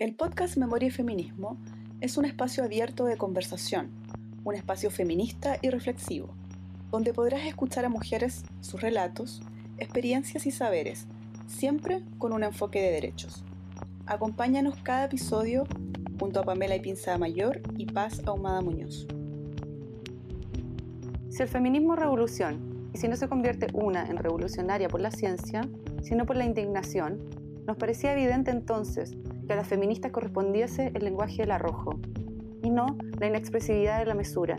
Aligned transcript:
El 0.00 0.14
podcast 0.14 0.56
Memoria 0.56 0.86
y 0.86 0.90
Feminismo 0.90 1.58
es 2.00 2.16
un 2.16 2.24
espacio 2.24 2.64
abierto 2.64 3.04
de 3.04 3.18
conversación, 3.18 3.90
un 4.44 4.54
espacio 4.54 4.90
feminista 4.90 5.58
y 5.60 5.68
reflexivo, 5.68 6.30
donde 6.90 7.12
podrás 7.12 7.44
escuchar 7.44 7.84
a 7.84 7.90
mujeres, 7.90 8.42
sus 8.62 8.80
relatos, 8.80 9.42
experiencias 9.76 10.46
y 10.46 10.52
saberes, 10.52 11.06
siempre 11.46 12.02
con 12.16 12.32
un 12.32 12.44
enfoque 12.44 12.80
de 12.80 12.92
derechos. 12.92 13.44
Acompáñanos 14.06 14.76
cada 14.82 15.04
episodio 15.04 15.64
junto 16.18 16.40
a 16.40 16.44
Pamela 16.44 16.76
y 16.76 16.80
Pinzada 16.80 17.18
Mayor 17.18 17.60
y 17.76 17.84
Paz 17.84 18.22
Ahumada 18.24 18.62
Muñoz. 18.62 19.06
Si 21.28 21.42
el 21.42 21.48
feminismo 21.48 21.92
es 21.92 22.00
revolución, 22.00 22.88
y 22.94 22.96
si 22.96 23.06
no 23.06 23.16
se 23.16 23.28
convierte 23.28 23.66
una 23.74 24.06
en 24.06 24.16
revolucionaria 24.16 24.88
por 24.88 25.02
la 25.02 25.10
ciencia, 25.10 25.68
sino 26.02 26.24
por 26.24 26.36
la 26.36 26.46
indignación, 26.46 27.20
nos 27.66 27.76
parecía 27.76 28.14
evidente 28.14 28.50
entonces 28.50 29.14
que 29.50 29.54
a 29.54 29.56
las 29.56 29.66
feministas 29.66 30.12
correspondiese 30.12 30.92
el 30.94 31.02
lenguaje 31.02 31.38
del 31.38 31.50
arrojo, 31.50 31.98
y 32.62 32.70
no 32.70 32.86
la 33.18 33.26
inexpresividad 33.26 33.98
de 33.98 34.06
la 34.06 34.14
mesura, 34.14 34.56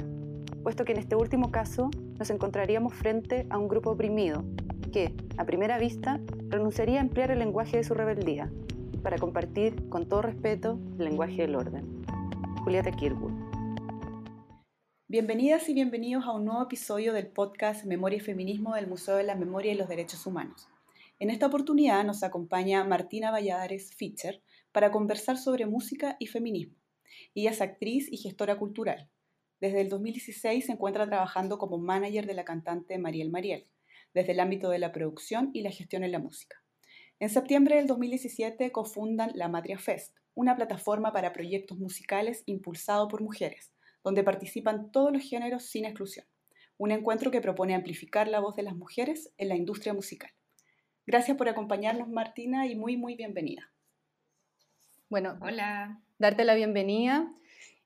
puesto 0.64 0.84
que 0.84 0.92
en 0.92 0.98
este 0.98 1.16
último 1.16 1.50
caso 1.50 1.90
nos 2.20 2.30
encontraríamos 2.30 2.94
frente 2.94 3.48
a 3.50 3.58
un 3.58 3.70
grupo 3.70 3.92
oprimido, 3.92 4.44
que, 4.92 5.16
a 5.38 5.46
primera 5.46 5.78
vista, 5.78 6.20
renunciaría 6.50 7.00
a 7.00 7.04
emplear 7.04 7.32
el 7.32 7.40
lenguaje 7.40 7.78
de 7.78 7.86
su 7.86 7.94
rebeldía, 7.94 8.52
para 9.02 9.18
compartir 9.18 9.88
con 9.88 10.10
todo 10.10 10.24
respeto 10.24 10.78
el 10.98 11.06
lenguaje 11.06 11.44
del 11.44 11.56
orden. 11.56 12.04
Julieta 12.66 12.92
Kirwood. 12.92 13.32
Bienvenidas 15.08 15.70
y 15.70 15.74
bienvenidos 15.74 16.26
a 16.26 16.34
un 16.34 16.44
nuevo 16.44 16.64
episodio 16.64 17.14
del 17.14 17.28
podcast 17.28 17.86
Memoria 17.86 18.18
y 18.18 18.20
Feminismo 18.20 18.76
del 18.76 18.88
Museo 18.88 19.16
de 19.16 19.24
la 19.24 19.36
Memoria 19.36 19.72
y 19.72 19.78
los 19.78 19.88
Derechos 19.88 20.26
Humanos. 20.28 20.68
En 21.22 21.30
esta 21.30 21.46
oportunidad 21.46 22.04
nos 22.04 22.24
acompaña 22.24 22.84
Martina 22.84 23.32
Valladares 23.32 23.94
Fischer, 23.94 24.42
para 24.72 24.92
conversar 24.92 25.38
sobre 25.38 25.66
música 25.66 26.16
y 26.20 26.28
feminismo. 26.28 26.76
Ella 27.36 27.52
es 27.52 27.62
actriz 27.62 28.08
y 28.12 28.18
gestora 28.18 28.58
cultural. 28.58 29.10
Desde 29.60 29.82
el 29.82 29.90
2016 29.90 30.66
se 30.66 30.72
encuentra 30.72 31.06
trabajando 31.06 31.58
como 31.58 31.78
manager 31.78 32.26
de 32.26 32.34
la 32.34 32.46
cantante 32.46 32.98
Mariel 32.98 33.30
Mariel, 33.30 33.68
desde 34.14 34.32
el 34.32 34.40
ámbito 34.40 34.70
de 34.70 34.80
la 34.80 34.92
producción 34.92 35.52
y 35.54 35.62
la 35.62 35.72
gestión 35.72 36.04
en 36.04 36.12
la 36.12 36.20
música. 36.20 36.58
En 37.20 37.30
septiembre 37.30 37.76
del 37.76 37.88
2017 37.88 38.72
cofundan 38.72 39.32
la 39.36 39.48
Matria 39.48 39.78
Fest, 39.78 40.16
una 40.34 40.56
plataforma 40.56 41.14
para 41.14 41.34
proyectos 41.34 41.78
musicales 41.78 42.44
impulsado 42.48 43.08
por 43.08 43.22
mujeres, 43.22 43.72
donde 44.04 44.24
participan 44.24 44.92
todos 44.92 45.14
los 45.14 45.22
géneros 45.22 45.66
sin 45.66 45.86
exclusión. 45.86 46.26
Un 46.78 46.92
encuentro 46.92 47.30
que 47.30 47.42
propone 47.42 47.76
amplificar 47.76 48.28
la 48.28 48.40
voz 48.40 48.56
de 48.56 48.64
las 48.64 48.76
mujeres 48.76 49.32
en 49.38 49.50
la 49.50 49.56
industria 49.56 49.94
musical. 49.94 50.32
Gracias 51.06 51.38
por 51.38 51.48
acompañarnos, 51.48 52.10
Martina, 52.10 52.66
y 52.66 52.76
muy, 52.76 52.98
muy 52.98 53.16
bienvenida. 53.16 53.72
Bueno, 55.12 55.38
hola. 55.42 56.00
Darte 56.20 56.46
la 56.46 56.56
bienvenida 56.56 57.30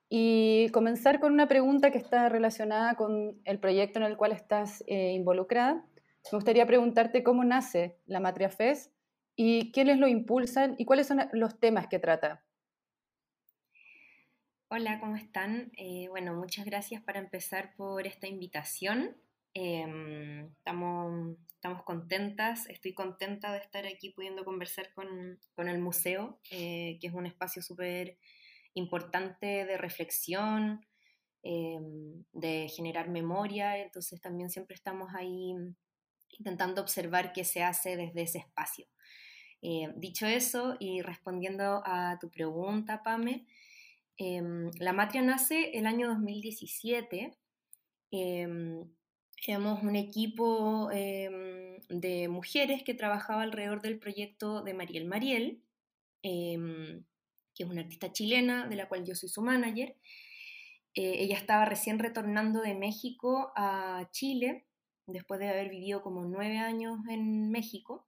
y 0.09 0.69
comenzar 0.69 1.19
con 1.19 1.33
una 1.33 1.47
pregunta 1.47 1.89
que 1.89 1.97
está 1.97 2.29
relacionada 2.29 2.93
con 2.93 3.41
el 3.45 3.59
proyecto 3.59 3.97
en 3.97 4.05
el 4.05 4.15
cual 4.15 4.31
estás 4.31 4.83
eh, 4.85 5.13
involucrada. 5.13 5.83
Me 6.31 6.35
gustaría 6.35 6.67
preguntarte 6.67 7.23
cómo 7.23 7.43
nace 7.43 7.97
la 8.05 8.19
Matria 8.19 8.49
FES 8.49 8.91
y 9.35 9.71
quiénes 9.71 9.97
lo 9.97 10.07
impulsan 10.07 10.75
y 10.77 10.85
cuáles 10.85 11.07
son 11.07 11.27
los 11.33 11.59
temas 11.59 11.87
que 11.87 11.97
trata. 11.97 12.43
Hola, 14.67 14.99
¿cómo 14.99 15.15
están? 15.15 15.71
Eh, 15.77 16.05
bueno, 16.09 16.35
muchas 16.35 16.63
gracias 16.63 17.01
para 17.01 17.17
empezar 17.17 17.73
por 17.75 18.05
esta 18.05 18.27
invitación. 18.27 19.17
Em, 19.57 20.47
estamos, 20.57 21.37
estamos 21.53 21.83
contentas, 21.83 22.67
estoy 22.69 22.93
contenta 22.93 23.53
de 23.53 23.59
estar 23.59 23.85
aquí 23.87 24.09
pudiendo 24.09 24.43
conversar 24.43 24.91
con, 24.93 25.39
con 25.55 25.69
el 25.69 25.79
museo, 25.79 26.41
eh, 26.51 26.97
que 26.99 27.07
es 27.07 27.13
un 27.13 27.25
espacio 27.25 27.61
súper 27.61 28.17
importante 28.73 29.65
de 29.65 29.77
reflexión, 29.77 30.85
em, 31.41 32.25
de 32.33 32.67
generar 32.67 33.07
memoria, 33.09 33.77
entonces 33.77 34.19
también 34.19 34.49
siempre 34.49 34.75
estamos 34.75 35.13
ahí 35.15 35.53
intentando 36.37 36.81
observar 36.81 37.31
qué 37.31 37.45
se 37.45 37.63
hace 37.63 37.95
desde 37.95 38.23
ese 38.23 38.39
espacio. 38.39 38.87
Eh, 39.61 39.87
dicho 39.95 40.25
eso, 40.27 40.75
y 40.81 41.01
respondiendo 41.01 41.81
a 41.85 42.17
tu 42.19 42.29
pregunta, 42.29 43.03
Pame, 43.03 43.47
em, 44.17 44.69
la 44.79 44.91
Matria 44.91 45.21
nace 45.21 45.71
el 45.77 45.85
año 45.85 46.09
2017 46.09 47.37
Éramos 49.47 49.83
un 49.83 49.95
equipo 49.95 50.89
em, 50.91 51.79
de 51.89 52.27
mujeres 52.27 52.83
que 52.83 52.95
trabajaba 52.95 53.43
alrededor 53.43 53.81
del 53.81 53.99
proyecto 53.99 54.63
de 54.63 54.73
Mariel 54.73 55.05
Mariel, 55.05 55.61
em, 56.23 57.03
que 57.53 57.63
es 57.63 57.69
una 57.69 57.81
artista 57.81 58.11
chilena 58.11 58.67
de 58.67 58.75
la 58.75 58.87
cual 58.87 59.05
yo 59.05 59.13
soy 59.13 59.29
su 59.29 59.43
manager. 59.43 59.95
Eh, 60.95 61.23
ella 61.23 61.37
estaba 61.37 61.65
recién 61.65 61.99
retornando 61.99 62.61
de 62.61 62.73
México 62.73 63.51
a 63.55 64.09
Chile, 64.11 64.65
después 65.05 65.39
de 65.39 65.49
haber 65.49 65.69
vivido 65.69 66.01
como 66.01 66.25
nueve 66.25 66.57
años 66.57 66.97
en 67.07 67.51
México. 67.51 68.07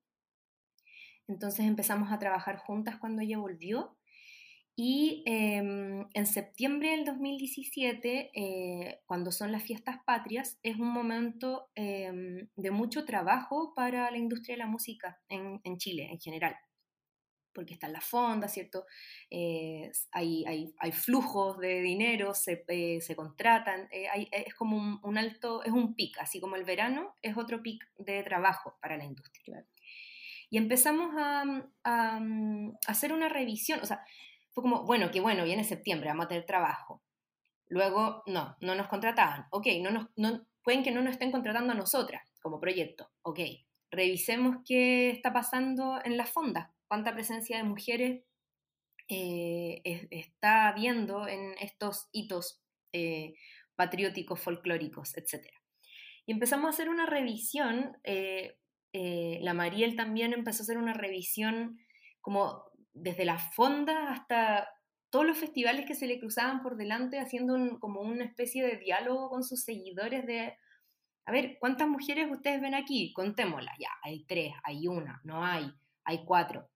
Entonces 1.27 1.65
empezamos 1.65 2.11
a 2.11 2.17
trabajar 2.17 2.57
juntas 2.57 2.97
cuando 2.97 3.21
ella 3.21 3.37
volvió 3.37 3.95
y 4.79 5.23
em, 5.25 6.07
en 6.13 6.27
septiembre 6.27 6.91
del 6.91 7.03
2017, 7.03 8.29
eh, 8.31 9.01
cuando 9.07 9.31
son 9.31 9.51
las 9.51 9.63
fiestas 9.63 9.97
patrias, 10.05 10.59
es 10.61 10.75
un 10.75 10.89
momento 10.89 11.71
em, 11.73 12.47
de 12.55 12.69
mucho 12.69 13.03
trabajo 13.03 13.73
para 13.75 14.11
la 14.11 14.19
industria 14.19 14.53
de 14.53 14.59
la 14.59 14.67
música 14.67 15.19
en, 15.29 15.61
en 15.63 15.79
Chile 15.79 16.09
en 16.11 16.19
general, 16.19 16.55
porque 17.53 17.73
están 17.73 17.91
las 17.91 18.05
fondas, 18.05 18.53
¿cierto? 18.53 18.85
Eh, 19.31 19.91
hay, 20.11 20.45
hay, 20.45 20.75
hay, 20.77 20.91
flujos 20.91 21.57
de 21.57 21.81
dinero, 21.81 22.35
se, 22.35 22.63
eh, 22.67 23.01
se 23.01 23.15
contratan, 23.15 23.89
es 23.91 24.53
como 24.53 24.77
un, 24.77 24.99
un, 25.01 25.17
alto, 25.17 25.63
es 25.63 25.71
un 25.71 25.95
pic, 25.95 26.19
así 26.19 26.39
como 26.39 26.55
el 26.55 26.65
verano 26.65 27.15
es 27.23 27.35
otro 27.35 27.63
pic 27.63 27.83
de 27.97 28.21
trabajo 28.21 28.77
para 28.79 28.95
la 28.95 29.05
industria. 29.05 29.65
Y 30.51 30.57
empezamos 30.59 31.15
a, 31.17 31.41
a, 31.83 32.17
a 32.17 32.21
hacer 32.85 33.11
una 33.11 33.27
revisión, 33.27 33.79
o 33.81 33.85
sea, 33.87 34.05
fue 34.57 34.63
como, 34.63 34.85
bueno, 34.85 35.11
qué 35.11 35.19
bueno, 35.19 35.43
viene 35.43 35.63
septiembre, 35.63 36.09
vamos 36.09 36.25
a 36.25 36.29
tener 36.29 36.43
trabajo. 36.47 37.03
Luego, 37.67 38.23
no, 38.25 38.57
no 38.59 38.73
nos 38.73 38.87
contrataban. 38.87 39.45
Ok, 39.51 39.67
no 39.83 40.09
no, 40.15 40.47
pueden 40.63 40.81
que 40.81 40.89
no 40.89 41.03
nos 41.03 41.11
estén 41.11 41.31
contratando 41.31 41.73
a 41.73 41.75
nosotras 41.75 42.27
como 42.41 42.59
proyecto. 42.59 43.11
Ok, 43.21 43.39
revisemos 43.91 44.57
qué 44.65 45.11
está 45.11 45.31
pasando 45.31 45.99
en 46.03 46.17
las 46.17 46.31
fondas, 46.31 46.71
cuánta 46.87 47.13
presencia 47.13 47.57
de 47.57 47.65
mujeres 47.65 48.23
eh, 49.09 50.07
está 50.09 50.69
habiendo 50.69 51.27
en 51.27 51.53
estos 51.61 52.07
hitos 52.11 52.59
eh, 52.93 53.35
patrióticos, 53.75 54.39
folclóricos, 54.39 55.15
etc. 55.17 55.45
Y 56.25 56.31
empezamos 56.31 56.65
a 56.65 56.69
hacer 56.69 56.89
una 56.89 57.05
revisión, 57.05 57.95
eh, 58.03 58.57
la 58.91 59.53
Mariel 59.53 59.95
también 59.95 60.33
empezó 60.33 60.63
a 60.63 60.65
hacer 60.65 60.79
una 60.79 60.95
revisión 60.95 61.77
como 62.21 62.66
desde 62.99 63.25
la 63.25 63.37
fonda 63.37 64.11
hasta 64.11 64.69
todos 65.09 65.25
los 65.25 65.37
festivales 65.37 65.85
que 65.85 65.95
se 65.95 66.07
le 66.07 66.19
cruzaban 66.19 66.61
por 66.61 66.75
delante, 66.75 67.19
haciendo 67.19 67.79
como 67.79 68.01
una 68.01 68.25
especie 68.25 68.65
de 68.65 68.77
diálogo 68.77 69.29
con 69.29 69.43
sus 69.43 69.63
seguidores 69.63 70.25
de, 70.25 70.57
a 71.25 71.31
ver, 71.31 71.57
¿cuántas 71.59 71.87
mujeres 71.87 72.29
ustedes 72.29 72.61
ven 72.61 72.75
aquí? 72.75 73.13
Contémoslas, 73.13 73.77
ya, 73.79 73.89
hay 74.03 74.25
tres, 74.25 74.53
hay 74.63 74.87
una, 74.87 75.21
no 75.23 75.45
hay, 75.45 75.71
hay 76.03 76.25
cuatro, 76.25 76.69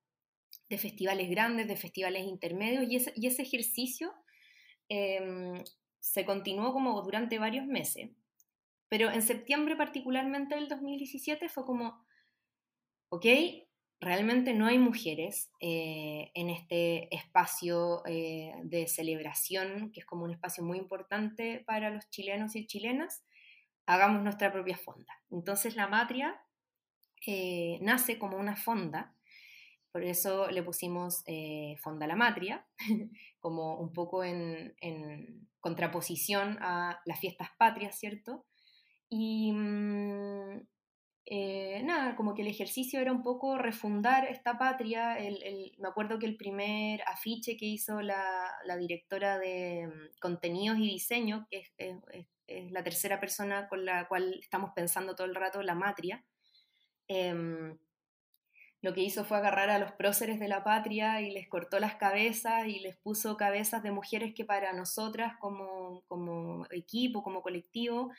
de 0.70 0.78
festivales 0.78 1.30
grandes, 1.30 1.68
de 1.68 1.76
festivales 1.76 2.26
intermedios, 2.26 2.90
y 2.90 2.96
ese, 2.96 3.14
y 3.16 3.28
ese 3.28 3.42
ejercicio 3.42 4.14
em, 4.88 5.64
se 6.00 6.26
continuó 6.26 6.72
como 6.74 7.02
durante 7.02 7.40
varios 7.40 7.66
meses. 7.66 8.12
Pero 8.88 9.09
en 9.09 9.22
septiembre 9.22 9.76
particularmente 9.76 10.56
del 10.56 10.68
2017 10.68 11.50
fue 11.50 11.66
como, 11.66 12.06
ok, 13.09 13.26
realmente 14.02 14.56
no 14.56 14.66
hay 14.66 14.80
mujeres 14.80 15.52
eh, 15.60 16.32
en 16.34 16.50
este 16.50 17.16
espacio 17.16 18.02
eh, 18.08 18.52
de 18.64 18.88
celebración, 18.88 19.92
que 19.92 20.00
es 20.00 20.06
como 20.08 20.26
un 20.26 20.32
espacio 20.32 20.64
muy 20.64 20.80
importante 20.80 21.64
para 21.68 21.92
los 21.92 22.09
chilenos 22.09 22.56
y 22.56 22.66
chilenas, 22.66 23.24
hagamos 23.86 24.24
nuestra 24.24 24.52
propia 24.52 24.76
fonda. 24.76 25.14
Entonces 25.30 25.76
la 25.76 25.88
matria 25.88 26.42
eh, 27.28 27.78
nace 27.82 28.18
como 28.18 28.38
una 28.38 28.56
fonda, 28.56 29.16
por 29.92 30.04
eso 30.04 30.50
le 30.50 30.64
pusimos 30.64 31.24
Fonda 31.84 32.08
la 32.08 32.16
Matria, 32.16 32.66
como 33.40 33.76
un 33.76 33.92
poco 33.92 34.24
en, 34.24 34.74
contraposición 35.59 36.58
a 36.62 37.02
las 37.06 37.20
fiestas 37.20 37.50
patrias, 37.59 38.00
¿cierto? 38.00 38.46
Y, 39.09 39.52
mm, 39.52 40.62
eh, 41.34 41.82
nada, 41.86 42.18
como 42.18 42.36
que 42.36 42.42
el 42.42 42.50
ejercicio 42.50 43.00
era 43.00 43.14
un 43.14 43.24
poco 43.24 43.58
refundar 43.58 44.26
esta 44.26 44.58
patria. 44.58 45.18
me 45.78 45.88
acuerdo 45.88 46.20
que 46.20 46.26
el 46.26 46.36
primer 46.36 47.02
afiche 47.08 47.56
que 47.56 47.68
hizo 47.68 48.02
la, 48.02 48.52
directora 48.78 49.40
de 49.40 49.88
mm, 49.88 50.20
contenidos 50.20 50.78
y 50.80 50.90
diseño, 50.90 51.48
que 51.50 51.64
es, 51.78 52.72
la 52.72 52.84
tercera 52.84 53.22
persona 53.22 53.70
con 53.70 53.86
la 53.86 54.10
cual 54.10 54.40
estamos 54.42 54.72
pensando 54.76 55.16
todo 55.16 55.26
el 55.26 55.36
rato, 55.36 55.64
la 55.64 55.74
matria, 55.74 56.26
em, 57.08 57.78
lo 58.82 58.94
que 58.94 59.02
hizo 59.02 59.24
fue 59.24 59.38
agarrar 59.38 59.70
a 59.70 59.80
los 59.80 59.94
próceres 59.94 60.38
de 60.38 60.50
la 60.50 60.66
patria 60.66 61.22
y 61.22 61.32
les 61.32 61.48
cortó 61.48 61.80
las 61.80 61.96
cabezas 61.96 62.68
y 62.68 62.80
les 62.80 62.98
puso 62.98 63.38
cabezas 63.38 63.84
de 63.84 63.92
mujeres 63.92 64.34
que 64.36 64.44
para 64.44 64.74
nosotras 64.74 65.36
como, 65.40 66.04
como 66.10 66.66
equipo, 66.72 67.24
como 67.24 67.42
colectivo, 67.42 68.12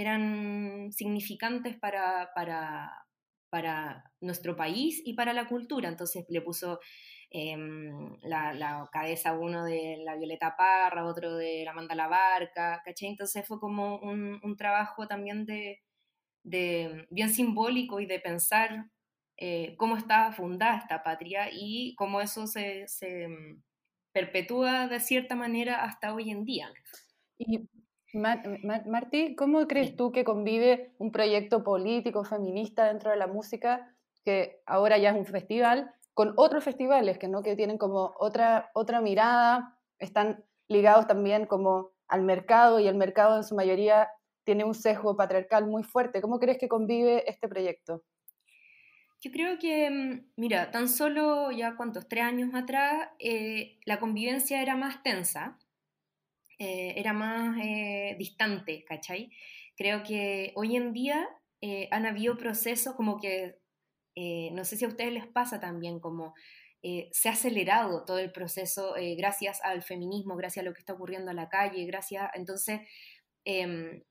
eran 0.00 0.92
significantes 0.92 1.76
para, 1.76 2.30
para, 2.34 2.92
para 3.50 4.12
nuestro 4.20 4.56
país 4.56 5.02
y 5.04 5.14
para 5.14 5.32
la 5.32 5.46
cultura. 5.48 5.88
Entonces 5.88 6.24
le 6.28 6.40
puso 6.40 6.80
em, 7.30 8.16
la, 8.22 8.88
cabeza 8.92 9.32
uno 9.32 9.64
de 9.64 9.98
la 10.04 10.16
Violeta 10.16 10.54
Parra, 10.56 11.04
otro 11.04 11.36
de 11.36 11.64
la 11.64 11.72
Amanda 11.72 11.94
La 11.94 12.08
Barca, 12.08 12.80
¿caché? 12.84 13.08
Entonces 13.08 13.46
fue 13.46 13.58
como 13.58 13.98
un, 13.98 14.40
un 14.42 14.56
trabajo 14.56 15.08
también 15.08 15.44
de, 15.46 15.80
de, 16.44 17.06
bien 17.10 17.30
simbólico 17.30 18.00
y 18.00 18.06
de 18.06 18.20
pensar 18.20 18.86
eh, 19.36 19.76
cómo 19.78 19.96
estaba 19.96 20.32
fundada 20.32 20.78
esta 20.78 21.02
patria 21.02 21.48
y 21.52 21.94
cómo 21.96 22.20
eso 22.20 22.46
se, 22.46 22.86
mm, 23.28 23.62
perpetúa 24.12 24.88
de 24.88 25.00
cierta 25.00 25.36
manera 25.36 25.84
hasta 25.84 26.14
hoy 26.14 26.30
en 26.30 26.44
día. 26.44 26.72
Y 27.38 27.68
Martí, 28.12 29.34
¿cómo 29.36 29.66
crees 29.66 29.94
tú 29.96 30.12
que 30.12 30.24
convive 30.24 30.94
un 30.98 31.12
proyecto 31.12 31.62
político 31.62 32.24
feminista 32.24 32.86
dentro 32.86 33.10
de 33.10 33.16
la 33.16 33.26
música, 33.26 33.94
que 34.24 34.62
ahora 34.66 34.98
ya 34.98 35.10
es 35.10 35.16
un 35.16 35.26
festival, 35.26 35.92
con 36.14 36.32
otros 36.36 36.64
festivales 36.64 37.18
que 37.18 37.28
no 37.28 37.42
que 37.42 37.54
tienen 37.54 37.78
como 37.78 38.14
otra, 38.18 38.70
otra 38.74 39.00
mirada, 39.00 39.78
están 39.98 40.44
ligados 40.68 41.06
también 41.06 41.46
como 41.46 41.92
al 42.08 42.22
mercado 42.22 42.80
y 42.80 42.88
el 42.88 42.96
mercado 42.96 43.36
en 43.36 43.44
su 43.44 43.54
mayoría 43.54 44.08
tiene 44.44 44.64
un 44.64 44.74
sesgo 44.74 45.16
patriarcal 45.16 45.66
muy 45.66 45.82
fuerte. 45.82 46.22
¿Cómo 46.22 46.38
crees 46.38 46.58
que 46.58 46.68
convive 46.68 47.28
este 47.30 47.48
proyecto? 47.48 48.02
Yo 49.20 49.30
creo 49.30 49.58
que, 49.58 49.90
mm, 49.90 50.30
mira, 50.36 50.70
tan 50.70 50.88
solo 50.88 51.50
ya 51.50 51.76
cuántos, 51.76 52.08
tres 52.08 52.24
años 52.24 52.54
atrás, 52.54 53.10
eh, 53.18 53.78
la 53.84 53.98
convivencia 53.98 54.62
era 54.62 54.76
más 54.76 55.02
tensa, 55.02 55.58
eh, 56.58 56.94
era 56.96 57.12
más 57.12 57.56
eh, 57.62 58.16
distante, 58.18 58.84
¿cachai? 58.84 59.30
Creo 59.76 60.02
que 60.02 60.52
hoy 60.56 60.76
en 60.76 60.92
día 60.92 61.28
han 61.90 62.06
habido 62.06 62.36
procesos 62.36 62.94
como 62.94 63.18
que, 63.18 63.56
no 64.52 64.64
sé 64.64 64.76
si 64.76 64.84
a 64.84 64.88
ustedes 64.88 65.12
les 65.12 65.26
pasa 65.26 65.58
también, 65.58 65.98
como 65.98 66.34
se 66.80 67.28
ha 67.28 67.32
acelerado 67.32 68.04
todo 68.04 68.20
el 68.20 68.30
proceso 68.30 68.94
gracias 69.16 69.60
al 69.64 69.82
feminismo, 69.82 70.36
gracias 70.36 70.62
a 70.62 70.68
lo 70.68 70.72
que 70.72 70.78
está 70.78 70.92
ocurriendo 70.92 71.32
en 71.32 71.36
la 71.36 71.48
calle, 71.48 71.84
gracias, 71.84 72.30
entonces 72.34 72.80
em, 73.44 74.04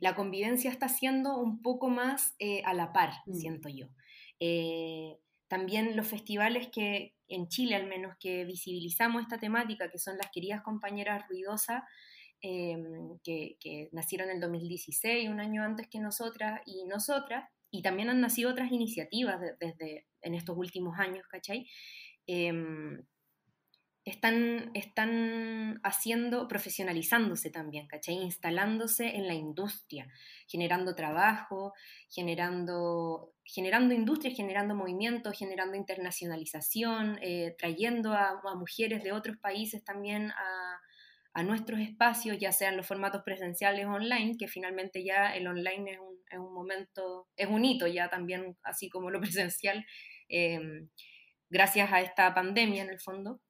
la 0.00 0.14
convivencia 0.14 0.70
está 0.70 0.88
siendo 0.88 1.36
un 1.36 1.60
poco 1.60 1.90
más 1.90 2.34
a 2.64 2.72
la 2.72 2.94
par, 2.94 3.12
mm. 3.26 3.34
siento 3.34 3.68
yo. 3.68 3.88
Eh, 4.40 5.16
también 5.48 5.96
los 5.96 6.06
festivales 6.06 6.68
que 6.68 7.13
en 7.28 7.48
Chile 7.48 7.76
al 7.76 7.86
menos 7.86 8.16
que 8.18 8.44
visibilizamos 8.44 9.22
esta 9.22 9.38
temática, 9.38 9.90
que 9.90 9.98
son 9.98 10.16
las 10.16 10.30
queridas 10.30 10.62
compañeras 10.62 11.26
ruidosas, 11.28 11.82
em, 12.40 13.18
que, 13.22 13.88
nacieron 13.92 14.28
en 14.28 14.36
el 14.36 14.40
2016, 14.40 15.28
un 15.28 15.40
año 15.40 15.62
antes 15.62 15.88
que 15.88 16.00
nosotras 16.00 16.60
y 16.66 16.84
nosotras, 16.86 17.48
y 17.70 17.82
también 17.82 18.10
han 18.10 18.20
nacido 18.20 18.50
otras 18.50 18.70
iniciativas 18.70 19.40
desde 19.58 20.06
en 20.22 20.34
estos 20.34 20.56
últimos 20.56 20.98
años, 20.98 21.26
¿cachai? 21.28 21.66
Em, 22.26 23.02
están, 24.04 24.70
están 24.74 25.80
haciendo, 25.82 26.46
profesionalizándose 26.46 27.50
también, 27.50 27.86
¿cachai? 27.86 28.16
Instalándose 28.16 29.16
en 29.16 29.26
la 29.26 29.34
industria, 29.34 30.06
generando 30.46 30.94
trabajo, 30.94 31.72
generando, 32.10 33.32
generando 33.44 33.94
industria, 33.94 34.34
generando 34.34 34.74
movimiento, 34.74 35.32
generando 35.32 35.76
internacionalización, 35.76 37.18
eh, 37.22 37.54
trayendo 37.58 38.12
a, 38.12 38.40
mujeres 38.56 39.02
de 39.02 39.12
otros 39.12 39.38
países 39.38 39.82
también 39.84 40.30
a, 40.32 40.80
a, 41.32 41.42
nuestros 41.42 41.80
espacios, 41.80 42.38
ya 42.38 42.52
sean 42.52 42.76
los 42.76 42.86
formatos 42.86 43.22
presenciales 43.24 43.86
o 43.86 43.92
online, 43.92 44.36
que 44.38 44.48
finalmente 44.48 45.02
ya 45.02 45.34
el 45.34 45.46
online 45.46 45.92
es 45.92 45.98
un, 45.98 46.18
es 46.30 46.38
un 46.38 46.52
momento, 46.52 47.28
es 47.36 47.48
un 47.48 47.64
hito 47.64 47.86
ya 47.86 48.10
también, 48.10 48.54
así 48.64 48.90
como 48.90 49.10
lo 49.10 49.20
presencial, 49.22 49.86
eh, 50.28 50.60
gracias 51.48 51.90
a 51.90 52.02
esta 52.02 52.34
pandemia 52.34 52.82
en 52.82 52.90
el 52.90 53.00
fondo. 53.00 53.40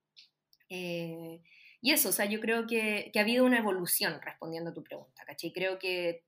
Eh, 0.69 1.41
y 1.81 1.93
eso, 1.93 2.09
o 2.09 2.13
sea, 2.13 2.27
yo 2.27 2.41
creo 2.41 2.67
que, 2.67 3.11
que, 3.13 3.19
ha 3.19 3.23
habido 3.23 3.45
una 3.45 3.59
evolución 3.59 4.21
respondiendo 4.23 4.71
a 4.71 4.75
tu 4.75 4.83
pregunta, 4.83 5.25
¿cachai? 5.27 5.53
Creo 5.53 5.79
que 5.79 6.25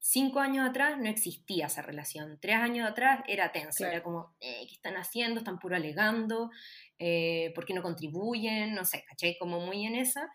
cinco 0.00 0.40
años 0.40 0.68
atrás 0.68 0.98
no 0.98 1.08
existía 1.08 1.66
esa 1.66 1.82
relación, 1.82 2.38
tres 2.40 2.56
años 2.56 2.88
atrás 2.88 3.22
era 3.28 3.52
tenso, 3.52 3.86
era 3.86 4.02
como, 4.02 4.34
eh, 4.40 4.64
¿qué 4.68 4.74
están 4.74 4.96
haciendo? 4.96 5.40
Están 5.40 5.58
puro 5.58 5.76
alegando, 5.76 6.50
eh, 6.98 7.52
¿por 7.54 7.64
qué 7.66 7.74
no 7.74 7.82
contribuyen? 7.82 8.74
No 8.74 8.84
sé, 8.84 9.04
¿cachai? 9.08 9.36
Como 9.38 9.60
muy 9.60 9.86
en 9.86 9.96
esa. 9.96 10.30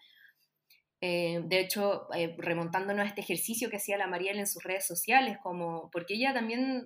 de 1.01 1.59
hecho, 1.59 2.07
remontándonos 2.37 3.05
a 3.05 3.07
este 3.09 3.21
ejercicio 3.21 3.69
que 3.69 3.77
hacía 3.77 3.97
la 3.97 4.07
Mariela 4.07 4.39
en 4.39 4.47
sus 4.47 4.63
redes 4.63 4.87
sociales, 4.87 5.37
como, 5.43 5.91
porque 5.91 6.15
ella 6.15 6.33
también, 6.33 6.85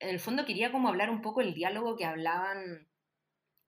en 0.00 0.08
el 0.08 0.18
fondo, 0.18 0.44
quería 0.44 0.72
como 0.72 0.88
hablar 0.88 1.10
un 1.10 1.22
poco 1.22 1.40
el 1.40 1.54
diálogo 1.54 1.96
que 1.96 2.04
hablaban 2.04 2.87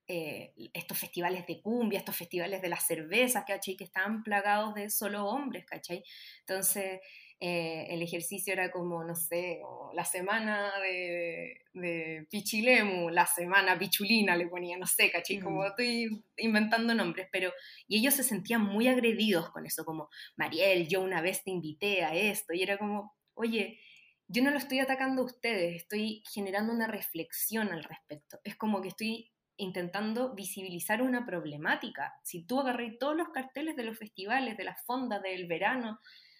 eh, 0.07 0.53
estos 0.73 0.97
festivales 0.97 1.45
de 1.47 1.61
cumbia, 1.61 1.99
estos 1.99 2.15
festivales 2.15 2.61
de 2.61 2.69
las 2.69 2.85
cervezas, 2.85 3.45
¿cachai? 3.45 3.77
Que 3.77 3.85
estaban 3.85 4.23
plagados 4.23 4.73
de 4.75 4.89
solo 4.89 5.25
hombres, 5.25 5.65
¿cachai? 5.65 6.03
Entonces, 6.41 6.99
eh, 7.39 7.87
el 7.89 8.01
ejercicio 8.01 8.53
era 8.53 8.71
como, 8.71 9.03
no 9.03 9.15
sé, 9.15 9.59
la 9.93 10.05
semana 10.05 10.71
de, 10.79 11.61
de, 11.73 12.27
Pichilemu, 12.29 13.09
la 13.09 13.25
semana 13.25 13.79
Pichulina 13.79 14.35
le 14.35 14.47
ponía, 14.47 14.77
no 14.77 14.85
sé, 14.85 15.09
¿cachai? 15.11 15.39
Como 15.39 15.61
mm. 15.61 15.65
estoy 15.65 16.23
inventando 16.37 16.93
nombres, 16.93 17.27
pero... 17.31 17.51
Y 17.87 17.99
ellos 17.99 18.13
se 18.13 18.23
sentían 18.23 18.61
muy 18.61 18.87
agredidos 18.87 19.49
con 19.49 19.65
eso, 19.65 19.85
como, 19.85 20.09
Mariel, 20.35 20.87
yo 20.87 21.01
una 21.01 21.21
vez 21.21 21.43
te 21.43 21.51
invité 21.51 22.03
a 22.03 22.13
esto, 22.13 22.53
y 22.53 22.61
era 22.61 22.77
como, 22.77 23.15
oye, 23.33 23.79
yo 24.27 24.43
no 24.43 24.51
lo 24.51 24.57
estoy 24.57 24.79
atacando 24.79 25.23
a 25.23 25.25
ustedes, 25.25 25.75
estoy 25.75 26.23
generando 26.31 26.71
una 26.71 26.87
reflexión 26.87 27.69
al 27.69 27.83
respecto. 27.83 28.39
Es 28.43 28.55
como 28.55 28.81
que 28.81 28.89
estoy 28.89 29.31
intentando 29.61 30.33
visibilizar 30.33 31.01
una 31.01 31.25
problemática. 31.25 32.13
Si 32.23 32.43
tú 32.43 32.59
agarré 32.59 32.97
todos 32.99 33.15
los 33.15 33.29
carteles 33.29 33.75
de 33.75 33.83
los 33.83 33.97
festivales, 33.97 34.57
de 34.57 34.63
las 34.63 34.83
fondas 34.85 35.21
del 35.21 35.47
verano, 35.47 35.99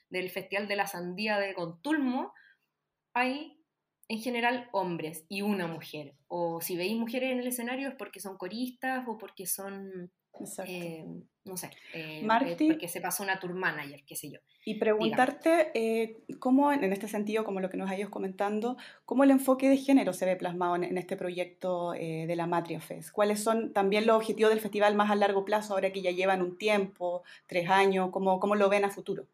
del 0.10 0.30
Festival 0.30 0.68
de 0.68 0.76
la 0.76 0.88
Sandía 0.88 1.38
de 1.38 1.54
Contulmo, 1.54 2.34
hay 3.14 3.58
en 4.10 4.20
general 4.20 4.68
hombres 4.74 5.26
y 5.30 5.42
una 5.42 5.68
mujer. 5.68 6.16
O 6.28 6.60
si 6.60 6.76
veis 6.76 6.98
mujeres 6.98 7.32
en 7.32 7.40
el 7.40 7.48
escenario 7.48 7.90
es 7.90 7.96
porque 7.96 8.20
son 8.20 8.38
coristas 8.38 9.06
o 9.08 9.18
porque 9.18 9.46
son 9.46 10.12
eh, 10.66 11.06
no 11.44 11.58
sé, 11.58 11.72
eh, 11.94 12.22
eh, 12.24 12.56
porque 12.68 12.88
se 12.88 13.02
pasó 13.02 13.24
una 13.24 13.40
tour 13.40 13.54
manager, 13.54 14.04
qué 14.06 14.16
sé 14.16 14.30
yo. 14.30 14.40
Y 14.64 14.76
preguntarte 14.76 15.72
eh, 15.74 16.24
cómo, 16.38 16.72
en 16.72 16.84
este 16.94 17.08
sentido, 17.08 17.44
como 17.44 17.62
lo 17.62 17.70
que 17.70 17.78
nos 17.78 17.90
ha 17.90 17.98
ido 17.98 18.12
comentando, 18.12 18.78
cómo 19.06 19.24
el 19.24 19.32
enfoque 19.32 19.68
de 19.68 19.78
género 19.78 20.14
se 20.14 20.28
ve 20.28 20.36
plasmado 20.36 20.76
en, 20.76 20.98
este 21.00 21.18
proyecto 21.18 21.94
de 21.94 22.36
la 22.36 22.46
Matria 22.46 22.80
Fest. 22.80 23.12
¿Cuáles 23.12 23.42
son 23.42 23.74
también 23.74 24.06
los 24.06 24.18
objetivos 24.18 24.52
del 24.52 24.60
festival 24.60 24.94
más 24.94 25.10
a 25.10 25.16
largo 25.16 25.44
plazo, 25.44 25.74
ahora 25.74 25.92
que 25.92 26.04
ya 26.04 26.12
llevan 26.12 26.44
un 26.44 26.58
tiempo, 26.60 27.24
tres 27.48 27.70
años? 27.70 28.12
¿Cómo, 28.12 28.40
cómo 28.40 28.56
lo 28.56 28.70
ven 28.70 28.86
a 28.86 28.92
futuro? 28.92 29.26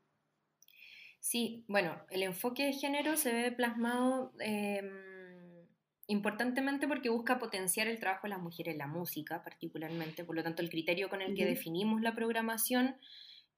Sí, 1.19 1.65
bueno, 1.67 1.93
el 2.09 2.23
enfoque 2.23 2.67
de 2.67 2.73
género 2.73 3.17
se 3.17 3.33
ve 3.33 3.51
plasmado 3.51 4.31
em, 4.39 4.87
importantemente 6.07 6.87
porque 6.87 7.09
busca 7.09 7.37
potenciar 7.37 7.87
el 7.87 7.99
trabajo 7.99 8.23
de 8.23 8.29
las 8.29 8.41
mujeres 8.41 8.73
en 8.73 8.79
la 8.79 8.87
música, 8.87 9.43
particularmente. 9.43 10.23
Por 10.23 10.35
lo 10.35 10.43
tanto, 10.43 10.61
el 10.61 10.69
criterio 10.69 11.09
con 11.09 11.21
el 11.21 11.35
que 11.35 11.45
definimos 11.45 12.01
la 12.01 12.15
programación 12.15 12.95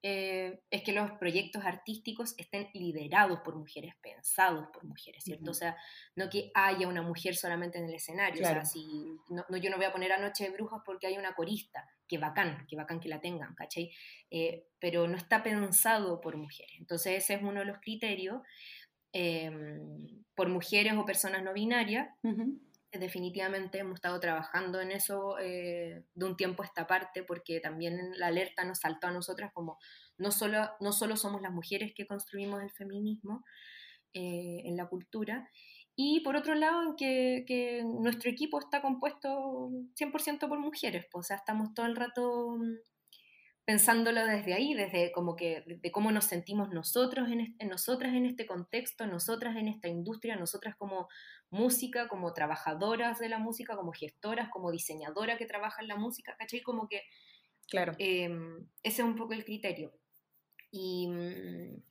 eh, 0.02 0.62
es 0.70 0.82
que 0.82 0.92
los 0.92 1.10
proyectos 1.12 1.62
artísticos 1.62 2.34
estén 2.38 2.68
liderados 2.72 3.40
por 3.40 3.54
mujeres, 3.54 3.94
pensados 4.00 4.66
por 4.72 4.84
mujeres, 4.84 5.22
¿cierto? 5.22 5.50
O 5.50 5.54
sea, 5.54 5.76
no 6.16 6.30
que 6.30 6.50
haya 6.54 6.88
una 6.88 7.02
mujer 7.02 7.36
solamente 7.36 7.78
en 7.78 7.84
el 7.84 7.94
escenario. 7.94 8.42
O 8.42 8.46
sea, 8.46 8.64
si 8.64 8.86
no, 9.28 9.44
yo 9.58 9.68
no 9.68 9.76
voy 9.76 9.84
a 9.84 9.92
poner 9.92 10.12
a 10.12 10.18
Noche 10.18 10.44
de 10.44 10.50
Brujas 10.50 10.80
porque 10.86 11.06
hay 11.06 11.18
una 11.18 11.34
corista, 11.34 11.86
que 12.08 12.16
bacán, 12.16 12.66
que 12.66 12.76
bacán 12.76 12.98
que 12.98 13.10
la 13.10 13.20
tengan, 13.20 13.54
¿cachai? 13.54 13.90
Eh, 14.30 14.68
pero 14.78 15.06
no 15.06 15.18
está 15.18 15.42
pensado 15.42 16.20
por 16.22 16.36
mujeres. 16.38 16.76
Entonces, 16.78 17.22
ese 17.22 17.34
es 17.34 17.42
uno 17.42 17.60
de 17.60 17.66
los 17.66 17.78
criterios. 17.78 18.40
Em, 19.12 20.24
por 20.34 20.48
mujeres 20.48 20.94
o 20.94 21.04
personas 21.04 21.42
no 21.42 21.52
binarias. 21.52 22.08
Definitivamente 22.92 23.78
hemos 23.78 23.96
estado 23.96 24.18
trabajando 24.18 24.80
en 24.80 24.90
eso 24.90 25.38
eh, 25.38 26.02
de 26.14 26.24
un 26.24 26.36
tiempo 26.36 26.62
a 26.62 26.66
esta 26.66 26.86
parte 26.86 27.22
porque 27.22 27.60
también 27.60 28.18
la 28.18 28.28
alerta 28.28 28.64
nos 28.64 28.78
saltó 28.78 29.06
a 29.06 29.12
nosotras 29.12 29.52
como 29.52 29.78
no 30.18 30.32
solo, 30.32 30.70
no 30.80 30.92
solo 30.92 31.16
somos 31.16 31.40
las 31.40 31.52
mujeres 31.52 31.92
que 31.94 32.06
construimos 32.06 32.62
el 32.62 32.70
feminismo 32.70 33.44
eh, 34.12 34.62
en 34.64 34.76
la 34.76 34.88
cultura, 34.88 35.48
y 36.02 36.20
por 36.20 36.34
otro 36.34 36.54
lado, 36.54 36.96
que, 36.96 37.44
que, 37.46 37.82
nuestro 37.84 38.30
equipo 38.30 38.58
está 38.58 38.80
compuesto 38.80 39.70
100% 39.94 40.48
por 40.48 40.58
mujeres, 40.58 41.04
pues, 41.12 41.26
o 41.26 41.28
sea, 41.28 41.36
estamos 41.36 41.74
todo 41.74 41.84
el 41.84 41.94
rato 41.94 42.58
pensándolo 43.70 44.26
desde 44.26 44.52
ahí, 44.52 44.74
desde 44.74 45.12
como 45.12 45.36
que 45.36 45.62
de 45.64 45.92
cómo 45.92 46.10
nos 46.10 46.24
sentimos 46.24 46.70
nosotros 46.70 47.28
en, 47.30 47.56
nosotras 47.68 48.14
en 48.14 48.26
este 48.26 48.44
contexto, 48.44 49.06
nosotras 49.06 49.54
en 49.54 49.68
esta 49.68 49.86
industria, 49.86 50.34
nosotras 50.34 50.74
como 50.76 51.06
música, 51.50 52.08
como 52.08 52.32
trabajadoras 52.32 53.20
de 53.20 53.28
la 53.28 53.38
música, 53.38 53.76
como 53.76 53.92
gestoras, 53.92 54.48
como 54.48 54.72
diseñadoras 54.72 55.38
que 55.38 55.46
trabajan 55.46 55.86
la 55.86 55.94
música, 55.94 56.34
¿cachai? 56.36 56.62
Como 56.62 56.88
que 56.88 57.02
Claro. 57.68 57.92
Em, 57.98 58.66
ese 58.82 59.02
es 59.02 59.08
un 59.08 59.14
poco 59.14 59.34
el 59.34 59.44
criterio. 59.44 59.92
Y 60.72 61.06
mm, 61.06 61.84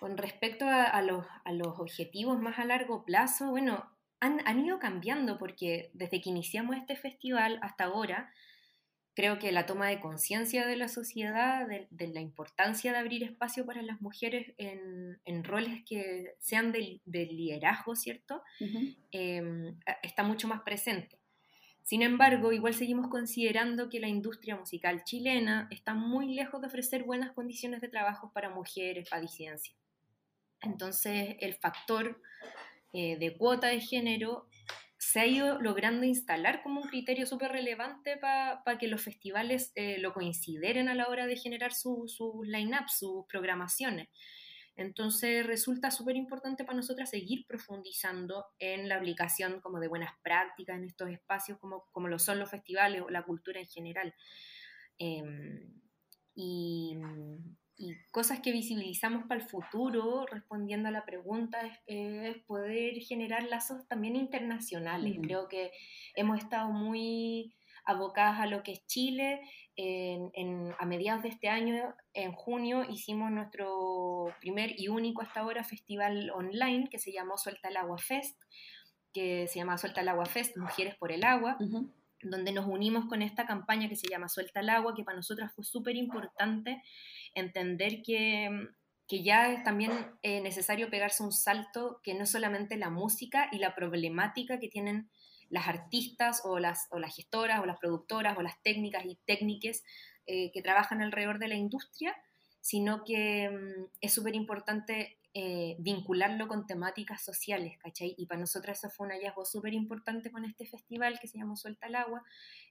con 0.00 0.16
respecto 0.16 0.64
a, 0.66 1.02
los, 1.02 1.26
a, 1.44 1.52
los, 1.52 1.78
objetivos 1.78 2.40
más 2.40 2.58
a 2.58 2.64
largo 2.64 3.04
plazo, 3.04 3.50
bueno, 3.50 3.84
han, 4.18 4.40
han, 4.46 4.64
ido 4.64 4.78
cambiando 4.78 5.36
porque 5.36 5.90
desde 5.92 6.22
que 6.22 6.30
iniciamos 6.30 6.74
este 6.76 6.96
festival 6.96 7.58
hasta 7.60 7.84
ahora, 7.84 8.32
creo 9.16 9.38
que 9.38 9.50
la 9.50 9.64
toma 9.64 9.88
de 9.88 9.98
conciencia 9.98 10.66
de 10.66 10.76
la 10.76 10.88
sociedad, 10.88 11.66
de, 11.66 11.88
de, 11.90 12.06
la 12.08 12.20
importancia 12.20 12.92
de 12.92 12.98
abrir 12.98 13.24
espacio 13.24 13.64
para 13.64 13.80
las 13.80 14.00
mujeres 14.02 14.52
en, 14.58 15.18
en 15.24 15.42
roles 15.42 15.82
que 15.84 16.34
sean 16.38 16.70
de, 16.70 17.00
de 17.06 17.24
liderazgo, 17.24 17.96
¿cierto? 17.96 18.42
Uh 18.60 18.64
-huh. 18.64 18.96
eh, 19.12 19.74
está 20.02 20.22
mucho 20.22 20.46
más 20.48 20.60
presente. 20.60 21.18
Sin 21.82 22.02
embargo, 22.02 22.52
igual 22.52 22.74
seguimos 22.74 23.08
considerando 23.08 23.88
que 23.88 24.00
la 24.00 24.08
industria 24.08 24.54
musical 24.56 25.02
chilena 25.04 25.66
está 25.70 25.94
muy 25.94 26.34
lejos 26.34 26.60
de 26.60 26.66
ofrecer 26.66 27.04
buenas 27.04 27.32
condiciones 27.32 27.80
de 27.80 27.88
trabajo 27.88 28.32
para 28.34 28.50
mujeres, 28.50 29.08
para 29.08 29.22
disidencia. 29.22 29.72
Entonces, 30.60 31.36
el 31.40 31.54
factor 31.54 32.20
eh, 32.92 33.16
de 33.18 33.36
cuota 33.36 33.68
de 33.68 33.80
género 33.80 34.46
se 35.16 35.20
ha 35.20 35.26
ido 35.26 35.58
logrando 35.62 36.04
instalar 36.04 36.62
como 36.62 36.82
un 36.82 36.88
criterio 36.88 37.24
súper 37.24 37.50
relevante 37.50 38.18
para 38.18 38.62
pa 38.64 38.76
que 38.76 38.86
los 38.86 39.00
festivales 39.00 39.72
eh, 39.74 39.96
lo 39.98 40.12
consideren 40.12 40.90
a 40.90 40.94
la 40.94 41.08
hora 41.08 41.26
de 41.26 41.38
generar 41.38 41.72
sus 41.72 42.16
su 42.16 42.42
line-up, 42.44 42.90
sus 42.90 43.24
programaciones. 43.26 44.08
Entonces 44.76 45.46
resulta 45.46 45.90
súper 45.90 46.16
importante 46.16 46.66
para 46.66 46.76
nosotras 46.76 47.08
seguir 47.08 47.46
profundizando 47.46 48.44
en 48.58 48.90
la 48.90 48.96
aplicación 48.96 49.62
como 49.62 49.80
de 49.80 49.88
buenas 49.88 50.12
prácticas 50.22 50.76
en 50.76 50.84
estos 50.84 51.08
espacios 51.08 51.58
como, 51.60 51.86
como 51.92 52.08
lo 52.08 52.18
son 52.18 52.38
los 52.38 52.50
festivales 52.50 53.00
o 53.00 53.08
la 53.08 53.22
cultura 53.22 53.58
en 53.58 53.68
general. 53.68 54.14
Y, 56.34 56.94
y, 57.76 57.94
cosas 58.10 58.40
que 58.40 58.52
visibilizamos 58.52 59.24
para 59.26 59.40
el 59.40 59.48
futuro, 59.48 60.26
respondiendo 60.26 60.88
a 60.88 60.92
la 60.92 61.04
pregunta, 61.04 61.60
es, 61.60 61.78
es 61.86 62.42
poder 62.44 62.94
generar 63.00 63.44
lazos 63.44 63.86
también 63.88 64.16
internacionales. 64.16 65.18
Mm. 65.18 65.22
Creo 65.22 65.48
que 65.48 65.72
hemos 66.14 66.38
estado 66.38 66.70
muy 66.70 67.54
abocadas 67.84 68.40
a 68.40 68.46
lo 68.46 68.62
que 68.62 68.72
es 68.72 68.86
Chile. 68.86 69.40
En, 69.76 70.30
en, 70.32 70.74
a 70.78 70.86
mediados 70.86 71.22
de 71.22 71.28
este 71.28 71.48
año, 71.48 71.94
en 72.14 72.32
junio, 72.32 72.84
hicimos 72.88 73.30
nuestro 73.30 74.34
primer 74.40 74.78
y 74.80 74.88
único 74.88 75.22
hasta 75.22 75.40
ahora 75.40 75.64
festival 75.64 76.30
online 76.30 76.88
que 76.90 76.98
se 76.98 77.12
llamó 77.12 77.36
Suelta 77.36 77.68
el 77.68 77.76
Agua 77.76 77.98
Fest, 77.98 78.40
que 79.12 79.46
se 79.48 79.58
llama 79.58 79.76
Suelta 79.76 80.00
el 80.00 80.08
Agua 80.08 80.24
Fest, 80.24 80.56
Mujeres 80.56 80.94
por 80.96 81.12
el 81.12 81.24
Agua. 81.24 81.56
Uh 81.60 81.64
-huh 81.64 81.90
donde 82.22 82.52
nos 82.52 82.66
unimos 82.66 83.06
con 83.06 83.22
esta 83.22 83.46
campaña 83.46 83.88
que 83.88 83.96
se 83.96 84.08
llama 84.08 84.28
Suelta 84.28 84.60
el 84.60 84.70
Agua, 84.70 84.94
que 84.94 85.04
para 85.04 85.16
nosotras 85.16 85.52
fue 85.54 85.64
súper 85.64 85.96
importante 85.96 86.82
entender 87.36 88.02
que, 88.02 88.68
que 89.06 89.22
ya 89.22 89.52
es 89.52 89.62
también 89.62 89.92
eh, 90.22 90.40
necesario 90.40 90.90
pegarse 90.90 91.22
un 91.22 91.32
salto, 91.32 92.00
que 92.02 92.14
no 92.14 92.26
solamente 92.26 92.76
la 92.76 92.90
música 92.90 93.48
y 93.52 93.58
la 93.58 93.74
problemática 93.74 94.58
que 94.58 94.68
tienen 94.68 95.08
las 95.48 95.68
artistas 95.68 96.42
o 96.44 96.58
las, 96.58 96.88
o 96.90 96.98
las 96.98 97.14
gestoras 97.14 97.60
o 97.60 97.66
las 97.66 97.78
productoras 97.78 98.36
o 98.36 98.42
las 98.42 98.60
técnicas 98.62 99.04
y 99.04 99.16
técnicas 99.26 99.84
eh, 100.26 100.50
que 100.52 100.62
trabajan 100.62 101.02
alrededor 101.02 101.38
de 101.38 101.48
la 101.48 101.54
industria, 101.54 102.16
sino 102.60 103.04
que 103.04 103.48
mm, 103.48 103.84
es 104.00 104.12
súper 104.12 104.34
importante 104.34 105.18
eh, 105.34 105.76
vincularlo 105.78 106.48
con 106.48 106.66
temáticas 106.66 107.22
sociales, 107.22 107.76
¿cachai? 107.78 108.14
Y 108.16 108.24
para 108.24 108.40
nosotros 108.40 108.78
eso 108.78 108.88
fue 108.88 109.06
un 109.06 109.12
hallazgo 109.12 109.44
súper 109.44 109.74
importante 109.74 110.30
con 110.30 110.46
este 110.46 110.64
festival 110.66 111.20
que 111.20 111.28
se 111.28 111.36
llama 111.36 111.56
Suelta 111.56 111.88
el 111.88 111.94
Agua, 111.94 112.24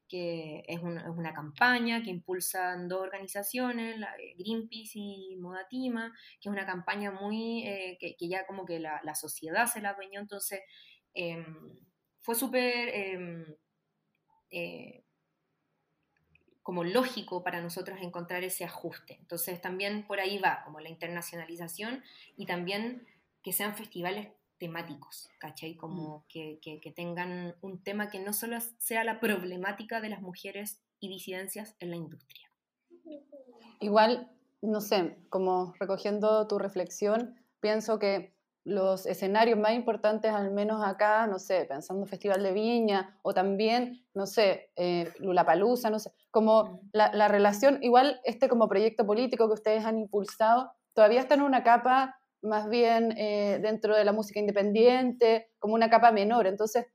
que 0.07 0.63
es, 0.67 0.81
un, 0.81 0.97
es 0.97 1.07
una 1.07 1.33
campaña 1.33 2.03
que 2.03 2.09
impulsan 2.09 2.87
dos 2.87 3.01
organizaciones, 3.01 3.97
Greenpeace 4.37 4.99
y 4.99 5.35
Modatima, 5.37 6.13
que 6.39 6.49
es 6.49 6.53
una 6.53 6.65
campaña 6.65 7.11
muy, 7.11 7.67
eh, 7.67 7.97
que, 7.99 8.15
ya 8.27 8.45
como 8.45 8.65
que 8.65 8.79
la, 8.79 9.15
sociedad 9.15 9.67
se 9.67 9.81
la 9.81 9.89
adueñó, 9.91 10.19
entonces 10.19 10.61
eh, 11.13 11.45
fue 12.21 12.35
súper 12.35 12.89
como 16.65 16.83
lógico 16.83 17.43
para 17.43 17.61
nosotros 17.61 17.99
encontrar 18.01 18.43
ese 18.43 18.63
ajuste. 18.63 19.17
Entonces 19.19 19.61
también 19.61 20.07
por 20.07 20.19
ahí 20.19 20.39
va, 20.39 20.63
como 20.65 20.79
la 20.79 20.89
internacionalización 20.89 22.03
y 22.37 22.47
también 22.47 23.05
que 23.43 23.53
sean 23.53 23.75
festivales 23.75 24.29
temáticos, 24.57 25.29
¿cachai? 25.39 25.75
Como 25.75 26.19
mm. 26.19 26.23
que, 26.27 26.59
que, 26.61 26.79
que, 26.79 26.91
tengan 26.91 27.55
un 27.61 27.83
tema 27.83 28.09
que 28.09 28.19
no 28.19 28.33
solo 28.33 28.57
sea 28.77 29.03
la 29.03 29.19
problemática 29.19 30.01
de 30.01 30.09
las 30.09 30.21
mujeres 30.21 30.79
y 30.99 31.09
disidencias 31.09 31.75
en 31.79 31.91
la 31.91 31.97
industria. 31.97 32.49
Igual, 33.79 34.31
no 34.61 34.81
sé, 34.81 35.17
como 35.29 35.73
recogiendo 35.79 36.47
tu 36.47 36.57
reflexión, 36.57 37.35
pienso 37.59 37.99
que 37.99 38.35
los 38.63 39.05
escenarios 39.05 39.59
más 39.59 39.73
importantes, 39.73 40.31
al 40.31 40.51
menos 40.51 40.83
acá, 40.83 41.27
no 41.27 41.37
sé, 41.37 41.65
pensando 41.65 42.07
Festival 42.07 42.41
de 42.41 42.51
Viña 42.51 43.19
o 43.21 43.33
también, 43.33 44.03
no 44.15 44.25
sé, 44.25 44.71
eh, 44.75 45.13
Lulapalooza, 45.19 45.91
no 45.91 45.99
sé, 45.99 46.11
como 46.31 46.81
la, 46.91 47.13
la, 47.13 47.27
relación, 47.27 47.77
igual 47.83 48.19
este 48.23 48.49
como 48.49 48.67
proyecto 48.67 49.05
político 49.05 49.47
que 49.47 49.53
ustedes 49.53 49.85
han 49.85 49.99
impulsado, 49.99 50.71
todavía 50.93 51.19
está 51.19 51.35
en 51.35 51.43
una 51.43 51.63
capa 51.63 52.19
más 52.45 52.69
bien 52.69 53.13
eh, 53.17 53.59
dentro 53.61 53.95
de 53.95 54.05
la 54.05 54.13
música 54.13 54.39
independiente, 54.39 55.49
como 55.59 55.73
una 55.73 55.89
capa 55.89 56.11
menor. 56.11 56.47
Entonces, 56.47 56.85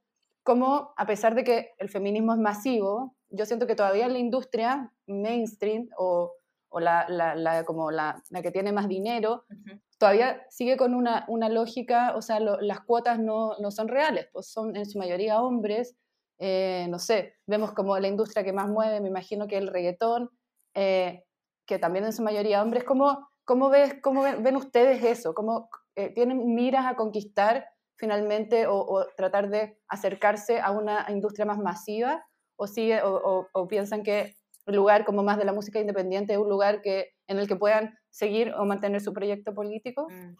como 0.42 0.92
a 0.96 1.06
pesar 1.06 1.34
de 1.34 1.44
que 1.44 1.70
el 1.78 1.88
feminismo 1.88 2.32
es 2.32 2.38
masivo, 2.38 3.14
yo 3.28 3.44
siento 3.46 3.66
que 3.66 3.76
todavía 3.76 4.08
la 4.08 4.18
industria 4.18 4.92
mainstream 5.06 5.88
o, 5.96 6.32
o 6.68 6.80
la, 6.80 7.06
la, 7.08 7.34
la, 7.34 7.64
como 7.64 7.90
la, 7.90 8.22
la, 8.30 8.42
que 8.42 8.50
tiene 8.50 8.72
más 8.72 8.88
dinero, 8.88 9.44
uh 9.50 9.54
-huh. 9.54 9.80
todavía 9.98 10.42
sigue 10.48 10.76
con 10.76 10.94
una, 10.94 11.24
una 11.28 11.48
lógica, 11.48 12.14
o 12.16 12.22
sea, 12.22 12.40
lo, 12.40 12.60
las 12.60 12.80
cuotas 12.80 13.18
no, 13.18 13.56
no, 13.58 13.70
son 13.70 13.88
reales, 13.88 14.28
pues 14.32 14.46
son 14.50 14.76
en 14.76 14.86
su 14.86 14.98
mayoría 14.98 15.42
hombres, 15.42 15.96
eh, 16.38 16.86
no 16.88 16.98
sé, 16.98 17.34
vemos 17.46 17.72
como 17.72 17.98
la 17.98 18.08
industria 18.08 18.44
que 18.44 18.52
más 18.52 18.68
mueve, 18.68 19.00
me 19.00 19.08
imagino 19.08 19.46
que 19.46 19.58
el 19.58 19.68
reggaetón, 19.68 20.30
eh, 20.74 21.24
que 21.66 21.78
también 21.78 22.04
en 22.04 22.12
su 22.12 22.22
mayoría 22.22 22.62
hombres, 22.62 22.84
¿cómo, 22.84 23.29
cómo, 23.50 23.68
ves, 23.68 23.94
cómo 24.00 24.22
ven, 24.22 24.54
ustedes 24.54 25.02
eso? 25.02 25.34
¿Cómo 25.34 25.68
eh, 25.96 26.14
tienen 26.14 26.54
miras 26.54 26.86
a 26.86 26.94
conquistar 26.94 27.66
finalmente 27.96 28.68
o, 28.68 29.04
tratar 29.16 29.50
de 29.50 29.76
acercarse 29.88 30.60
a 30.60 30.70
una 30.70 31.06
industria 31.08 31.46
más 31.46 31.58
masiva? 31.58 32.24
¿O, 32.54 32.68
sigue, 32.68 33.00
o, 33.02 33.66
piensan 33.68 34.04
que 34.04 34.36
el 34.66 34.76
lugar 34.76 35.04
como 35.04 35.24
más 35.24 35.36
de 35.36 35.46
la 35.46 35.52
música 35.52 35.80
independiente 35.80 36.34
es 36.34 36.38
un 36.38 36.48
lugar 36.48 36.80
que, 36.80 37.16
en 37.26 37.40
el 37.40 37.48
que 37.48 37.56
puedan 37.56 37.98
seguir 38.08 38.52
o 38.54 38.64
mantener 38.66 39.00
su 39.00 39.12
proyecto 39.12 39.52
político? 39.52 40.06
Mm. 40.08 40.36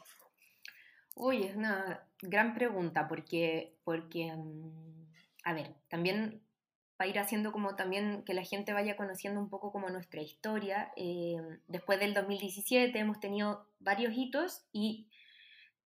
Uy, 1.16 1.42
es 1.42 1.56
una 1.56 2.08
gran 2.22 2.54
pregunta 2.54 3.08
porque, 3.08 3.76
porque 3.82 4.32
um, 4.32 5.10
a 5.42 5.52
ver, 5.52 5.74
también 5.88 6.44
para 7.00 7.08
ir 7.08 7.18
haciendo 7.18 7.50
como 7.50 7.76
también 7.76 8.24
que 8.24 8.34
la 8.34 8.44
gente 8.44 8.74
vaya 8.74 8.94
conociendo 8.94 9.40
un 9.40 9.48
poco 9.48 9.72
como 9.72 9.88
nuestra 9.88 10.20
historia, 10.20 10.92
eh, 10.96 11.38
después 11.66 11.98
del 11.98 12.12
2017 12.12 12.98
hemos 12.98 13.18
tenido 13.20 13.66
varios 13.78 14.12
hitos 14.14 14.66
y 14.70 15.08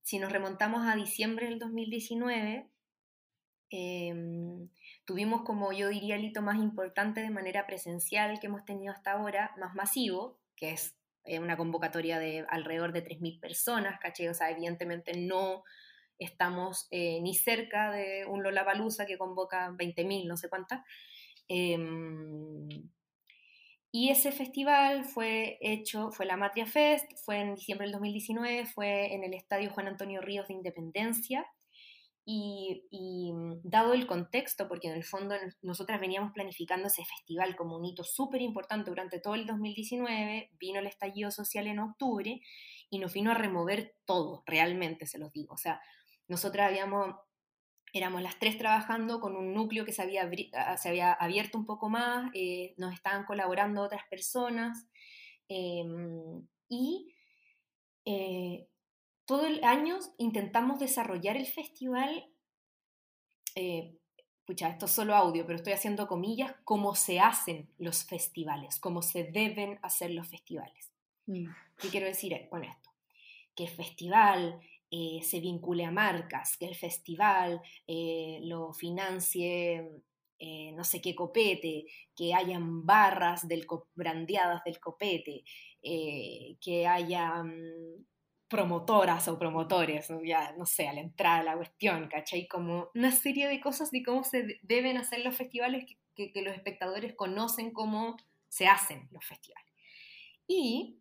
si 0.02 0.18
nos 0.18 0.33
remontamos 0.33 0.88
a 0.88 0.97
diciembre 0.97 1.47
del 1.47 1.61
2019, 1.61 2.68
eh, 3.71 4.66
tuvimos 5.04 5.42
como 5.42 5.73
yo 5.73 5.88
diría 5.88 6.16
el 6.16 6.25
hito 6.25 6.42
más 6.42 6.56
importante 6.56 7.21
de 7.21 7.30
manera 7.30 7.64
presencial 7.64 8.40
que 8.40 8.49
hemos 8.49 8.64
tenido 8.64 8.92
hasta 8.92 9.12
ahora, 9.12 9.54
más 9.56 9.76
masivo, 9.76 10.40
que 10.56 10.73
es 10.73 10.97
eh, 11.26 11.38
una 11.38 11.56
convocatoria 11.56 12.18
de 12.18 12.44
alrededor 12.49 12.92
de 12.92 13.04
3.000 13.04 13.38
personas, 13.38 14.00
¿caché? 14.00 14.28
O 14.30 14.35
sea, 14.35 14.50
evidentemente 14.50 15.16
no 15.16 15.62
estamos 16.18 16.87
eh, 16.90 17.21
ni 17.23 17.35
cerca 17.35 17.90
de 17.90 18.25
un 18.26 18.42
Lollapalooza 18.42 19.06
que 19.06 19.18
convoca 19.18 19.71
20.000, 19.71 20.26
no 20.26 20.37
sé 20.37 20.49
cuántas. 20.49 20.80
Eh, 21.49 21.78
y 23.97 24.11
ese 24.11 24.33
festival 24.33 25.04
fue 25.04 25.56
hecho, 25.61 26.11
fue 26.11 26.26
la 26.26 26.37
Matria 26.37 26.66
Fest, 26.66 27.09
fue 27.25 27.38
en 27.38 27.54
diciembre 27.54 27.87
del 27.87 27.92
2019, 27.92 28.66
fue 28.66 29.14
en 29.14 29.23
el 29.23 29.35
Estadio 29.35 29.71
Juan 29.71 29.87
Antonio 29.87 30.21
Ríos 30.21 30.49
de 30.49 30.54
Independencia, 30.54 31.47
y, 32.25 32.88
y, 32.90 33.33
dado 33.62 33.92
el 33.92 34.09
contexto, 34.09 34.66
porque 34.66 34.88
en 34.88 34.94
el 34.94 35.04
fondo 35.04 35.37
nosotras 35.62 36.00
veníamos 36.00 36.33
planificando 36.33 36.88
ese 36.88 37.04
festival 37.04 37.54
como 37.54 37.76
un 37.76 37.85
hito 37.85 38.02
súper 38.02 38.40
importante 38.40 38.90
durante 38.90 39.21
todo 39.21 39.37
el 39.37 39.47
2019, 39.47 40.50
vino 40.59 40.80
el 40.80 40.88
estallido 40.88 41.30
social 41.30 41.68
en 41.68 41.78
octubre 41.78 42.40
y 42.90 42.99
nos 42.99 43.12
vino 43.12 43.30
a 43.30 43.35
remover 43.35 43.94
todo, 44.06 44.42
realmente 44.44 45.06
se 45.06 45.21
los 45.21 45.33
digo. 45.33 45.54
O 45.54 45.59
sea, 45.59 45.80
nosotras 46.28 46.68
habíamos, 46.68 47.16
éramos 47.92 48.22
las 48.22 48.38
tres 48.38 48.58
trabajando 48.58 49.20
con 49.20 49.36
un 49.36 49.54
núcleo 49.54 49.84
que 49.84 49.92
se 49.92 50.02
había, 50.02 50.28
se 50.76 50.88
había 50.88 51.12
abierto 51.12 51.58
un 51.58 51.66
poco 51.66 51.88
más, 51.88 52.30
eh, 52.34 52.74
nos 52.76 52.94
estaban 52.94 53.24
colaborando 53.24 53.82
otras 53.82 54.04
personas 54.08 54.86
eh, 55.48 55.84
y... 56.68 57.10
Eh, 58.06 58.68
todo 59.26 59.46
el 59.46 59.64
año 59.64 59.98
intentamos 60.18 60.78
desarrollar 60.78 61.38
el 61.38 61.46
festival 61.46 62.28
eh, 63.54 63.96
pucha, 64.44 64.68
esto 64.68 64.86
es 64.86 64.92
solo 64.92 65.14
audio, 65.14 65.46
pero 65.46 65.56
estoy 65.56 65.72
haciendo 65.72 66.06
comillas, 66.06 66.54
cómo 66.64 66.94
se 66.94 67.20
hacen 67.20 67.70
los 67.78 68.04
festivales, 68.04 68.78
cómo 68.78 69.02
se 69.02 69.24
deben 69.24 69.78
hacer 69.82 70.10
los 70.10 70.28
festivales. 70.28 70.92
Mm. 71.26 71.46
¿Qué 71.78 71.88
quiero 71.88 72.06
decir 72.06 72.34
con 72.50 72.64
esto? 72.64 72.90
Que 73.54 73.64
el 73.64 73.70
festival 73.70 74.60
eh, 74.96 75.22
se 75.24 75.40
vincule 75.40 75.84
a 75.84 75.90
marcas, 75.90 76.56
que 76.56 76.66
el 76.66 76.76
festival 76.76 77.60
eh, 77.84 78.38
lo 78.44 78.72
financie 78.72 79.90
eh, 80.38 80.70
no 80.72 80.84
sé 80.84 81.00
qué 81.00 81.16
copete, 81.16 81.86
que 82.14 82.32
hayan 82.32 82.86
barras 82.86 83.48
del 83.48 83.66
brandeadas 83.96 84.62
del 84.62 84.78
copete, 84.78 85.42
que 85.82 86.86
haya 86.86 87.42
mm, 87.42 88.04
promotoras 88.48 89.26
o 89.26 89.36
promotores, 89.36 90.12
ya 90.24 90.52
no 90.56 90.64
sé, 90.64 90.86
a 90.86 90.92
la 90.92 91.00
entrada 91.00 91.38
de 91.38 91.44
la 91.44 91.56
cuestión, 91.56 92.08
¿cachai? 92.08 92.46
Como 92.46 92.90
una 92.94 93.10
serie 93.10 93.48
de 93.48 93.60
cosas 93.60 93.90
de 93.90 94.04
cómo 94.04 94.22
se 94.22 94.60
deben 94.62 94.96
hacer 94.96 95.24
los 95.24 95.36
festivales 95.36 95.86
que, 96.14 96.30
los 96.36 96.54
espectadores 96.54 97.14
conocen 97.16 97.72
cómo 97.72 98.16
se 98.48 98.68
hacen 98.68 99.08
los 99.10 99.24
festivales. 99.24 99.72
Y 100.46 101.00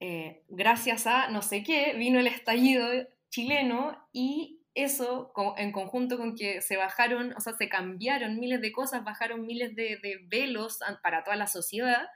eh, 0.00 0.42
gracias 0.48 1.06
a 1.06 1.28
no 1.28 1.42
sé 1.42 1.62
qué, 1.62 1.94
vino 1.96 2.20
el 2.20 2.26
estallido 2.26 2.86
chileno 3.30 3.96
y 4.12 4.60
eso 4.74 5.32
en 5.56 5.72
conjunto 5.72 6.16
con 6.18 6.36
que 6.36 6.60
se 6.60 6.76
bajaron, 6.76 7.34
o 7.36 7.40
sea, 7.40 7.54
se 7.54 7.68
cambiaron 7.68 8.38
miles 8.38 8.60
de 8.60 8.72
cosas, 8.72 9.04
bajaron 9.04 9.44
miles 9.44 9.74
de, 9.74 9.98
de 10.02 10.20
velos 10.28 10.78
para 11.02 11.24
toda 11.24 11.36
la 11.36 11.48
sociedad, 11.48 12.06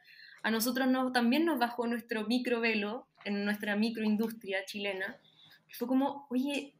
a 0.43 0.51
nosotros 0.51 0.89
también 1.13 1.45
nos 1.45 1.59
bajó 1.59 1.87
nuestro 1.87 2.27
microvelo 2.27 3.07
en 3.25 3.45
nuestra 3.45 3.77
microindustria 3.77 4.65
chilena. 4.65 5.17
Fue 5.73 5.87
como, 5.87 6.27
oye, 6.31 6.75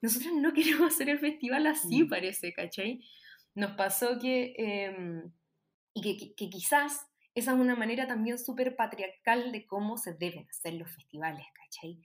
nosotros 0.00 0.32
no 0.34 0.52
queremos 0.52 0.92
hacer 0.94 1.10
el 1.10 1.18
festival 1.18 1.66
así, 1.66 2.04
mm. 2.04 2.08
parece, 2.08 2.52
¿cachai? 2.52 3.00
Nos 3.54 3.72
pasó 3.72 4.18
que, 4.18 4.54
em, 4.56 5.32
y 5.92 6.34
que, 6.36 6.48
quizás 6.48 7.06
esa 7.34 7.52
es 7.52 7.58
una 7.58 7.76
manera 7.76 8.06
también 8.06 8.38
súper 8.38 8.76
patriarcal 8.76 9.52
de 9.52 9.66
cómo 9.66 9.96
se 9.96 10.14
deben 10.14 10.46
hacer 10.48 10.74
los 10.74 10.90
festivales, 10.90 11.46
¿cachai? 11.54 12.00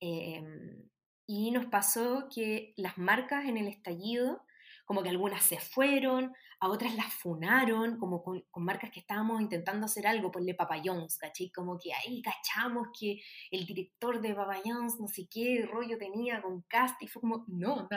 Em, 0.00 0.88
y 1.26 1.50
nos 1.50 1.66
pasó 1.66 2.28
que 2.34 2.74
las 2.76 2.98
marcas 2.98 3.46
en 3.46 3.56
el 3.56 3.68
estallido 3.68 4.42
como 4.86 5.02
que 5.02 5.08
algunas 5.08 5.42
se 5.42 5.58
fueron, 5.58 6.32
a 6.60 6.68
otras 6.68 6.94
las 6.94 7.12
funaron, 7.12 7.98
como 7.98 8.22
con, 8.22 8.44
marcas 8.56 8.90
que 8.92 9.00
estábamos 9.00 9.42
intentando 9.42 9.86
hacer 9.86 10.06
algo, 10.06 10.30
ponle 10.30 10.54
Papayons, 10.54 11.18
¿cachai? 11.18 11.50
Como 11.50 11.76
que 11.76 11.92
ahí 11.92 12.22
cachamos 12.22 12.88
que 12.98 13.20
el 13.50 13.66
director 13.66 14.20
de 14.20 14.34
Papayons, 14.34 14.98
no 15.00 15.08
sé 15.08 15.26
qué 15.28 15.68
rollo 15.68 15.98
tenía 15.98 16.40
con 16.40 16.62
cast, 16.62 17.02
y 17.02 17.08
fue 17.08 17.20
como, 17.20 17.44
no, 17.48 17.88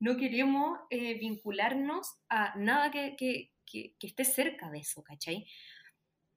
no 0.00 0.16
queremos 0.16 0.78
eh, 0.90 1.18
vincularnos 1.18 2.14
a 2.28 2.54
nada 2.56 2.90
que, 2.90 3.16
que, 3.16 3.52
que, 3.66 4.06
esté 4.06 4.24
cerca 4.26 4.70
de 4.70 4.80
eso, 4.80 5.02
¿cachai? 5.02 5.46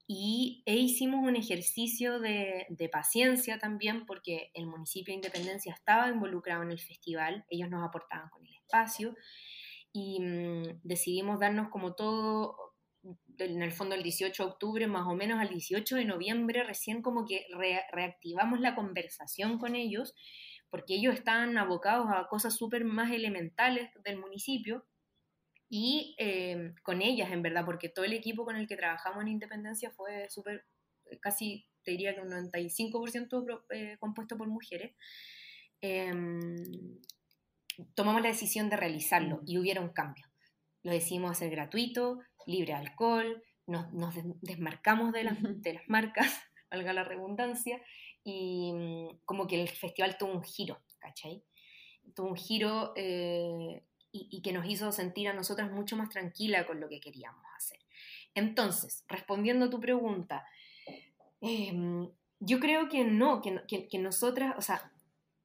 Y 0.10 0.64
e 0.66 0.76
hicimos 0.78 1.28
un 1.28 1.36
ejercicio 1.36 2.22
de, 2.22 2.66
paciencia 2.90 3.60
también 3.60 4.06
porque 4.06 4.52
el 4.54 4.66
municipio 4.66 5.12
de 5.12 5.18
Independencia 5.18 5.74
estaba 5.74 6.08
involucrado 6.08 6.64
en 6.64 6.72
el 6.72 6.80
festival, 6.80 7.46
ellos 7.50 7.70
nos 7.70 7.86
aportaban 7.86 8.30
con 8.30 8.46
el 8.46 8.56
espacio 8.56 9.16
y 9.92 10.22
mm, 10.22 10.80
decidimos 10.84 11.42
darnos 11.42 11.70
como 11.70 11.94
todo, 11.94 12.56
en 13.38 13.62
el 13.62 13.74
fondo 13.74 13.96
el 13.96 14.04
18 14.04 14.44
de 14.44 14.50
octubre, 14.50 14.88
más 14.88 15.08
o 15.08 15.16
menos 15.16 15.42
al 15.42 15.50
18 15.50 15.98
de 15.98 16.06
noviembre, 16.06 16.64
recién 16.64 17.02
como 17.02 17.26
que 17.26 17.46
reactivamos 17.92 18.62
la 18.62 18.76
conversación 18.76 19.60
con 19.60 19.76
ellos, 19.76 20.14
porque 20.70 20.96
ellos 20.96 21.16
estaban 21.16 21.58
abocados 21.58 22.08
a 22.10 22.28
cosas 22.30 22.56
súper 22.56 22.86
más 22.86 23.12
elementales 23.12 23.90
del 24.06 24.18
municipio, 24.18 24.86
y 25.70 26.16
em, 26.18 26.76
con 26.84 27.02
ellas, 27.02 27.32
en 27.32 27.42
verdad, 27.42 27.66
porque 27.66 27.90
todo 27.90 28.06
el 28.06 28.14
equipo 28.14 28.46
con 28.46 28.56
el 28.56 28.68
que 28.68 28.78
trabajamos 28.78 29.22
en 29.22 29.30
Independencia 29.30 29.92
fue 29.92 30.30
súper, 30.30 30.66
casi 31.22 31.66
te 31.84 31.92
diría 31.92 32.16
que 32.16 32.22
un 32.22 32.30
95% 32.30 33.64
eh, 33.70 33.98
compuesto 34.00 34.38
por 34.38 34.48
mujeres. 34.48 34.96
Em, 35.82 37.00
tomamos 37.96 38.22
la 38.22 38.30
decisión 38.30 38.70
de 38.70 38.78
realizarlo 38.78 39.42
y 39.46 39.58
hubiera 39.58 39.82
un 39.82 39.94
cambio. 39.94 40.28
Lo 40.84 40.92
decidimos 40.92 41.32
hacer 41.32 41.50
gratuito, 41.50 42.20
libre 42.46 42.74
de 42.74 42.80
alcohol, 42.80 43.44
nos, 43.68 43.86
desmarcamos 44.42 45.12
de 45.12 45.24
las, 45.26 45.38
de 45.42 45.74
las 45.74 45.88
marcas, 45.88 46.28
valga 46.72 46.94
la 46.94 47.04
redundancia, 47.04 47.82
y 48.24 48.74
mm, 48.74 49.20
como 49.26 49.48
que 49.48 49.62
el 49.62 49.70
festival 49.70 50.18
tuvo 50.18 50.34
un 50.34 50.44
giro, 50.44 50.82
¿cachai? 51.00 51.44
Tuvo 52.16 52.30
un 52.30 52.38
giro 52.38 52.94
eh, 52.96 53.84
y, 54.12 54.42
que 54.42 54.54
nos 54.54 54.66
hizo 54.66 54.92
sentir 54.92 55.28
a 55.28 55.34
nosotras 55.34 55.72
mucho 55.72 55.96
más 55.96 56.10
tranquila 56.10 56.66
con 56.66 56.80
lo 56.80 56.90
que 56.90 57.00
queríamos 57.00 57.44
hacer. 57.56 57.80
Entonces, 58.34 59.04
respondiendo 59.08 59.66
a 59.66 59.70
tu 59.70 59.80
pregunta, 59.80 60.46
em, 61.42 62.10
yo 62.40 62.60
creo 62.60 62.90
que 62.90 63.04
no, 63.04 63.42
que, 63.42 63.62
que, 63.68 63.88
que 63.88 64.00
nosotras, 64.00 64.56
o 64.58 64.62
sea, 64.62 64.92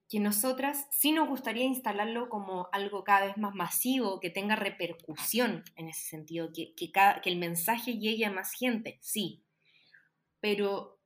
que 0.09 0.21
nosotras 0.21 0.87
sí 0.91 1.11
nos 1.11 1.27
gustaría 1.27 1.65
instalarlo 1.65 2.29
como 2.29 2.69
algo 2.71 3.03
cada 3.03 3.27
vez 3.27 3.39
más 3.39 3.55
masivo, 3.55 4.21
que 4.21 4.29
tenga 4.29 4.57
repercusión 4.57 5.65
en 5.77 5.89
ese 5.89 6.03
sentido, 6.03 6.53
que, 6.53 6.75
que, 6.75 6.93
que 6.93 7.31
el 7.31 7.39
mensaje 7.39 7.99
llegue 7.99 8.27
a 8.27 8.31
más 8.31 8.53
gente, 8.53 8.99
sí, 9.01 9.43
pero 10.41 11.01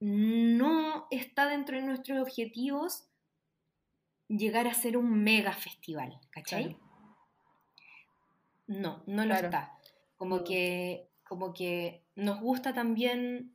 no 0.00 1.06
está 1.12 1.46
dentro 1.46 1.76
de 1.76 1.84
nuestros 1.84 2.20
objetivos 2.20 3.08
llegar 4.28 4.66
a 4.66 4.74
ser 4.74 4.96
un 4.96 5.22
mega 5.22 5.52
festival, 5.52 6.18
¿cachai? 6.30 6.76
No, 8.66 9.02
no 9.06 9.24
lo 9.24 9.34
está. 9.34 9.78
Como 10.16 10.44
que, 10.44 11.08
como 11.28 11.52
que 11.52 12.02
nos 12.16 12.40
gusta 12.40 12.72
también, 12.72 13.54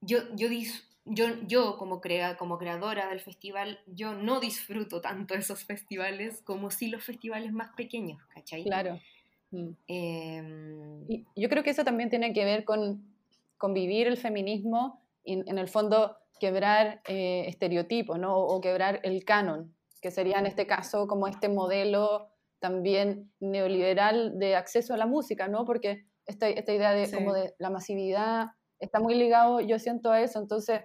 yo, 0.00 0.18
yo, 0.34 0.48
yo, 1.04 1.26
yo 1.46 1.76
como, 1.78 2.00
crea, 2.00 2.36
como 2.36 2.58
creadora 2.58 3.08
del 3.08 3.20
festival, 3.20 3.80
yo 3.86 4.14
no 4.14 4.40
disfruto 4.40 5.00
tanto 5.00 5.34
esos 5.34 5.64
festivales 5.64 6.42
como 6.42 6.70
si 6.70 6.88
los 6.88 7.04
festivales 7.04 7.52
más 7.52 7.74
pequeños, 7.76 8.20
¿cachai? 8.34 8.64
Claro. 8.64 8.98
Mm. 9.52 9.68
Em, 9.86 11.04
y 11.08 11.24
yo 11.36 11.48
creo 11.48 11.62
que 11.62 11.70
eso 11.70 11.84
también 11.84 12.10
tiene 12.10 12.32
que 12.32 12.44
ver 12.44 12.64
con 12.64 13.04
convivir 13.58 14.06
el 14.08 14.16
feminismo 14.16 15.00
y 15.24 15.48
en 15.48 15.58
el 15.58 15.68
fondo 15.68 16.16
quebrar 16.38 17.00
eh, 17.06 17.44
estereotipos, 17.48 18.18
¿no? 18.18 18.36
O, 18.36 18.60
quebrar 18.60 19.00
el 19.02 19.24
canon, 19.24 19.74
que 20.00 20.10
sería 20.10 20.38
en 20.38 20.46
este 20.46 20.66
caso 20.66 21.06
como 21.06 21.26
este 21.26 21.48
modelo 21.48 22.28
también 22.58 23.32
neoliberal 23.40 24.38
de 24.38 24.56
acceso 24.56 24.94
a 24.94 24.96
la 24.96 25.06
música, 25.06 25.48
¿no? 25.48 25.64
Porque 25.64 26.06
esta, 26.24 26.48
esta 26.48 26.72
idea 26.72 26.92
de, 26.92 27.10
como 27.10 27.32
de 27.32 27.54
la 27.58 27.70
masividad 27.70 28.46
está 28.78 29.00
muy 29.00 29.14
ligado, 29.14 29.60
yo 29.60 29.78
siento 29.78 30.10
a 30.10 30.20
eso, 30.20 30.40
entonces 30.40 30.80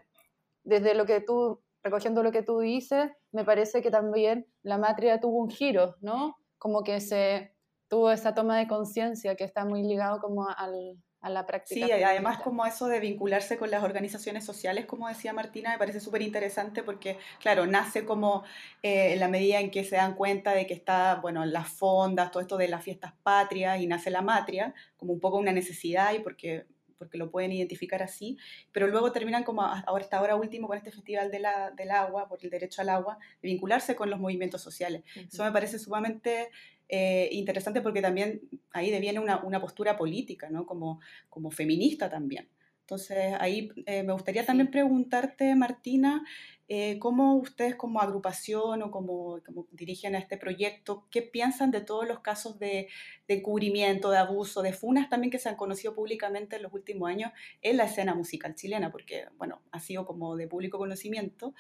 desde 0.64 0.94
lo 0.94 1.06
que 1.06 1.22
tú, 1.22 1.62
recogiendo 1.84 2.24
lo 2.24 2.32
que 2.32 2.44
tú 2.44 2.60
dices, 2.60 3.10
me 3.32 3.44
parece 3.44 3.82
que 3.82 3.92
también 3.92 4.48
la 4.64 4.78
matria 4.78 5.20
tuvo 5.20 5.42
un 5.42 5.50
giro, 5.50 5.96
¿no? 6.02 6.38
Como 6.58 6.84
que 6.84 7.00
se 7.00 7.56
tuvo 7.90 8.12
esa 8.12 8.34
toma 8.34 8.58
de 8.58 8.68
conciencia 8.68 9.36
que 9.36 9.44
está 9.44 9.66
muy 9.66 9.84
ligado 9.84 10.20
como 10.20 10.48
al, 10.48 10.98
a 11.22 11.30
la 11.30 11.46
práctica. 11.46 11.86
Sí, 11.86 11.92
además 11.92 12.40
como 12.40 12.66
eso 12.66 12.88
de 12.88 13.00
vincularse 13.00 13.58
con 13.58 13.70
las 13.70 13.84
organizaciones 13.84 14.44
sociales, 14.44 14.86
como 14.86 15.08
decía 15.08 15.34
Martina, 15.34 15.72
me 15.72 15.78
parece 15.78 16.00
súper 16.00 16.24
interesante 16.24 16.82
porque, 16.82 17.18
claro, 17.40 17.68
nace 17.68 18.06
como 18.06 18.44
eh, 18.82 19.14
en 19.14 19.20
la 19.20 19.28
medida 19.28 19.60
en 19.60 19.70
que 19.70 19.84
se 19.84 19.96
dan 19.96 20.16
cuenta 20.16 20.54
de 20.54 20.66
que 20.66 20.74
está, 20.74 21.16
bueno, 21.16 21.46
las 21.46 21.70
fondas, 21.70 22.32
todo 22.32 22.42
esto 22.42 22.58
de 22.58 22.68
las 22.68 22.84
fiestas 22.84 23.14
patrias 23.22 23.80
y 23.80 23.88
nace 23.88 24.10
la 24.10 24.24
matria, 24.24 24.74
como 24.98 25.14
un 25.14 25.20
poco 25.20 25.38
una 25.38 25.52
necesidad 25.52 26.14
y 26.14 26.20
porque 26.20 26.66
porque 27.02 27.18
lo 27.18 27.32
pueden 27.32 27.52
identificar 27.52 28.04
así, 28.04 28.38
pero 28.72 28.86
luego 28.86 29.12
terminan 29.12 29.44
como 29.44 29.64
ahora, 29.64 30.04
hasta 30.04 30.20
ahora 30.20 30.36
último 30.36 30.68
con 30.68 30.78
este 30.78 30.92
Festival 30.92 31.32
de 31.32 31.40
la, 31.40 31.72
del 31.72 31.90
Agua, 31.90 32.28
por 32.28 32.38
el 32.44 32.52
derecho 32.52 32.84
al 32.84 32.90
agua, 32.90 33.18
de 33.42 33.50
vincularse 33.50 33.96
con 33.96 34.12
los 34.12 34.20
movimientos 34.20 34.62
sociales. 34.62 35.02
Eso 35.16 35.44
me 35.44 35.52
parece 35.52 35.80
sumamente 35.80 36.52
eh, 36.92 37.30
interesante 37.32 37.82
porque 37.82 38.02
también 38.02 38.42
ahí 38.74 38.92
deviene 38.92 39.20
una, 39.20 39.42
una 39.44 39.62
postura 39.62 39.96
política, 39.96 40.50
¿no? 40.50 40.66
como, 40.66 41.00
como 41.30 41.50
feminista 41.50 42.10
también. 42.10 42.50
Entonces, 42.92 43.36
ahí 43.40 43.72
eh, 43.86 44.04
me 44.04 44.12
gustaría 44.12 44.46
también 44.46 44.70
preguntarte, 44.70 45.56
Martina, 45.56 46.26
eh, 46.68 47.00
cómo 47.00 47.36
ustedes 47.36 47.76
como 47.76 48.02
agrupación 48.02 48.84
o 48.84 48.92
como, 48.92 49.40
como, 49.46 49.66
dirigen 49.72 50.14
a 50.14 50.20
este 50.20 50.36
proyecto, 50.36 51.08
¿qué 51.10 51.22
piensan 51.22 51.72
de 51.72 51.80
todos 51.80 52.06
los 52.06 52.20
casos 52.20 52.60
de, 52.60 52.90
de, 53.30 53.36
encubrimiento, 53.36 54.12
de 54.12 54.18
abuso, 54.18 54.62
de 54.62 54.74
funas 54.74 55.08
también 55.08 55.32
que 55.32 55.40
se 55.40 55.48
han 55.48 55.56
conocido 55.56 55.96
públicamente 55.96 56.58
en 56.58 56.64
los 56.64 56.74
últimos 56.74 57.10
años 57.10 57.32
en 57.62 57.78
la 57.78 57.86
escena 57.86 58.14
musical 58.14 58.56
chilena? 58.56 58.92
Porque, 58.92 59.24
bueno, 59.38 59.62
ha 59.72 59.80
sido 59.80 60.06
como 60.06 60.36
de 60.36 60.50
público 60.50 60.78
conocimiento. 60.78 61.54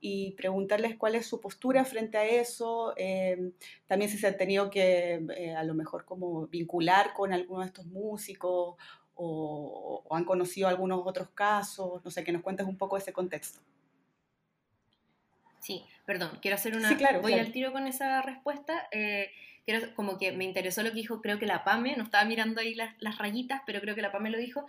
Y 0.00 0.32
preguntarles 0.32 0.96
cuál 0.96 1.16
es 1.16 1.26
su 1.26 1.38
postura 1.40 1.84
frente 1.84 2.16
a 2.16 2.24
eso, 2.24 2.94
eh, 2.96 3.52
también 3.86 4.10
si 4.10 4.16
se 4.16 4.28
han 4.28 4.38
tenido 4.38 4.70
que 4.70 5.54
a 5.54 5.64
lo 5.64 5.74
mejor 5.74 6.06
como 6.06 6.46
vincular 6.46 7.12
con 7.14 7.32
alguno 7.34 7.60
de 7.60 7.66
estos 7.66 7.84
músicos 7.86 8.76
o, 9.18 10.04
han 10.10 10.24
conocido 10.24 10.68
algunos 10.68 11.02
otros 11.04 11.28
casos, 11.30 12.02
no 12.04 12.10
sé, 12.10 12.24
que 12.24 12.32
nos 12.32 12.42
cuentes 12.42 12.66
un 12.66 12.78
poco 12.78 12.96
ese 12.96 13.12
contexto. 13.12 13.60
Sí, 15.58 15.84
perdón, 16.06 16.38
quiero 16.40 16.54
hacer 16.54 16.76
una... 16.76 16.88
Sí, 16.88 16.96
claro, 16.96 17.20
voy 17.20 17.32
claro. 17.32 17.46
al 17.46 17.52
tiro 17.52 17.72
con 17.72 17.86
esa 17.86 18.22
respuesta. 18.22 18.88
eh, 18.92 19.30
quiero, 19.66 19.94
como 19.94 20.16
que 20.16 20.32
me 20.32 20.44
interesó 20.44 20.82
lo 20.82 20.90
que 20.90 20.96
dijo, 20.96 21.20
creo 21.20 21.38
que 21.38 21.46
la 21.46 21.64
Pame, 21.64 21.96
no 21.96 22.04
estaba 22.04 22.24
mirando 22.24 22.60
ahí 22.60 22.74
las, 22.74 22.94
las 23.00 23.18
rayitas, 23.18 23.60
pero 23.66 23.80
creo 23.80 23.94
que 23.94 24.02
la 24.02 24.12
Pame 24.12 24.30
lo 24.30 24.38
dijo, 24.38 24.66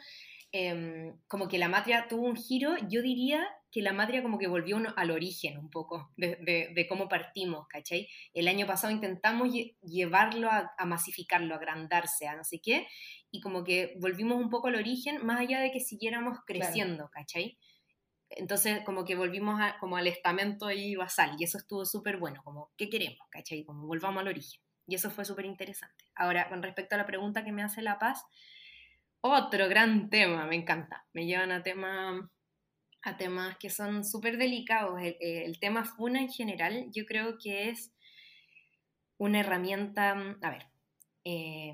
em, 0.51 1.13
como 1.27 1.47
que 1.47 1.59
la 1.59 1.69
matria 1.69 2.07
tuvo 2.09 2.25
un 2.25 2.35
giro, 2.35 2.75
yo 2.89 3.01
diría 3.01 3.47
que 3.71 3.81
la 3.81 3.93
matria 3.93 4.23
como 4.23 4.37
que 4.39 4.47
volvió 4.47 4.77
uno- 4.77 4.93
al 4.97 5.11
origen 5.11 5.57
un 5.57 5.69
poco 5.69 6.11
de, 6.17 6.37
de- 6.41 6.71
de 6.73 6.87
cómo 6.87 7.07
partimos, 7.07 7.67
¿cachai? 7.67 8.07
El 8.33 8.47
año 8.47 8.65
pasado 8.65 8.91
intentamos 8.93 9.49
lle- 9.49 9.77
llevarlo 9.81 10.49
a, 10.49 10.71
a 10.77 10.85
masificarlo, 10.85 11.53
a 11.53 11.57
agrandarse, 11.57 12.27
a 12.27 12.35
no 12.35 12.43
sé 12.43 12.59
qué, 12.61 12.87
y 13.31 13.41
como 13.41 13.63
que 13.63 13.95
volvimos 13.99 14.37
un 14.37 14.49
poco 14.49 14.67
al 14.69 14.75
origen, 14.75 15.23
más 15.25 15.39
allá 15.39 15.59
de 15.59 15.71
que 15.71 15.79
siguiéramos 15.79 16.39
creciendo, 16.45 17.09
¿cachai? 17.11 17.57
Entonces, 18.29 18.81
como 18.85 19.05
que 19.05 19.15
volvimos 19.15 19.59
a- 19.61 19.77
como 19.79 19.97
al 19.97 20.07
estamento 20.07 20.65
ahí 20.67 20.95
basal, 20.95 21.35
y 21.39 21.43
eso 21.43 21.57
estuvo 21.57 21.85
súper 21.85 22.17
bueno, 22.17 22.41
como, 22.43 22.71
¿qué 22.77 22.89
queremos? 22.89 23.27
¿Cachai? 23.31 23.65
Como 23.65 23.87
volvamos 23.87 24.21
al 24.21 24.27
origen. 24.29 24.61
Y 24.87 24.95
eso 24.95 25.11
fue 25.11 25.25
súper 25.25 25.45
interesante. 25.45 26.05
Ahora, 26.15 26.49
con 26.49 26.63
respecto 26.63 26.95
a 26.95 26.97
la 26.97 27.05
pregunta 27.05 27.43
que 27.43 27.51
me 27.51 27.63
hace 27.63 27.81
La 27.81 27.99
Paz, 27.99 28.23
otro 29.21 29.67
gran 29.67 30.09
tema, 30.09 30.45
me 30.45 30.55
encanta. 30.55 31.05
Me 31.13 31.25
llevan 31.25 31.51
a, 31.51 31.63
tema, 31.63 32.31
a 33.01 33.17
temas 33.17 33.57
que 33.57 33.69
son 33.69 34.03
súper 34.03 34.37
delicados. 34.37 34.99
El, 35.01 35.59
tema 35.59 35.85
FUNA 35.85 36.21
en 36.21 36.31
general, 36.31 36.87
yo 36.91 37.05
creo 37.05 37.37
que 37.37 37.69
es 37.69 37.91
una 39.17 39.39
herramienta, 39.39 40.11
a 40.41 40.49
ver, 40.49 40.67
eh, 41.25 41.73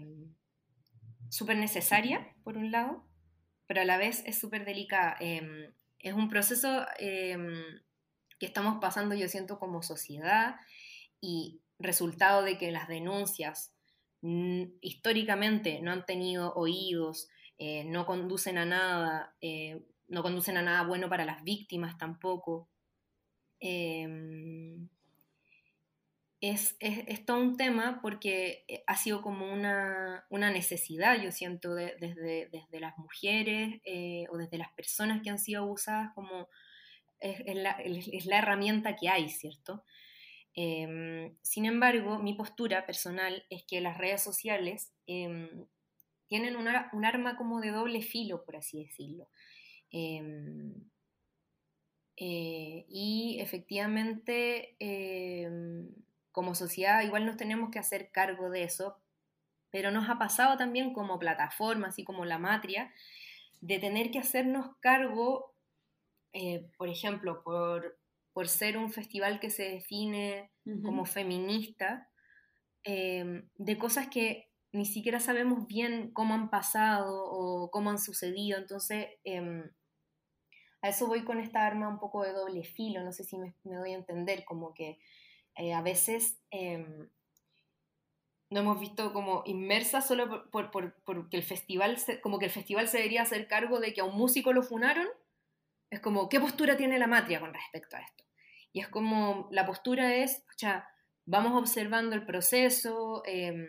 súper 1.29 1.57
necesaria, 1.57 2.33
por 2.43 2.57
un 2.57 2.71
lado, 2.71 3.05
pero 3.67 3.81
a 3.81 3.85
la 3.85 3.97
vez 3.97 4.23
es 4.25 4.37
súper 4.39 4.65
delicada. 4.65 5.15
Eh, 5.19 5.73
es 5.99 6.13
un 6.13 6.29
proceso 6.29 6.85
eh, 6.99 7.37
que 8.39 8.45
estamos 8.45 8.77
pasando, 8.79 9.15
yo 9.15 9.27
siento, 9.27 9.59
como 9.59 9.81
sociedad 9.81 10.55
y 11.21 11.61
resultado 11.79 12.43
de 12.43 12.57
que 12.57 12.71
las 12.71 12.87
denuncias 12.87 13.73
mm, 14.21 14.63
históricamente 14.81 15.81
no 15.81 15.91
han 15.91 16.05
tenido 16.05 16.53
oídos, 16.53 17.29
eh, 17.57 17.85
no 17.85 18.05
conducen 18.05 18.57
a 18.57 18.65
nada, 18.65 19.35
eh, 19.41 19.83
no 20.07 20.23
conducen 20.23 20.57
a 20.57 20.61
nada 20.61 20.83
bueno 20.83 21.09
para 21.09 21.25
las 21.25 21.43
víctimas 21.43 21.97
tampoco. 21.97 22.69
Eh, 23.59 24.07
es, 26.41 26.75
es, 26.79 27.25
todo 27.25 27.39
un 27.39 27.57
tema 27.57 27.99
porque 28.01 28.65
eh, 28.67 28.83
ha 28.87 28.97
sido 28.97 29.21
como 29.21 29.51
una, 29.51 30.25
una 30.29 30.51
necesidad, 30.51 31.21
yo 31.21 31.31
siento, 31.31 31.73
de, 31.73 31.95
desde, 31.99 32.49
desde, 32.51 32.79
las 32.79 32.97
mujeres 32.97 33.81
eh, 33.83 34.25
o 34.29 34.37
desde 34.37 34.57
las 34.57 34.71
personas 34.73 35.21
que 35.23 35.29
han 35.29 35.39
sido 35.39 35.63
abusadas, 35.63 36.11
como 36.13 36.47
es, 37.19 37.41
es, 37.45 38.25
la, 38.25 38.37
herramienta 38.37 38.95
que 38.95 39.09
hay, 39.09 39.29
¿cierto? 39.29 39.83
Eh, 40.55 41.33
sin 41.41 41.65
embargo, 41.65 42.19
mi 42.19 42.33
postura 42.33 42.85
personal 42.85 43.43
es 43.49 43.63
que 43.65 43.81
las 43.81 43.97
redes 43.97 44.21
sociales 44.21 44.93
eh, 45.07 45.49
tienen 46.27 46.55
una, 46.55 46.89
un 46.93 47.05
arma 47.05 47.37
como 47.37 47.59
de 47.59 47.71
doble 47.71 48.01
filo, 48.01 48.43
por 48.45 48.57
así 48.57 48.83
decirlo. 48.83 49.29
Eh, 52.17 52.85
y 52.87 53.37
efectivamente 53.41 54.75
como 56.35 56.53
sociedad 56.53 57.01
igual 57.01 57.25
nos 57.25 57.37
tenemos 57.37 57.71
que 57.71 57.79
hacer 57.79 58.11
cargo 58.11 58.49
de 58.49 58.63
eso, 58.63 58.97
pero 59.71 59.89
nos 59.89 60.09
ha 60.09 60.19
pasado 60.19 60.57
también 60.57 60.93
como 60.93 61.17
plataforma, 61.17 61.87
así 61.87 62.03
como 62.03 62.25
la 62.25 62.37
matria, 62.37 62.93
de 63.61 63.79
tener 63.79 64.11
que 64.11 64.19
hacernos 64.19 64.75
cargo, 64.81 65.55
eh, 66.33 66.69
por 66.77 66.89
ejemplo, 66.89 67.41
por, 67.41 67.97
por, 68.33 68.49
ser 68.49 68.77
un 68.77 68.91
festival 68.91 69.39
que 69.39 69.49
se 69.49 69.63
define 69.63 70.51
uh 70.65 70.71
-huh. 70.71 70.81
como 70.81 71.05
feminista, 71.05 72.09
eh, 72.83 73.43
de 73.55 73.77
cosas 73.77 74.09
que 74.09 74.49
ni 74.73 74.85
siquiera 74.85 75.21
sabemos 75.21 75.67
bien 75.67 76.11
cómo 76.11 76.33
han 76.33 76.49
pasado 76.49 77.23
o 77.31 77.71
cómo 77.71 77.91
han 77.91 77.99
sucedido, 77.99 78.59
entonces... 78.59 79.07
Eh, 79.23 79.63
a 80.85 80.89
eso 80.89 81.07
voy 81.07 81.23
con 81.23 81.39
esta 81.39 81.65
arma 81.65 81.87
un 81.87 81.99
poco 81.99 82.23
de 82.23 82.31
doble 82.31 82.63
filo, 82.63 83.03
no 83.03 83.11
sé 83.11 83.23
si 83.23 83.37
me, 83.37 83.55
doy 83.63 83.91
a 83.91 83.95
entender, 83.95 84.45
como 84.45 84.73
que 84.73 84.99
eh, 85.55 85.73
a 85.73 85.81
veces 85.81 86.37
eh, 86.51 86.85
no 88.51 88.59
hemos 88.59 88.79
visto 88.79 89.11
como 89.11 89.41
inmersas 89.45 90.07
solo 90.07 90.49
por, 90.51 90.51
por, 90.51 90.71
por, 90.71 90.95
porque 91.03 91.37
el 91.37 91.43
festival, 91.43 91.97
se, 91.97 92.21
como 92.21 92.37
que 92.37 92.45
el 92.45 92.51
festival 92.51 92.87
se 92.87 92.97
debería 92.97 93.23
hacer 93.23 93.47
cargo 93.47 93.79
de 93.79 93.93
que 93.93 94.01
a 94.01 94.05
un 94.05 94.15
músico 94.15 94.53
lo 94.53 94.61
funaron, 94.61 95.07
es 95.89 95.99
como, 95.99 96.29
¿qué 96.29 96.39
postura 96.39 96.77
tiene 96.77 96.99
la 96.99 97.07
matria 97.07 97.39
con 97.39 97.53
respecto 97.53 97.95
a 97.95 98.01
esto? 98.01 98.23
Y 98.71 98.81
es 98.81 98.87
como, 98.87 99.47
la 99.51 99.65
postura 99.65 100.15
es, 100.15 100.43
o 100.49 100.57
sea, 100.57 100.87
vamos 101.25 101.59
observando 101.59 102.15
el 102.15 102.25
proceso, 102.25 103.23
eh, 103.25 103.67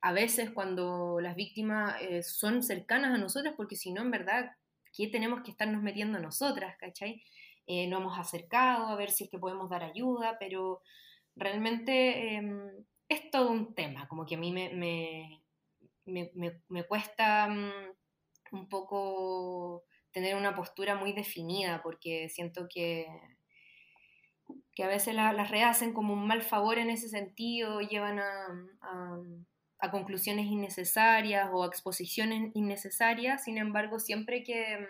a 0.00 0.12
veces 0.12 0.50
cuando 0.50 1.18
las 1.20 1.34
víctimas 1.34 2.00
eh, 2.02 2.22
son 2.22 2.62
cercanas 2.62 3.14
a 3.14 3.18
nosotras, 3.18 3.54
porque 3.56 3.76
si 3.76 3.92
no, 3.92 4.02
en 4.02 4.10
verdad, 4.12 4.52
¿qué 4.92 5.08
tenemos 5.08 5.42
que 5.42 5.50
estarnos 5.50 5.82
metiendo 5.82 6.18
nosotras, 6.18 6.76
cachai? 6.78 7.22
Eh, 7.66 7.86
no 7.86 7.98
hemos 7.98 8.18
acercado 8.18 8.88
a 8.88 8.96
ver 8.96 9.10
si 9.10 9.24
es 9.24 9.30
que 9.30 9.38
podemos 9.38 9.70
dar 9.70 9.84
ayuda, 9.84 10.36
pero 10.38 10.82
realmente 11.36 12.36
eh, 12.36 12.42
es 13.08 13.30
todo 13.30 13.50
un 13.50 13.74
tema, 13.74 14.08
como 14.08 14.26
que 14.26 14.34
a 14.34 14.38
mí 14.38 14.52
me, 14.52 14.70
me, 14.70 15.42
me, 16.34 16.60
me 16.68 16.84
cuesta 16.84 17.46
um, 17.48 17.70
un 18.58 18.68
poco 18.68 19.84
tener 20.10 20.36
una 20.36 20.54
postura 20.54 20.94
muy 20.94 21.12
definida, 21.12 21.82
porque 21.82 22.28
siento 22.28 22.66
que, 22.68 23.06
que 24.74 24.84
a 24.84 24.88
veces 24.88 25.14
la, 25.14 25.32
las 25.32 25.50
redes 25.50 25.66
hacen 25.66 25.92
como 25.92 26.12
un 26.14 26.26
mal 26.26 26.42
favor 26.42 26.78
en 26.78 26.90
ese 26.90 27.08
sentido, 27.08 27.80
llevan 27.80 28.18
a, 28.18 29.18
a, 29.82 29.90
conclusiones 29.90 30.46
innecesarias 30.46 31.50
o 31.52 31.64
a 31.64 31.66
exposiciones 31.66 32.50
innecesarias, 32.54 33.44
sin 33.44 33.58
embargo, 33.58 33.98
siempre 33.98 34.42
que 34.42 34.86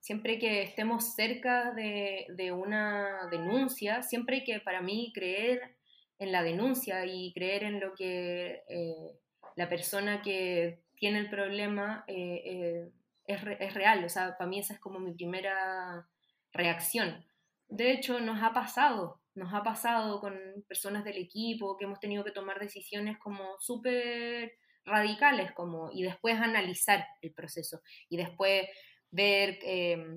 siempre 0.00 0.38
que 0.38 0.62
estemos 0.62 1.14
cerca 1.14 1.72
de, 1.72 2.26
de, 2.30 2.52
una 2.52 3.28
denuncia, 3.30 4.02
siempre 4.02 4.44
que, 4.44 4.58
para 4.58 4.80
mí, 4.80 5.12
creer 5.14 5.76
en 6.18 6.32
la 6.32 6.42
denuncia 6.42 7.04
y 7.06 7.32
creer 7.32 7.64
en 7.64 7.80
lo 7.80 7.94
que 7.94 8.62
eh, 8.68 9.18
la 9.56 9.68
persona 9.68 10.22
que 10.22 10.80
tiene 10.96 11.18
el 11.18 11.30
problema 11.30 12.04
eh, 12.08 12.42
eh, 12.44 12.90
es, 13.26 13.40
es, 13.60 13.74
real. 13.74 14.04
O 14.04 14.08
sea, 14.08 14.36
para 14.36 14.48
mí 14.48 14.58
esa 14.58 14.74
es 14.74 14.80
como 14.80 14.98
mi 14.98 15.12
primera 15.12 16.08
reacción. 16.52 17.24
De 17.68 17.92
hecho, 17.92 18.20
nos 18.20 18.42
ha 18.42 18.52
pasado, 18.52 19.19
nos 19.34 19.54
ha 19.54 19.62
pasado 19.62 20.20
con 20.20 20.34
personas 20.66 21.04
del 21.04 21.16
equipo 21.16 21.76
que 21.76 21.84
hemos 21.84 22.00
tenido 22.00 22.24
que 22.24 22.32
tomar 22.32 22.58
decisiones 22.58 23.18
como 23.18 23.58
súper 23.60 24.52
radicales 24.84 25.52
como, 25.52 25.90
y 25.92 26.02
después 26.02 26.40
analizar 26.40 27.06
el 27.22 27.32
proceso 27.32 27.82
y 28.08 28.16
después 28.16 28.66
ver 29.10 29.58
eh, 29.62 30.14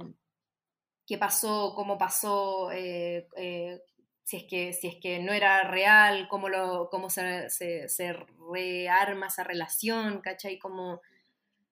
qué 1.05 1.17
pasó, 1.17 1.73
cómo 1.75 1.97
pasó, 1.97 2.71
eh, 2.71 3.27
eh, 3.35 3.81
si, 4.23 4.37
es 4.37 4.43
que, 4.49 4.73
si 4.73 4.87
es 4.87 4.95
que 5.01 5.19
no 5.19 5.33
era 5.33 5.63
real, 5.63 6.27
cómo, 6.29 6.49
lo, 6.49 6.89
cómo 6.89 7.09
se, 7.09 7.49
se, 7.49 7.89
se, 7.89 8.13
rearma 8.51 9.27
esa 9.27 9.43
relación, 9.43 10.21
¿cachai? 10.21 10.59
Cómo 10.59 11.01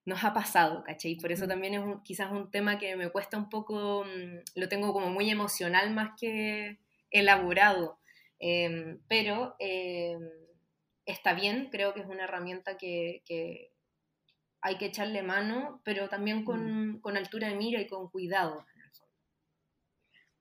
nos 0.04 0.24
ha 0.24 0.34
pasado, 0.34 0.82
¿cachai? 0.84 1.16
Por 1.16 1.32
eso 1.32 1.46
también 1.46 1.74
es 1.74 1.80
un, 1.80 2.02
quizás 2.02 2.30
un 2.30 2.50
tema 2.50 2.78
que 2.78 2.96
me 2.96 3.10
cuesta 3.10 3.38
un 3.38 3.48
poco, 3.48 4.04
mm, 4.04 4.60
lo 4.60 4.68
tengo 4.68 4.92
como 4.92 5.10
muy 5.10 5.30
emocional 5.30 5.92
más 5.94 6.10
que 6.18 6.78
elaborado, 7.12 7.98
em, 8.38 9.00
pero 9.08 9.54
em, 9.58 10.20
está 11.06 11.34
bien, 11.34 11.68
creo 11.70 11.94
que 11.94 12.00
es 12.00 12.06
una 12.06 12.24
herramienta 12.24 12.76
que, 12.76 13.22
que 13.24 13.70
hay 14.60 14.78
que 14.78 14.86
echarle 14.86 15.22
mano, 15.22 15.80
pero 15.84 16.08
también 16.08 16.44
con, 16.44 17.00
con, 17.00 17.16
altura 17.16 17.48
de 17.48 17.56
mira 17.56 17.80
y 17.80 17.88
con 17.88 18.08
cuidado. 18.10 18.64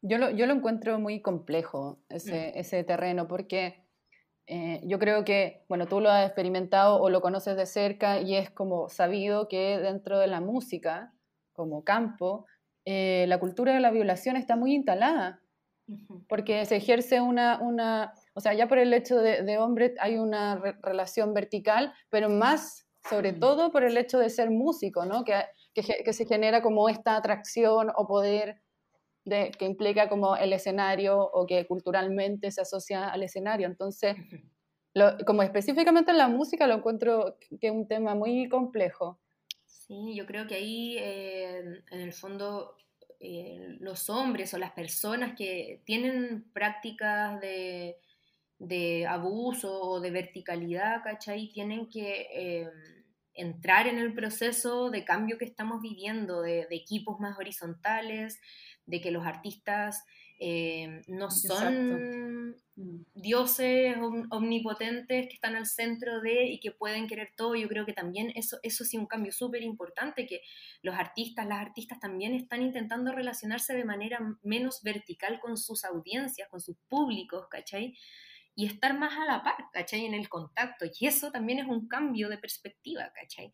Yo 0.01 0.17
lo, 0.17 0.31
yo 0.31 0.47
lo 0.47 0.53
encuentro 0.53 0.99
muy 0.99 1.21
complejo, 1.21 1.99
ese, 2.09 2.53
mm. 2.55 2.59
ese 2.59 2.83
terreno, 2.83 3.27
porque 3.27 3.85
eh, 4.47 4.81
yo 4.83 4.99
creo 4.99 5.23
que, 5.23 5.63
bueno, 5.69 5.87
tú 5.87 5.99
lo 6.01 6.09
has 6.09 6.25
experimentado 6.25 6.99
o 7.01 7.09
lo 7.09 7.21
conoces 7.21 7.55
de 7.55 7.65
cerca 7.65 8.19
y 8.19 8.35
es 8.35 8.49
como 8.49 8.89
sabido 8.89 9.47
que 9.47 9.77
dentro 9.79 10.19
de 10.19 10.27
la 10.27 10.41
música, 10.41 11.13
como 11.53 11.83
campo, 11.83 12.47
eh, 12.85 13.25
la 13.27 13.39
cultura 13.39 13.73
de 13.73 13.79
la 13.79 13.91
violación 13.91 14.35
está 14.37 14.55
muy 14.55 14.73
instalada. 14.73 15.40
Porque 16.27 16.65
se 16.65 16.77
ejerce 16.77 17.21
una, 17.21 17.59
una, 17.61 18.13
o 18.33 18.39
sea, 18.39 18.53
ya 18.53 18.67
por 18.67 18.77
el 18.77 18.93
hecho 18.93 19.17
de, 19.17 19.43
de 19.43 19.57
hombre 19.57 19.95
hay 19.99 20.17
una 20.17 20.55
re 20.55 20.75
relación 20.81 21.33
vertical, 21.33 21.93
pero 22.09 22.29
más 22.29 22.87
sobre 23.09 23.33
todo 23.33 23.71
por 23.71 23.83
el 23.83 23.97
hecho 23.97 24.19
de 24.19 24.29
ser 24.29 24.51
músico, 24.51 25.05
¿no? 25.05 25.23
Que, 25.23 25.43
que, 25.73 25.81
que, 26.03 26.13
se 26.13 26.25
genera 26.25 26.61
como 26.61 26.87
esta 26.87 27.15
atracción 27.15 27.91
o 27.95 28.07
poder 28.07 28.61
de, 29.25 29.51
que 29.51 29.65
implica 29.65 30.09
como 30.09 30.35
el 30.35 30.53
escenario 30.53 31.19
o 31.19 31.45
que 31.45 31.65
culturalmente 31.67 32.51
se 32.51 32.61
asocia 32.61 33.09
al 33.09 33.23
escenario. 33.23 33.67
Entonces, 33.67 34.15
lo, 34.93 35.17
como 35.25 35.43
específicamente 35.43 36.11
en 36.11 36.17
la 36.17 36.27
música 36.27 36.67
lo 36.67 36.75
encuentro 36.75 37.37
que 37.59 37.67
es 37.67 37.73
un 37.73 37.87
tema 37.87 38.15
muy 38.15 38.47
complejo. 38.49 39.19
Sí, 39.65 40.15
yo 40.15 40.25
creo 40.25 40.47
que 40.47 40.55
ahí 40.55 40.97
eh, 40.97 41.83
en 41.91 42.01
el 42.01 42.13
fondo 42.13 42.75
eh, 43.23 43.77
los 43.79 44.09
hombres 44.09 44.51
o 44.55 44.57
las 44.57 44.71
personas 44.71 45.35
que 45.37 45.83
tienen 45.85 46.43
prácticas 46.53 47.39
de, 47.39 49.05
abuso 49.07 49.79
o 49.79 49.99
de 49.99 50.09
verticalidad, 50.09 51.03
¿cachai? 51.03 51.49
Tienen 51.49 51.87
que 51.87 52.27
eh, 52.33 52.67
entrar 53.35 53.85
en 53.85 53.99
el 53.99 54.15
proceso 54.15 54.89
de 54.89 55.05
cambio 55.05 55.37
que 55.37 55.45
estamos 55.45 55.81
viviendo, 55.81 56.41
de, 56.41 56.65
equipos 56.71 57.19
más 57.19 57.37
horizontales, 57.37 58.39
de 58.87 59.01
que 59.01 59.11
los 59.11 59.25
artistas 59.27 60.03
eh, 60.43 61.03
no 61.05 61.29
son 61.29 62.55
mm. 62.75 63.05
dioses 63.13 63.95
omnipotentes 64.31 65.27
que 65.27 65.35
están 65.35 65.55
al 65.55 65.67
centro 65.67 66.19
de 66.19 66.45
y 66.45 66.59
que 66.59 66.71
pueden 66.71 67.05
querer 67.05 67.31
todo. 67.37 67.53
Yo 67.53 67.67
creo 67.67 67.85
que 67.85 67.93
también 67.93 68.31
eso, 68.33 68.57
eso 68.63 68.83
sí 68.83 68.97
un 68.97 69.05
cambio 69.05 69.31
súper 69.31 69.61
importante, 69.61 70.25
que 70.25 70.41
los 70.81 70.95
artistas, 70.95 71.45
las 71.45 71.59
artistas 71.59 71.99
también 71.99 72.33
están 72.33 72.63
intentando 72.63 73.11
relacionarse 73.11 73.75
de 73.75 73.85
manera 73.85 74.19
menos 74.41 74.81
vertical 74.81 75.39
con 75.39 75.57
sus 75.57 75.85
audiencias, 75.85 76.49
con 76.49 76.59
sus 76.59 76.75
públicos, 76.89 77.45
¿cachai? 77.47 77.95
Y 78.55 78.65
estar 78.65 78.97
más 78.97 79.13
a 79.19 79.25
la 79.25 79.43
par, 79.43 79.69
¿cachai? 79.71 80.05
En 80.05 80.15
el 80.15 80.27
contacto. 80.27 80.85
Y 80.99 81.05
eso 81.05 81.31
también 81.31 81.59
es 81.59 81.67
un 81.67 81.87
cambio 81.87 82.29
de 82.29 82.39
perspectiva, 82.39 83.13
¿cachai? 83.13 83.51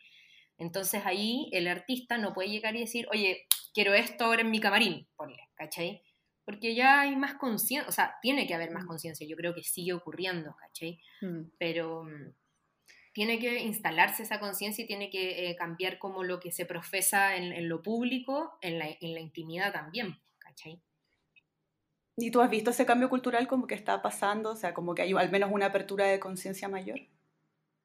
Entonces 0.58 1.06
ahí 1.06 1.50
el 1.52 1.68
artista 1.68 2.18
no 2.18 2.34
puede 2.34 2.48
llegar 2.48 2.78
y 2.78 2.80
decir, 2.80 3.10
oye, 3.12 3.46
quiero 3.74 3.94
esto 3.94 4.24
ahora 4.24 4.44
en 4.44 4.52
mi 4.52 4.62
camarín, 4.62 5.06
ponle, 5.18 5.50
¿cachai? 5.56 6.02
Porque 6.48 6.76
ya 6.76 7.02
hay 7.02 7.18
más 7.18 7.34
conciencia, 7.34 7.90
o 7.90 7.92
sea, 7.92 8.16
tiene 8.22 8.48
que 8.48 8.54
haber 8.54 8.72
más 8.72 8.86
mm. 8.86 8.88
conciencia, 8.88 9.28
yo 9.28 9.36
creo 9.36 9.54
que 9.54 9.64
sigue 9.64 9.92
ocurriendo, 9.92 10.56
¿cachai? 10.56 10.98
Mm. 11.20 11.42
Pero 11.60 12.06
mm, 12.06 12.34
tiene 13.12 13.38
que 13.38 13.60
instalarse 13.60 14.24
esa 14.24 14.40
conciencia 14.40 14.86
y 14.86 14.88
tiene 14.88 15.10
que 15.10 15.50
eh, 15.50 15.58
cambiar 15.58 16.00
como 16.00 16.24
lo 16.24 16.40
que 16.40 16.54
se 16.54 16.66
profesa 16.66 17.36
en, 17.36 17.68
lo 17.68 17.84
público, 17.84 18.58
en 18.62 18.80
la, 18.80 19.20
intimidad 19.20 19.74
también, 19.74 20.22
¿cachai? 20.38 20.82
¿Y 22.16 22.32
tú 22.32 22.40
has 22.40 22.50
visto 22.50 22.70
ese 22.70 22.86
cambio 22.86 23.10
cultural 23.10 23.46
como 23.46 23.68
que 23.68 23.76
está 23.76 24.02
pasando? 24.02 24.52
O 24.52 24.56
sea, 24.56 24.74
como 24.74 24.96
que 24.96 25.02
hay 25.02 25.12
al 25.12 25.30
menos 25.30 25.52
una 25.52 25.66
apertura 25.66 26.06
de 26.06 26.22
conciencia 26.22 26.70
mayor. 26.70 27.02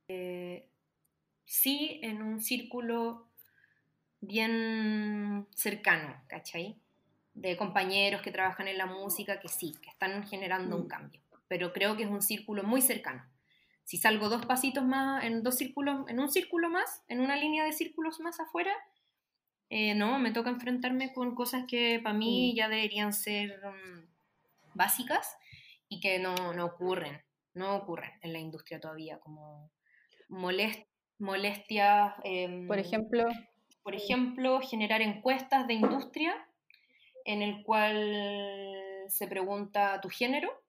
Eh, 0.07 0.68
sí, 1.44 1.98
en 2.05 2.22
un 2.22 2.40
círculo 2.40 3.29
bien 4.20 5.48
cercano, 5.51 6.22
¿cachai? 6.29 6.81
De 7.34 7.56
compañeros 7.56 8.22
que 8.22 8.30
trabajan 8.30 8.68
en 8.68 8.78
la 8.78 8.86
música 8.86 9.40
que 9.40 9.48
sí, 9.48 9.74
que 9.82 9.90
están 9.90 10.26
generando 10.26 10.76
un 10.76 10.84
mm. 10.84 10.88
cambio, 10.88 11.20
pero 11.48 11.72
creo 11.72 11.96
que 11.96 12.04
es 12.04 12.10
un 12.10 12.22
círculo 12.22 12.62
muy 12.62 12.82
cercano. 12.82 13.24
Si 13.84 13.96
salgo 13.96 14.28
dos 14.28 14.46
pasitos 14.46 14.84
más, 14.84 15.24
en 15.24 15.42
dos 15.42 15.56
círculos, 15.56 16.08
en 16.08 16.20
un 16.20 16.30
círculo 16.30 16.68
más, 16.70 17.02
en 17.08 17.20
una 17.20 17.36
línea 17.36 17.64
de 17.64 17.72
círculos 17.72 18.20
más 18.20 18.38
afuera, 18.38 18.72
eh, 19.70 19.94
no, 19.94 20.18
me 20.18 20.32
toca 20.32 20.50
enfrentarme 20.50 21.12
con 21.12 21.34
cosas 21.34 21.64
que 21.66 21.98
para 22.02 22.14
mí 22.14 22.52
mm. 22.52 22.56
ya 22.56 22.68
deberían 22.68 23.12
ser 23.12 23.58
mm, 23.58 24.06
básicas 24.74 25.36
y 25.88 26.00
que 26.00 26.18
no, 26.18 26.34
ocurren, 26.64 27.22
no 27.54 27.74
ocurren 27.76 28.12
en 28.22 28.32
la 28.32 28.38
industria 28.38 28.80
todavía, 28.80 29.18
como 29.18 29.70
molest, 30.28 30.86
molestias. 31.18 32.14
Em, 32.24 32.66
por 32.66 32.78
ejemplo. 32.78 33.24
Por 33.82 33.96
ejemplo, 33.96 34.60
generar 34.60 35.02
encuestas 35.02 35.66
de 35.66 35.74
industria 35.74 36.36
en 37.24 37.42
el 37.42 37.62
cual 37.62 39.06
se 39.08 39.26
pregunta 39.26 40.00
tu 40.00 40.08
género 40.08 40.62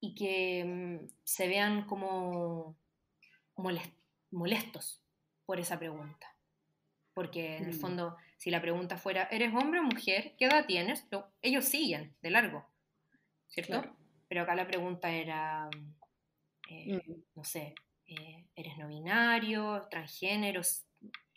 y 0.00 0.14
que 0.14 0.64
mm, 0.64 1.08
se 1.24 1.48
vean 1.48 1.86
como 1.86 2.76
molestos 4.30 5.02
por 5.44 5.60
esa 5.60 5.78
pregunta. 5.78 6.34
Porque 7.12 7.56
en 7.56 7.64
el 7.64 7.76
mm. 7.76 7.80
fondo, 7.80 8.16
si 8.38 8.50
la 8.50 8.62
pregunta 8.62 8.96
fuera, 8.96 9.28
¿eres 9.30 9.54
hombre 9.54 9.80
o 9.80 9.82
mujer? 9.82 10.34
¿Qué 10.38 10.46
edad 10.46 10.64
tienes? 10.66 11.06
ellos 11.42 11.64
siguen 11.64 12.14
de 12.22 12.30
largo, 12.30 12.66
¿cierto? 13.48 13.84
Pero 14.28 14.42
acá 14.42 14.54
la 14.54 14.66
pregunta 14.66 15.10
era, 15.10 15.68
eh, 16.68 16.94
mm. 16.94 17.12
no 17.34 17.44
sé, 17.44 17.74
eh, 18.06 18.46
¿eres 18.54 18.78
no 18.78 18.88
binario, 18.88 19.86
transgénero, 19.90 20.62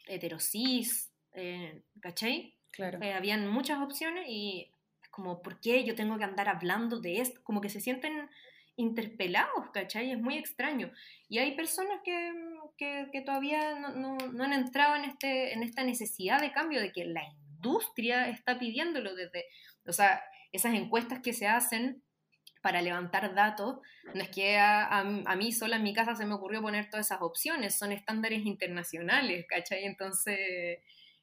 heterosis? 0.08 1.12
Eh, 1.34 1.84
¿Cachai? 1.99 2.56
Claro. 2.73 2.99
Eh, 3.01 3.13
habían 3.13 3.47
muchas 3.47 3.79
opciones 3.79 4.25
y 4.27 4.71
es 5.01 5.09
como, 5.09 5.41
¿por 5.41 5.62
qué 5.62 5.86
yo 5.86 5.95
tengo 5.95 6.17
que 6.17 6.23
andar 6.23 6.49
hablando 6.49 6.99
de 6.99 7.21
esto? 7.21 7.39
Como 7.43 7.62
que 7.62 7.69
se 7.69 7.79
sienten 7.79 8.29
interpelados, 8.75 9.69
¿cachai? 9.71 10.12
Es 10.12 10.19
muy 10.19 10.38
extraño. 10.38 10.91
Y 11.29 11.38
hay 11.38 11.55
personas 11.55 11.99
que, 12.03 12.33
que, 12.77 13.07
que 13.12 13.21
todavía 13.21 13.79
no, 13.79 13.89
no, 13.93 14.17
no, 14.17 14.43
han 14.43 14.53
entrado 14.53 14.95
en, 14.95 15.05
este, 15.05 15.53
en 15.53 15.62
esta 15.62 15.83
necesidad 15.83 16.41
de 16.41 16.51
cambio, 16.51 16.81
de 16.81 16.91
que 16.91 17.05
la 17.05 17.23
industria 17.23 18.27
está 18.27 18.57
pidiéndolo 18.57 19.15
desde, 19.15 19.45
o 19.86 19.93
sea, 19.93 20.23
esas 20.51 20.73
encuestas 20.73 21.19
que 21.21 21.33
se 21.33 21.47
hacen 21.47 22.01
para 22.63 22.81
levantar 22.81 23.36
datos, 23.36 23.79
no 24.13 24.21
es 24.21 24.29
que 24.29 24.57
a, 24.57 24.86
a, 24.86 24.99
a, 25.01 25.36
mí 25.36 25.51
sola 25.51 25.75
en 25.75 25.83
mi 25.83 25.93
casa 25.93 26.15
se 26.15 26.25
me 26.25 26.33
ocurrió 26.33 26.62
poner 26.62 26.89
todas 26.89 27.07
esas 27.07 27.21
opciones, 27.21 27.77
son 27.77 27.91
estándares 27.91 28.45
internacionales, 28.45 29.45
¿cachai? 29.47 29.83
Entonces, 29.83 30.79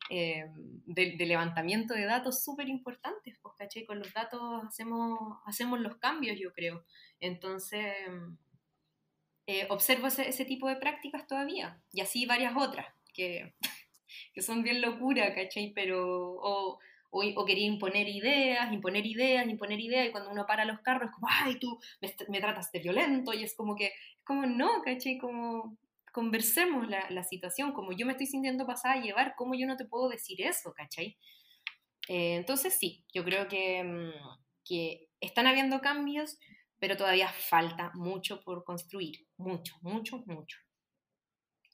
eh, 0.09 0.47
de, 0.87 1.27
levantamiento 1.27 1.95
de 1.95 2.05
datos 2.05 2.43
súper 2.43 2.69
importantes, 2.69 3.37
pues, 3.43 3.55
¿cachai? 3.59 3.85
Con 3.85 3.99
los 3.99 4.13
datos 4.13 4.65
hacemos, 4.67 5.39
hacemos 5.47 5.81
los 5.81 5.97
cambios, 5.99 6.39
yo 6.39 6.53
creo. 6.53 6.85
Entonces, 7.21 7.95
eh, 9.47 9.67
observo 9.69 10.07
ese, 10.07 10.45
tipo 10.45 10.69
de 10.69 10.77
prácticas 10.77 11.27
todavía, 11.27 11.83
y 11.93 12.01
así 12.01 12.27
varias 12.27 12.55
otras, 12.57 12.87
que, 13.13 13.55
que 14.35 14.43
son 14.43 14.63
bien 14.63 14.81
locura, 14.81 15.35
¿cachai? 15.35 15.73
Pero, 15.75 16.33
o, 16.41 16.79
o, 17.11 17.45
quería 17.45 17.67
imponer 17.67 18.09
ideas, 18.09 18.73
imponer 18.73 19.07
ideas, 19.07 19.49
imponer 19.49 19.81
ideas, 19.81 20.09
y 20.09 20.13
cuando 20.13 20.31
uno 20.31 20.47
para 20.47 20.65
los 20.65 20.81
carros 20.81 21.11
es 21.11 21.15
como, 21.15 21.29
ay, 21.31 21.59
tú 21.59 21.79
me, 22.01 22.15
me 22.29 22.41
tratas 22.41 22.73
de 22.73 22.81
violento, 22.81 23.33
y 23.33 23.45
es 23.45 23.55
como 23.55 23.77
que, 23.77 23.87
es 23.87 24.25
como 24.25 24.47
no, 24.47 24.83
¿cachai? 24.83 25.19
Como 25.19 25.77
conversemos 26.13 26.89
la, 26.89 27.25
situación, 27.25 27.73
como 27.73 27.93
yo 27.93 28.07
me 28.07 28.13
estoy 28.13 28.27
sintiendo 28.27 28.67
pasada 28.67 28.95
a 28.95 29.01
llevar, 29.01 29.35
¿cómo 29.37 29.55
yo 29.55 29.67
no 29.67 29.77
te 29.77 29.85
puedo 29.85 30.09
decir 30.09 30.43
eso, 30.43 30.73
cachai? 30.75 31.17
Eh, 32.09 32.37
entonces 32.37 32.77
sí, 32.79 33.05
yo 33.13 33.25
creo 33.25 33.49
que, 33.49 33.85
mm, 33.85 34.13
que 34.65 35.09
están 35.21 35.47
habiendo 35.47 35.81
cambios, 35.81 36.39
pero 36.79 36.97
todavía 36.97 37.29
falta 37.29 37.93
mucho 37.95 38.43
por 38.43 38.65
construir, 38.65 39.27
mucho, 39.37 39.77
mucho, 39.83 40.23
mucho. 40.27 40.59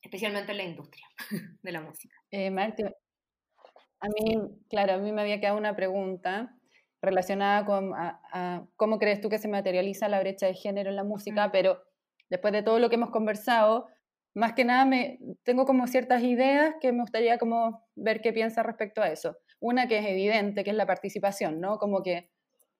Especialmente 0.03 0.53
en 0.53 0.59
la 0.59 0.65
industria 0.65 1.07
de 1.63 1.73
la 1.73 1.81
música. 1.81 2.15
Eh, 2.31 2.49
a 2.49 4.09
mí, 4.09 4.37
claro, 4.69 4.95
a 4.95 4.99
mí 4.99 5.13
me 5.13 5.23
había 5.23 5.41
quedado 5.41 5.57
una 5.57 5.75
pregunta 5.75 6.55
relacionada 7.01 7.65
con 7.65 7.93
cómo 8.77 8.99
crees 8.99 9.21
tú 9.21 9.29
que 9.29 9.39
se 9.39 9.49
materializa 9.49 10.09
la 10.09 10.21
brecha 10.21 10.47
de 10.47 10.55
género 10.55 10.91
en 10.91 10.97
la 10.97 11.05
música, 11.05 11.51
pero 11.53 11.83
después 12.29 12.53
de 12.53 12.63
todo 12.63 12.79
lo 12.79 12.89
que 12.89 12.97
hemos 12.97 13.11
conversado, 13.11 13.89
más 14.37 14.53
que 14.53 14.67
nada 14.67 14.85
me, 14.85 15.19
tengo 15.45 15.65
como 15.65 15.87
ciertas 15.87 16.23
ideas 16.23 16.75
que 16.79 16.93
me 16.93 17.01
gustaría 17.01 17.39
como 17.39 17.83
ver 17.97 18.21
qué 18.21 18.35
piensa 18.35 18.63
respecto 18.63 19.01
a 19.01 19.09
eso. 19.09 19.39
Una 19.61 19.89
que 19.89 19.99
es 19.99 20.05
evidente, 20.05 20.63
que 20.63 20.71
es 20.71 20.77
la 20.77 20.85
participación, 20.85 21.59
¿no? 21.59 21.79
Como 21.79 22.03
que 22.03 22.31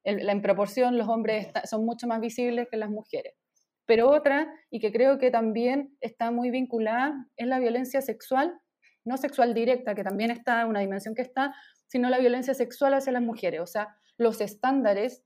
en 0.05 0.43
proporción 0.43 0.99
los 0.99 1.09
hombres 1.09 1.49
son 1.65 1.87
mucho 1.87 2.07
más 2.07 2.21
visibles 2.21 2.69
que 2.71 2.77
las 2.77 2.91
mujeres. 2.91 3.33
Pero 3.87 4.11
otra, 4.11 4.53
y 4.71 4.81
que 4.81 4.93
creo 4.93 5.17
que 5.17 5.31
también 5.31 5.97
está 6.03 6.31
muy 6.31 6.51
vinculada, 6.51 7.27
es 7.37 7.47
la 7.47 7.59
violencia 7.59 8.03
sexual, 8.03 8.53
no 9.07 9.17
sexual 9.17 9.55
directa, 9.55 9.95
que 9.95 10.05
también 10.05 10.31
está, 10.31 10.67
una 10.67 10.81
dimensión 10.81 11.15
que 11.15 11.23
está, 11.23 11.55
sino 11.87 12.11
la 12.11 12.19
violencia 12.19 12.53
sexual 12.53 12.93
hacia 12.93 13.13
las 13.13 13.23
mujeres. 13.23 13.61
O 13.61 13.67
sea, 13.67 13.97
los 14.19 14.43
estándares 14.43 15.25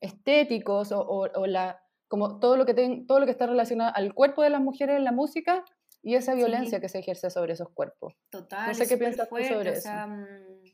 estéticos 0.00 0.92
o 0.92 1.46
la, 1.46 1.82
como 2.12 2.38
todo 2.38 2.58
lo, 2.58 2.66
que 2.66 2.74
todo 3.08 3.20
lo 3.20 3.24
que 3.24 3.32
está 3.32 3.46
relacionado 3.46 3.90
al 3.94 4.12
cuerpo 4.12 4.42
de 4.42 4.50
las 4.50 4.60
mujeres 4.60 4.98
en 4.98 5.04
la 5.04 5.12
música 5.12 5.64
y 6.02 6.14
esa 6.14 6.34
violencia 6.34 6.78
que 6.78 6.90
se 6.90 6.98
ejerce 6.98 7.30
sobre 7.30 7.54
esos 7.54 7.70
cuerpos. 7.70 8.12
Total. 8.28 8.68
No 8.68 8.74
sé 8.74 8.86
qué 8.86 8.98
piensas 8.98 9.30
tú 9.30 9.36
sobre 9.42 9.70
eso. 9.70 9.88
Mm, 9.90 10.66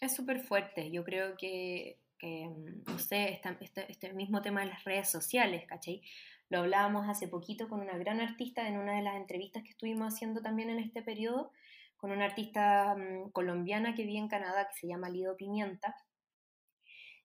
es 0.00 0.16
súper 0.16 0.40
fuerte. 0.40 0.90
Yo 0.90 1.04
creo 1.04 1.36
que, 1.36 2.00
mm, 2.20 2.90
no 2.90 2.98
sé, 2.98 3.40
este, 3.60 3.86
este, 3.88 4.12
mismo 4.14 4.42
tema 4.42 4.62
de 4.62 4.66
las 4.66 4.82
redes 4.82 5.08
sociales, 5.08 5.64
¿cachai? 5.68 6.02
Lo 6.48 6.58
hablábamos 6.58 7.08
hace 7.08 7.28
poquito 7.28 7.68
con 7.68 7.80
una 7.80 7.96
gran 7.96 8.20
artista 8.20 8.66
en 8.66 8.78
una 8.78 8.96
de 8.96 9.02
las 9.02 9.14
entrevistas 9.14 9.62
que 9.62 9.70
estuvimos 9.70 10.12
haciendo 10.12 10.42
también 10.42 10.70
en 10.70 10.80
este 10.80 11.02
periodo, 11.02 11.52
con 11.96 12.10
una 12.10 12.24
artista 12.24 12.96
mm, 12.96 13.30
colombiana 13.30 13.94
que 13.94 14.02
vive 14.02 14.18
en 14.18 14.26
Canadá 14.26 14.66
que 14.66 14.74
se 14.74 14.88
llama 14.88 15.08
Lido 15.08 15.36
Pimienta 15.36 15.94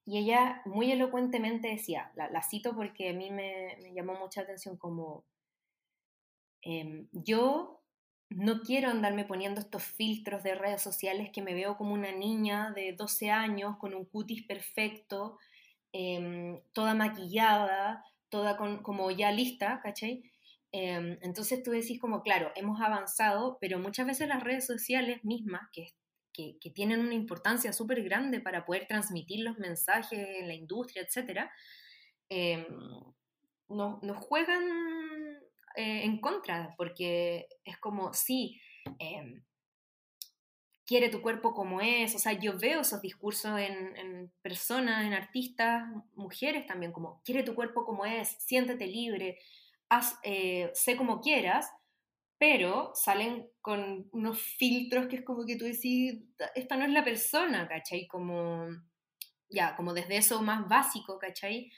y 0.07 0.19
ella 0.19 0.61
muy 0.63 0.89
elocuentemente 0.89 1.67
decía, 1.67 2.13
la, 2.15 2.41
cito 2.41 2.73
porque 2.73 3.09
a 3.09 3.13
mí 3.13 3.29
me, 3.29 3.77
llamó 3.93 4.15
mucha 4.15 4.39
atención 4.41 4.77
como, 4.77 5.25
em, 6.61 7.09
yo 7.11 7.83
no 8.29 8.61
quiero 8.61 8.89
andarme 8.89 9.25
poniendo 9.25 9.59
estos 9.59 9.83
filtros 9.83 10.43
de 10.43 10.55
redes 10.55 10.81
sociales 10.81 11.29
que 11.33 11.41
me 11.41 11.53
veo 11.53 11.75
como 11.77 11.93
una 11.93 12.13
niña 12.13 12.71
de 12.71 12.93
12 12.93 13.31
años 13.31 13.75
con 13.79 13.93
un 13.93 14.05
cutis 14.05 14.47
perfecto, 14.47 15.39
em, 15.91 16.61
toda 16.71 16.93
maquillada, 16.95 18.05
toda 18.29 18.55
como 18.57 19.11
ya 19.11 19.33
lista, 19.33 19.81
¿cachai? 19.83 20.23
Em, 20.71 21.17
entonces 21.21 21.63
tú 21.63 21.71
decís 21.71 21.99
como, 21.99 22.23
claro, 22.23 22.51
hemos 22.55 22.79
avanzado, 22.81 23.57
pero 23.59 23.77
muchas 23.79 24.07
veces 24.07 24.29
las 24.29 24.43
redes 24.43 24.65
sociales 24.65 25.25
mismas, 25.25 25.69
que 25.73 25.87
que, 26.59 26.71
tienen 26.71 26.99
una 26.99 27.15
importancia 27.15 27.73
súper 27.73 28.03
grande 28.03 28.39
para 28.39 28.65
poder 28.65 28.85
transmitir 28.87 29.43
los 29.43 29.57
mensajes 29.57 30.19
en 30.19 30.47
la 30.47 30.53
industria, 30.53 31.01
etc., 31.01 31.49
em, 32.29 32.65
nos, 33.69 34.17
juegan 34.17 34.63
eh, 35.75 36.03
en 36.03 36.21
contra, 36.21 36.73
porque 36.77 37.47
es 37.65 37.77
como, 37.79 38.13
sí, 38.13 38.61
em, 38.99 39.43
quiere 40.85 41.09
tu 41.09 41.21
cuerpo 41.21 41.53
como 41.53 41.81
es, 41.81 42.15
o 42.15 42.19
sea, 42.19 42.33
yo 42.33 42.57
veo 42.57 42.81
esos 42.81 43.01
discursos 43.01 43.59
en, 43.59 44.31
personas, 44.41 45.05
en 45.05 45.13
artistas, 45.13 45.83
mujeres 46.15 46.65
también, 46.65 46.93
como, 46.93 47.21
quiere 47.25 47.43
tu 47.43 47.55
cuerpo 47.55 47.83
como 47.83 48.05
es, 48.05 48.29
siéntete 48.39 48.87
libre, 48.87 49.37
eh, 50.23 50.71
sé 50.73 50.95
como 50.95 51.19
quieras, 51.19 51.69
pero 52.37 52.91
salen 52.93 53.49
con 53.61 54.07
unos 54.11 54.39
filtros 54.39 55.07
que 55.07 55.17
es 55.17 55.23
como 55.23 55.45
que 55.45 55.55
tú 55.55 55.65
decís, 55.65 56.19
esta 56.55 56.77
no 56.77 56.85
es 56.85 56.91
la 56.91 57.03
persona, 57.03 57.67
¿cachai? 57.67 58.07
Como, 58.07 58.67
ya, 59.49 59.75
como 59.75 59.93
desde 59.93 60.17
eso 60.17 60.41
más 60.41 60.67
básico, 60.67 61.17
¿cachai? 61.17 61.71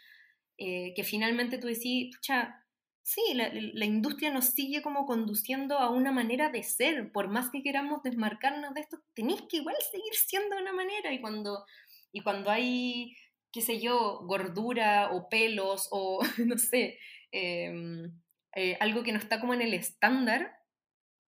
Eh, 0.57 0.93
que 0.95 1.03
finalmente 1.03 1.57
tú 1.57 1.67
decís, 1.67 2.13
pucha, 2.15 2.65
sí, 3.01 3.21
la, 3.33 3.85
industria 3.85 4.31
nos 4.31 4.45
sigue 4.45 4.81
como 4.81 5.05
conduciendo 5.05 5.79
a 5.79 5.89
una 5.89 6.11
manera 6.11 6.49
de 6.49 6.63
ser, 6.63 7.11
por 7.11 7.29
más 7.29 7.49
que 7.49 7.63
queramos 7.63 8.03
desmarcarnos 8.03 8.73
de 8.73 8.81
esto, 8.81 8.99
tenéis 9.15 9.41
que 9.49 9.57
igual 9.57 9.75
seguir 9.91 10.13
siendo 10.13 10.57
una 10.57 10.73
manera 10.73 11.13
y 11.13 11.21
cuando, 11.21 11.65
y 12.11 12.21
cuando 12.21 12.51
hay, 12.51 13.15
qué 13.51 13.61
sé 13.61 13.79
yo, 13.79 14.19
gordura 14.25 15.11
o 15.13 15.29
pelos 15.29 15.87
o 15.91 16.19
no 16.45 16.57
sé, 16.57 16.99
em, 17.31 18.11
eh, 18.55 18.77
algo 18.79 19.03
que 19.03 19.11
no 19.11 19.19
está 19.19 19.39
como 19.39 19.53
en 19.53 19.61
el 19.61 19.73
estándar, 19.73 20.59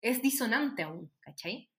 es 0.02 0.22
disonante 0.22 0.84
aún, 0.84 1.12
¿cachai? 1.20 1.70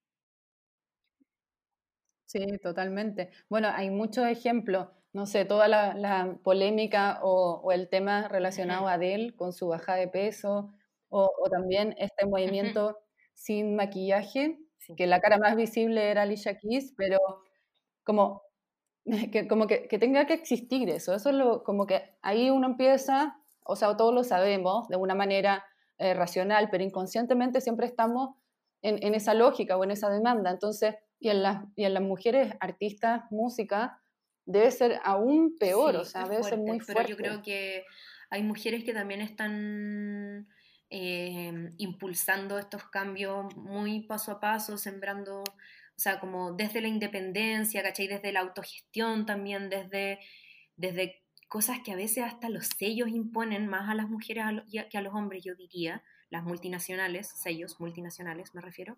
Sí, 2.25 2.39
totalmente. 2.61 3.29
Bueno, 3.49 3.69
hay 3.69 3.89
muchos 3.89 4.25
ejemplos 4.25 4.87
no 5.13 5.27
sé, 5.27 5.45
toda 5.45 5.67
la, 5.67 6.37
polémica 6.43 7.19
o, 7.21 7.71
el 7.71 7.87
tema 7.89 8.27
relacionado 8.27 8.87
a 8.87 8.93
Adele 8.93 9.35
con 9.35 9.53
su 9.53 9.67
baja 9.67 9.95
de 9.95 10.07
peso, 10.07 10.73
o, 11.09 11.29
también 11.51 11.95
este 11.99 12.25
movimiento 12.25 12.99
sin 13.35 13.75
maquillaje, 13.75 14.59
que 14.97 15.07
la 15.07 15.21
cara 15.21 15.37
más 15.37 15.55
visible 15.55 16.09
era 16.09 16.23
Alicia 16.23 16.57
Keys, 16.57 16.93
pero 16.97 17.19
como 18.03 18.43
que, 19.31 19.47
como 19.47 19.67
que, 19.67 19.87
tenga 19.99 20.25
que 20.27 20.33
existir 20.33 20.89
eso, 20.89 21.13
eso 21.13 21.29
es 21.29 21.35
lo, 21.35 21.63
como 21.63 21.85
que 21.85 22.17
ahí 22.21 22.49
uno 22.49 22.67
empieza, 22.67 23.39
o 23.65 23.75
sea, 23.75 23.95
todos 23.97 24.13
lo 24.13 24.23
sabemos 24.23 24.87
de 24.87 24.97
una 24.97 25.15
manera 25.15 25.65
eh, 25.97 26.13
racional, 26.13 26.69
pero 26.71 26.83
inconscientemente 26.83 27.61
siempre 27.61 27.85
estamos 27.85 28.35
en, 28.81 29.15
esa 29.15 29.33
lógica 29.33 29.77
o 29.77 29.83
en 29.83 29.91
esa 29.91 30.09
demanda, 30.09 30.51
entonces, 30.51 30.95
y 31.19 31.29
en, 31.29 31.41
las, 31.41 31.63
y 31.75 31.85
en 31.85 31.93
las 31.93 32.03
mujeres 32.03 32.53
artistas, 32.59 33.23
música, 33.31 34.01
debe 34.45 34.71
ser 34.71 34.99
aún 35.03 35.55
peor, 35.57 35.95
o 35.95 36.03
sea, 36.03 36.27
debe 36.27 36.43
ser 36.43 36.57
muy 36.57 36.79
fuerte. 36.79 37.03
Pero 37.03 37.07
yo 37.07 37.15
creo 37.15 37.41
que 37.41 37.85
hay 38.29 38.43
mujeres 38.43 38.83
que 38.83 38.93
también 38.93 39.21
están 39.21 40.49
em, 40.89 41.69
impulsando 41.77 42.59
estos 42.59 42.83
cambios 42.89 43.55
muy 43.55 44.01
paso 44.01 44.33
a 44.33 44.39
paso, 44.41 44.77
sembrando, 44.77 45.41
o 45.43 45.99
sea, 45.99 46.19
como 46.19 46.51
desde 46.51 46.81
la 46.81 46.89
independencia, 46.89 47.83
¿cachai? 47.83 48.07
Desde 48.07 48.33
la 48.33 48.41
autogestión 48.41 49.25
también, 49.25 49.69
desde, 49.69 50.19
desde 50.75 51.22
cosas 51.53 51.81
que 51.85 51.91
a 51.91 51.95
veces 51.95 52.23
hasta 52.23 52.49
los 52.49 52.65
sellos 52.65 53.09
imponen 53.09 53.67
más 53.67 53.87
a 53.87 53.93
las 53.93 54.09
mujeres 54.09 54.43
que 54.89 54.97
a 54.97 55.01
los 55.01 55.13
hombres, 55.13 55.43
yo 55.43 55.53
diría, 55.53 56.03
las 56.31 56.43
multinacionales, 56.43 57.27
sellos 57.27 57.79
multinacionales 57.79 58.55
me 58.55 58.61
refiero. 58.61 58.97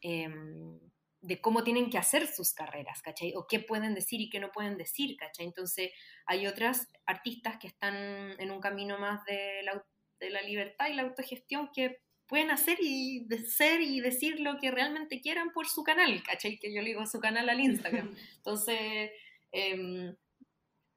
Em, 0.00 0.80
de 1.20 1.42
cómo 1.42 1.62
tienen 1.62 1.90
que 1.90 1.98
hacer 1.98 2.26
sus 2.26 2.54
carreras, 2.54 3.02
¿cachai? 3.02 3.34
O 3.34 3.46
qué 3.46 3.60
pueden 3.60 3.94
decir 3.94 4.18
y 4.18 4.30
qué 4.30 4.40
no 4.40 4.50
pueden 4.50 4.78
decir, 4.78 5.14
¿cachai? 5.18 5.44
Entonces 5.44 5.90
hay 6.24 6.46
otras 6.46 6.88
artistas 7.04 7.58
que 7.58 7.66
están 7.66 7.94
en 8.40 8.50
un 8.50 8.60
camino 8.60 8.98
más 8.98 9.22
de 9.26 9.62
la, 9.62 9.84
de 10.20 10.30
la 10.30 10.40
libertad 10.40 10.88
y 10.88 10.94
la 10.94 11.02
autogestión 11.02 11.68
que 11.70 11.98
pueden 12.26 12.50
hacer 12.50 12.78
y 12.80 13.28
ser 13.46 13.82
y 13.82 14.00
decir 14.00 14.40
lo 14.40 14.56
que 14.58 14.70
realmente 14.70 15.20
quieran 15.20 15.50
por 15.52 15.68
su 15.68 15.82
canal, 15.82 16.22
¿cachai? 16.22 16.58
Que 16.58 16.72
yo 16.72 16.80
le 16.80 16.88
digo 16.88 17.04
su 17.04 17.20
canal 17.20 17.50
al 17.50 17.60
Instagram. 17.60 18.16
Entonces, 18.38 19.10
em, 19.52 20.08
e, 20.08 20.16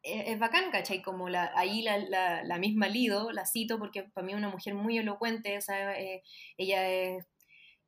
es, 0.03 0.37
bacán, 0.39 0.69
¿cachai? 0.71 1.01
Como 1.01 1.29
la, 1.29 1.51
ahí 1.55 1.81
la, 1.81 2.43
la, 2.43 2.57
misma 2.57 2.87
Lido, 2.87 3.31
la 3.31 3.45
cito 3.45 3.79
porque 3.79 4.03
para 4.03 4.25
mí 4.25 4.33
es 4.33 4.37
una 4.37 4.49
mujer 4.49 4.75
muy 4.75 4.97
elocuente, 4.97 5.57
eh, 5.57 6.21
ella 6.57 6.89
es 6.89 7.25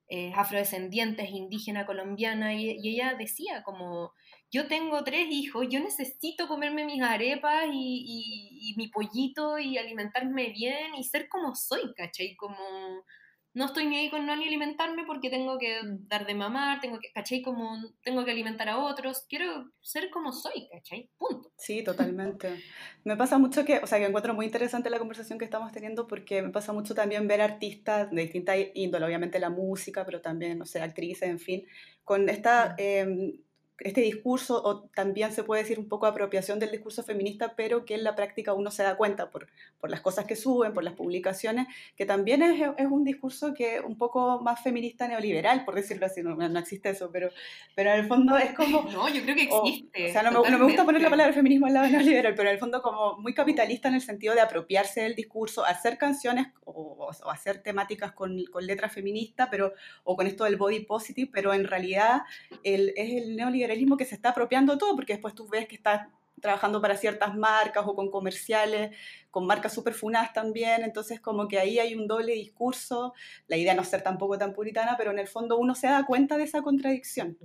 eh, 0.08 0.32
afrodescendientes, 0.36 1.30
indígena 1.30 1.86
colombiana, 1.86 2.54
y, 2.54 2.70
ella 2.88 3.16
decía 3.16 3.64
como, 3.64 4.14
yo 4.52 4.68
tengo 4.68 5.04
tres 5.04 5.28
hijos, 5.30 5.68
yo 5.70 5.80
necesito 5.80 6.48
comerme 6.48 6.86
mis 6.86 7.02
arepas 7.02 7.66
y, 7.72 8.72
y 8.72 8.76
mi 8.78 8.88
pollito 8.88 9.60
y 9.60 9.78
alimentarme 9.78 10.50
bien 10.50 10.96
y 10.96 11.04
ser 11.04 11.28
como 11.30 11.56
soy, 11.56 11.94
¿cachai? 11.96 12.36
Como 12.38 12.56
no 13.56 13.66
estoy 13.66 13.86
ni 13.88 13.96
ahí 13.96 14.10
con 14.10 14.26
no 14.26 14.34
alimentarme 14.34 15.06
porque 15.06 15.30
tengo 15.30 15.58
que 15.58 15.82
mm. 15.82 16.08
dar 16.10 16.26
de 16.26 16.36
mamar, 16.36 16.82
tengo 16.82 17.00
que, 17.00 17.10
¿cachai? 17.14 17.42
Como 17.42 17.78
tengo 18.04 18.26
que 18.26 18.32
alimentar 18.32 18.68
a 18.68 18.78
otros, 18.78 19.26
quiero 19.30 19.72
ser 19.82 20.10
como 20.10 20.34
soy, 20.34 20.68
¿cachai? 20.70 21.10
Punto. 21.18 21.50
Sí, 21.58 21.82
totalmente. 21.82 22.62
me 23.06 23.16
pasa 23.16 23.38
mucho 23.38 23.64
que, 23.64 23.80
o 23.80 23.88
sea, 23.88 23.98
que 23.98 24.06
encuentro 24.06 24.34
muy 24.34 24.46
interesante 24.46 24.90
la 24.90 25.00
conversación 25.00 25.40
que 25.40 25.46
estamos 25.46 25.72
teniendo 25.72 26.06
porque 26.06 26.42
me 26.42 26.50
pasa 26.50 26.74
mucho 26.74 26.94
también 26.94 27.28
ver 27.30 27.42
artistas 27.42 28.12
de 28.12 28.22
distintas 28.24 28.58
índole, 28.74 29.06
obviamente 29.06 29.40
la 29.40 29.50
música, 29.50 30.06
pero 30.06 30.22
también, 30.22 30.60
no 30.60 30.66
sé, 30.66 30.82
actrices, 30.82 31.30
en 31.30 31.40
fin, 31.40 31.66
con 32.04 32.28
esta... 32.28 32.76
Eh, 32.78 33.40
este 33.80 34.02
discurso, 34.02 34.62
o 34.64 34.84
también 34.96 35.34
se 35.34 35.44
puede 35.44 35.64
decir 35.64 35.80
un 35.80 35.90
poco 35.90 36.06
apropiación 36.06 36.60
del 36.60 36.72
discurso 36.72 37.04
feminista, 37.04 37.56
pero 37.56 37.84
que 37.84 37.96
en 37.96 38.04
la 38.04 38.16
práctica 38.16 38.54
uno 38.54 38.72
se 38.72 38.84
da 38.84 38.96
cuenta 38.96 39.30
por, 39.30 39.48
por 39.80 39.90
las 39.90 40.00
cosas 40.00 40.26
que 40.26 40.36
suben, 40.36 40.74
por 40.74 40.84
las 40.84 40.94
publicaciones, 40.94 41.68
que 41.98 42.06
también 42.06 42.42
es, 42.42 42.62
es 42.78 42.88
un 42.88 43.04
discurso 43.04 43.54
que 43.54 43.82
un 43.82 43.98
poco 43.98 44.40
más 44.42 44.64
feminista 44.64 45.08
neoliberal, 45.08 45.66
por 45.66 45.76
decirlo 45.76 46.06
así, 46.06 46.24
no, 46.24 46.36
no, 46.36 46.60
existe 46.60 46.90
eso, 46.90 47.10
pero, 47.12 47.30
pero 47.76 47.92
en 47.92 48.00
el 48.00 48.08
fondo 48.08 48.38
es 48.38 48.54
como... 48.54 48.86
No, 48.96 49.10
yo 49.10 49.24
creo 49.24 49.36
que 49.36 49.44
existe. 49.44 50.10
O, 50.10 50.12
sea, 50.12 50.24
no 50.24 50.42
me, 50.42 50.50
no 50.50 50.58
me, 50.58 50.66
gusta 50.66 50.86
poner 50.86 51.02
la 51.02 51.10
palabra 51.10 51.34
feminismo 51.34 51.66
al 51.66 51.74
lado 51.74 51.86
de 51.86 51.92
neoliberal, 51.92 52.34
pero 52.34 52.48
en 52.48 52.54
el 52.54 52.60
fondo 52.60 52.82
como 52.82 53.18
muy 53.18 53.34
capitalista 53.34 53.90
en 53.90 53.96
el 53.96 54.02
sentido 54.02 54.34
de 54.34 54.42
apropiarse 54.42 55.02
del 55.02 55.16
discurso, 55.16 55.66
hacer 55.66 55.98
canciones 55.98 56.48
o, 56.64 57.10
o 57.24 57.30
hacer 57.30 57.62
temáticas 57.62 58.14
con, 58.14 58.42
con 58.46 58.66
letras 58.66 58.94
feministas, 58.94 59.50
pero, 59.52 59.74
o 60.06 60.16
con 60.16 60.28
esto 60.28 60.46
del 60.46 60.56
body 60.56 60.86
positive, 60.86 61.30
pero 61.34 61.54
en 61.54 61.66
realidad 61.66 62.22
el, 62.64 62.94
es 62.96 63.24
el 63.24 63.36
neoliberal 63.36 63.65
que 63.98 64.06
se 64.06 64.16
está 64.16 64.30
apropiando 64.30 64.78
todo, 64.78 64.96
porque 64.96 65.14
después 65.14 65.36
tú 65.36 65.48
ves 65.48 65.68
que 65.68 65.76
está 65.76 66.10
trabajando 66.42 66.82
para 66.82 66.98
ciertas 66.98 67.36
marcas 67.36 67.86
o 67.88 67.96
con 67.96 68.10
comerciales, 68.12 68.96
con 69.32 69.46
marcas 69.46 69.74
super 69.74 69.94
funadas 69.94 70.34
también, 70.34 70.84
entonces 70.84 71.20
como 71.20 71.48
que 71.48 71.60
ahí 71.60 71.80
hay 71.80 71.96
un 71.96 72.08
doble 72.08 72.34
discurso, 72.34 73.14
la 73.48 73.58
idea 73.58 73.74
no 73.74 73.82
es 73.82 73.88
ser 73.88 74.02
tampoco 74.02 74.38
tan 74.38 74.54
puritana, 74.54 74.96
pero 74.98 75.12
en 75.12 75.20
el 75.20 75.28
fondo 75.28 75.58
uno 75.58 75.76
se 75.76 75.88
da 75.88 76.06
cuenta 76.06 76.38
de 76.38 76.44
esa 76.44 76.62
contradicción. 76.62 77.38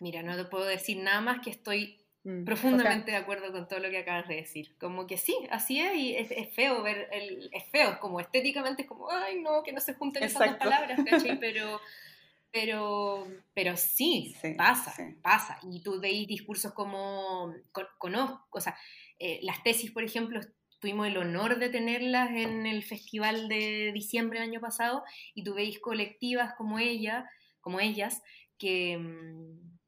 Mira, 0.00 0.22
no 0.22 0.36
te 0.36 0.44
puedo 0.44 0.64
decir 0.64 0.98
nada 0.98 1.20
más 1.20 1.40
que 1.40 1.50
estoy 1.50 1.98
mm, 2.24 2.44
profundamente 2.44 3.12
de 3.12 3.16
acuerdo 3.16 3.52
con 3.52 3.68
todo 3.68 3.78
lo 3.78 3.88
que 3.88 3.98
acabas 3.98 4.26
de 4.26 4.34
decir. 4.34 4.74
Como 4.78 5.06
que 5.06 5.16
sí, 5.16 5.36
así 5.50 5.80
es, 5.80 5.94
y 5.94 6.16
es, 6.16 6.48
feo 6.54 6.82
ver, 6.82 7.08
el, 7.12 7.48
es 7.52 7.64
feo, 7.70 7.98
como 8.00 8.18
estéticamente 8.18 8.82
es 8.82 8.88
como, 8.88 9.10
ay 9.10 9.40
no, 9.40 9.62
que 9.62 9.72
no 9.72 9.80
se 9.80 9.94
junten 9.94 10.24
esas 10.24 10.48
dos 10.50 10.58
palabras, 10.58 11.00
¿cachai? 11.08 11.38
Pero 11.38 11.80
pero, 12.52 13.26
pero 13.54 13.76
sí, 13.76 14.34
pasa, 14.56 14.94
pasa. 15.22 15.58
Y 15.70 15.82
tú 15.82 15.98
veis 16.00 16.28
discursos 16.28 16.72
como, 16.72 17.52
conozco, 17.98 18.46
o 18.50 18.60
sea, 18.60 18.76
eh, 19.18 19.40
las 19.42 19.62
tesis, 19.62 19.90
por 19.90 20.04
ejemplo, 20.04 20.40
tuvimos 20.78 21.06
el 21.06 21.16
honor 21.16 21.58
de 21.58 21.70
tenerlas 21.70 22.30
en 22.30 22.66
el 22.66 22.82
festival 22.82 23.48
de 23.48 23.92
diciembre 23.94 24.40
del 24.40 24.50
año 24.50 24.60
pasado, 24.60 25.02
y 25.34 25.44
tú 25.44 25.54
veis 25.54 25.78
colectivas 25.78 26.54
como 26.56 26.78
ella, 26.78 27.30
como 27.60 27.80
ellas, 27.80 28.22
que, 28.58 28.98
mm, 28.98 29.78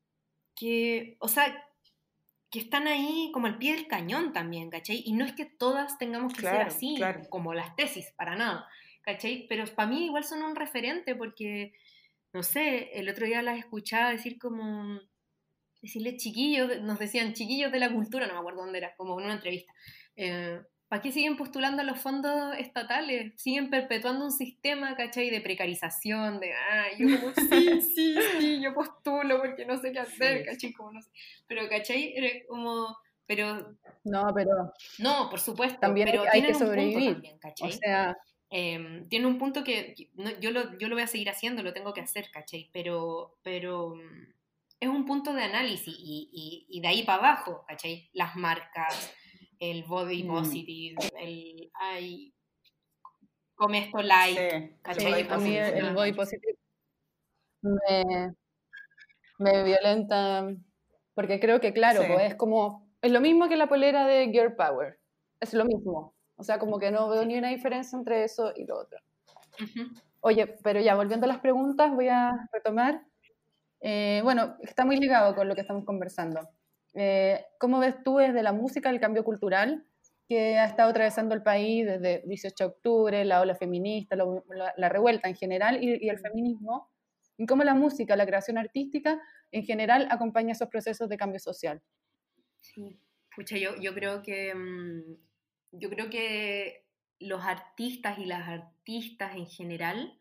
que, 0.57 1.17
o 1.19 1.29
sea, 1.29 1.65
que 2.51 2.61
están 2.61 2.87
ahí 2.87 3.31
como 3.35 3.49
al 3.49 3.59
pie 3.59 3.75
del 3.75 3.89
cañón 3.89 4.33
también, 4.33 4.71
¿cachai? 4.71 5.03
Y 5.05 5.13
no 5.13 5.25
es 5.25 5.33
que 5.33 5.45
todas 5.45 5.99
tengamos 5.99 6.33
que 6.33 6.43
ser 6.43 6.63
así, 6.63 6.97
como 7.29 7.53
las 7.53 7.75
tesis, 7.75 8.13
para 8.17 8.37
nada, 8.37 8.69
¿cachai? 9.03 9.47
Pero 9.49 9.65
para 9.75 9.89
mí 9.89 10.07
igual 10.07 10.25
son 10.25 10.43
un 10.45 10.55
referente 10.55 11.17
porque 11.17 11.75
no 12.35 12.43
sé, 12.43 12.91
el 12.99 13.09
otro 13.09 13.27
día 13.27 13.43
las 13.43 13.59
escuchaba 13.59 14.11
decir 14.11 14.39
como, 14.39 15.01
decirle 15.81 16.17
chiquillos, 16.17 16.83
nos 16.83 16.99
decían 16.99 17.33
chiquillos 17.33 17.71
de 17.71 17.79
la 17.79 17.93
cultura, 17.93 18.27
no 18.27 18.35
me 18.35 18.41
acuerdo 18.41 18.63
dónde 18.63 18.79
era, 18.79 18.95
como 18.97 19.19
en 19.21 19.27
una 19.27 19.35
entrevista. 19.35 19.73
Eh, 20.17 20.61
¿Para 20.89 21.01
qué 21.01 21.13
siguen 21.13 21.37
postulando 21.37 21.83
los 21.85 21.99
fondos 22.01 22.57
estatales? 22.59 23.41
Siguen 23.41 23.71
perpetuando 23.71 24.25
un 24.25 24.33
sistema, 24.33 24.97
¿cachai? 24.97 25.31
De 25.31 25.41
precarización, 25.41 26.41
de, 26.41 26.53
ah, 26.53 26.87
yo 26.99 27.21
como, 27.21 27.33
sí, 27.51 27.81
sí, 27.81 28.17
sí, 28.39 28.61
yo 28.61 28.75
postulo 28.75 29.39
porque 29.39 29.65
no 29.65 29.79
sé 29.79 29.93
qué 29.93 30.01
hacer, 30.01 30.45
¿cachai? 30.45 30.73
Como 30.73 30.93
no 30.93 31.01
sé. 31.01 31.11
Pero, 31.47 31.69
¿cachai? 31.69 32.15
Como, 32.49 32.97
pero... 33.27 33.77
No, 34.03 34.25
pero... 34.35 34.73
No, 34.99 35.31
por 35.31 35.39
supuesto. 35.39 35.79
También 35.79 36.09
hay 36.33 36.43
que 36.43 36.55
sobrevivir. 36.55 37.23
o 37.61 37.71
sea, 37.71 38.17
Em, 38.57 39.09
tiene 39.09 39.27
un 39.27 39.37
punto 39.37 39.65
que 39.65 39.97
yo, 40.41 40.53
lo, 40.53 40.79
yo, 40.79 40.87
lo, 40.87 40.95
voy 40.95 41.03
a 41.03 41.09
seguir 41.09 41.29
haciendo, 41.29 41.65
lo 41.65 41.73
tengo 41.73 41.93
que 41.93 42.03
hacer, 42.03 42.31
¿cachai? 42.31 42.71
Pero, 42.73 43.37
pero 43.43 43.97
mm, 43.97 44.33
es 44.79 44.89
un 44.89 45.05
punto 45.05 45.35
de 45.35 45.43
análisis 45.43 45.93
y, 45.99 46.69
y, 46.69 46.81
de 46.81 46.87
ahí 46.87 47.03
para 47.03 47.19
abajo, 47.19 47.65
¿cachai? 47.67 48.09
Las 48.13 48.37
marcas, 48.37 49.13
el 49.59 49.83
body 49.83 50.23
mm. 50.23 50.29
positive, 50.29 50.97
el... 51.19 51.73
Ay, 51.75 52.33
come 53.57 53.87
esto 53.87 54.01
like, 54.01 54.79
¿cachai? 54.83 55.29
a 55.29 55.37
mí 55.39 55.57
el, 55.57 55.93
body 55.93 56.13
positive 56.13 56.57
me, 57.61 58.35
me 59.41 59.65
violenta 59.65 60.49
porque 61.15 61.41
creo 61.41 61.61
que, 61.61 61.73
claro, 61.73 62.03
pues 62.07 62.31
es 62.31 62.35
como, 62.37 62.89
es 63.03 63.11
lo 63.11 63.21
mismo 63.21 63.49
que 63.49 63.57
la 63.57 63.69
polera 63.69 64.07
de 64.07 64.29
Girl 64.31 64.55
Power, 64.55 65.01
es 65.41 65.55
lo 65.55 65.65
mismo. 65.65 66.14
O 66.37 66.43
sea, 66.43 66.59
como 66.59 66.79
que 66.79 66.91
no 66.91 67.09
veo 67.09 67.25
ni 67.25 67.39
una 67.39 67.49
diferencia 67.49 67.97
entre 67.97 68.25
eso 68.25 68.53
y 68.57 68.65
lo 68.65 68.79
otro. 68.79 68.99
Oye, 70.21 70.47
pero 70.63 70.81
ya, 70.81 70.95
volviendo 70.95 71.27
a 71.27 71.29
las 71.29 71.41
preguntas, 71.41 71.93
voy 71.95 72.09
a 72.09 72.49
retomar. 72.53 73.03
Eh, 73.81 74.21
bueno, 74.25 74.57
está 74.63 74.85
muy 74.85 74.97
ligado 74.97 75.35
con 75.35 75.49
lo 75.49 75.55
que 75.55 75.61
estamos 75.61 75.85
conversando. 75.85 76.41
Eh, 76.95 77.45
¿Cómo 77.59 77.79
ves 77.79 78.03
tú 78.03 78.19
desde 78.19 78.43
la 78.43 78.53
música 78.53 78.91
el 78.91 79.01
cambio 79.01 79.25
cultural 79.25 79.85
que 80.27 80.59
ha 80.59 80.65
estado 80.65 80.91
atravesando 80.91 81.35
el 81.35 81.43
país 81.43 81.85
desde 81.85 82.23
18 82.27 82.65
de 82.65 82.71
octubre, 82.71 83.25
la 83.25 83.43
ola 83.43 83.55
feminista, 83.55 84.17
la, 84.17 84.89
revuelta 84.89 85.29
en 85.29 85.35
general 85.35 85.83
y, 85.83 86.09
el 86.09 86.19
feminismo? 86.19 86.91
¿Y 87.37 87.47
cómo 87.47 87.63
la 87.63 87.75
música, 87.75 88.17
la 88.17 88.27
creación 88.27 88.57
artística 88.57 89.21
en 89.51 89.65
general 89.65 90.09
acompaña 90.11 90.53
esos 90.53 90.69
procesos 90.69 91.09
de 91.09 91.17
cambio 91.17 91.41
social? 91.41 91.83
Sí, 92.61 92.99
Pucha, 93.37 93.59
yo, 93.59 93.77
yo 93.81 93.93
creo 93.95 94.23
que 94.23 94.55
mm, 94.55 95.17
yo 95.79 95.91
creo 95.91 96.11
que 96.11 96.87
los 97.19 97.45
artistas 97.45 98.19
y 98.19 98.27
las 98.27 98.49
artistas 98.49 99.37
en 99.37 99.47
general 99.47 100.21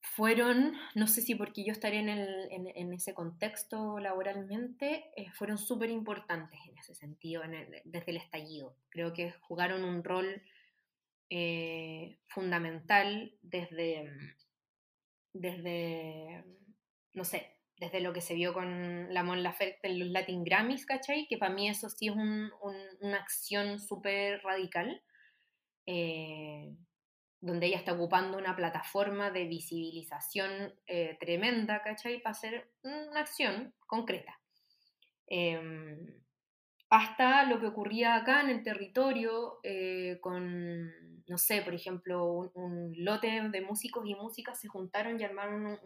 fueron, 0.00 0.74
no 0.94 1.06
sé 1.06 1.22
si 1.22 1.34
porque 1.34 1.64
yo 1.64 1.72
estaría 1.72 2.00
en, 2.00 2.92
ese 2.92 3.14
contexto 3.14 3.98
laboralmente, 3.98 5.10
eh, 5.16 5.30
fueron 5.32 5.58
súper 5.58 5.90
importantes 5.90 6.58
en 6.68 6.76
ese 6.76 6.94
sentido, 6.94 7.42
desde 7.84 8.10
el 8.10 8.16
estallido. 8.16 8.76
Creo 8.90 9.12
que 9.12 9.32
jugaron 9.40 9.84
un 9.84 10.04
rol 10.04 10.42
eh, 11.30 12.18
fundamental 12.26 13.32
desde, 13.40 14.12
desde, 15.32 16.44
no 17.14 17.24
sé, 17.24 17.56
desde 17.82 17.98
lo 17.98 18.12
que 18.12 18.20
se 18.20 18.34
vio 18.34 18.52
con 18.52 19.12
la 19.12 19.24
Mon 19.24 19.42
Laferte 19.42 19.88
en 19.88 19.98
los 19.98 20.08
Latin 20.08 20.44
Grammys, 20.44 20.86
¿cachai? 20.86 21.26
Que 21.26 21.36
para 21.36 21.52
mí 21.52 21.68
eso 21.68 21.88
sí 21.88 22.06
es 22.06 22.14
una 22.14 23.16
acción 23.16 23.80
súper 23.80 24.40
radical, 24.44 25.02
eh, 25.84 26.76
donde 27.40 27.66
ella 27.66 27.78
está 27.78 27.94
ocupando 27.94 28.38
una 28.38 28.54
plataforma 28.54 29.32
de 29.32 29.48
visibilización 29.48 30.72
eh, 30.86 31.16
tremenda, 31.18 31.82
¿cachai? 31.82 32.22
Para 32.22 32.30
hacer 32.30 32.70
una 32.84 33.18
acción 33.18 33.74
concreta. 33.84 34.40
Em, 35.26 36.21
hasta 36.92 37.44
lo 37.44 37.58
que 37.58 37.68
ocurría 37.68 38.16
acá 38.16 38.42
en 38.42 38.50
el 38.50 38.62
territorio 38.62 39.60
eh, 39.62 40.18
con, 40.20 40.86
no 41.26 41.38
sé, 41.38 41.62
por 41.62 41.74
ejemplo, 41.74 42.50
un, 42.52 42.92
lote 42.98 43.48
de 43.48 43.60
músicos 43.62 44.04
y 44.06 44.14
músicas 44.14 44.60
se 44.60 44.68
juntaron 44.68 45.18
y 45.18 45.24
armaron 45.24 45.66
un 45.66 45.78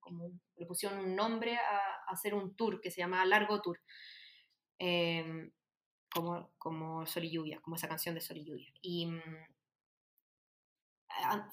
como 0.00 0.30
le 0.56 0.66
pusieron 0.66 0.98
un 0.98 1.16
nombre 1.16 1.56
a, 1.56 2.12
hacer 2.12 2.34
un 2.34 2.54
tour 2.54 2.80
que 2.80 2.90
se 2.90 3.00
llama 3.00 3.24
Largo 3.24 3.60
Tour, 3.60 3.80
em, 4.78 5.50
como, 6.14 6.50
como 6.58 7.06
Sol 7.06 7.24
y 7.24 7.30
Lluvia, 7.30 7.60
como 7.60 7.76
esa 7.76 7.88
canción 7.88 8.14
de 8.14 8.20
Sol 8.20 8.36
y 8.36 8.44
Lluvia. 8.44 8.72
Y 8.82 9.06
mm, 9.06 9.20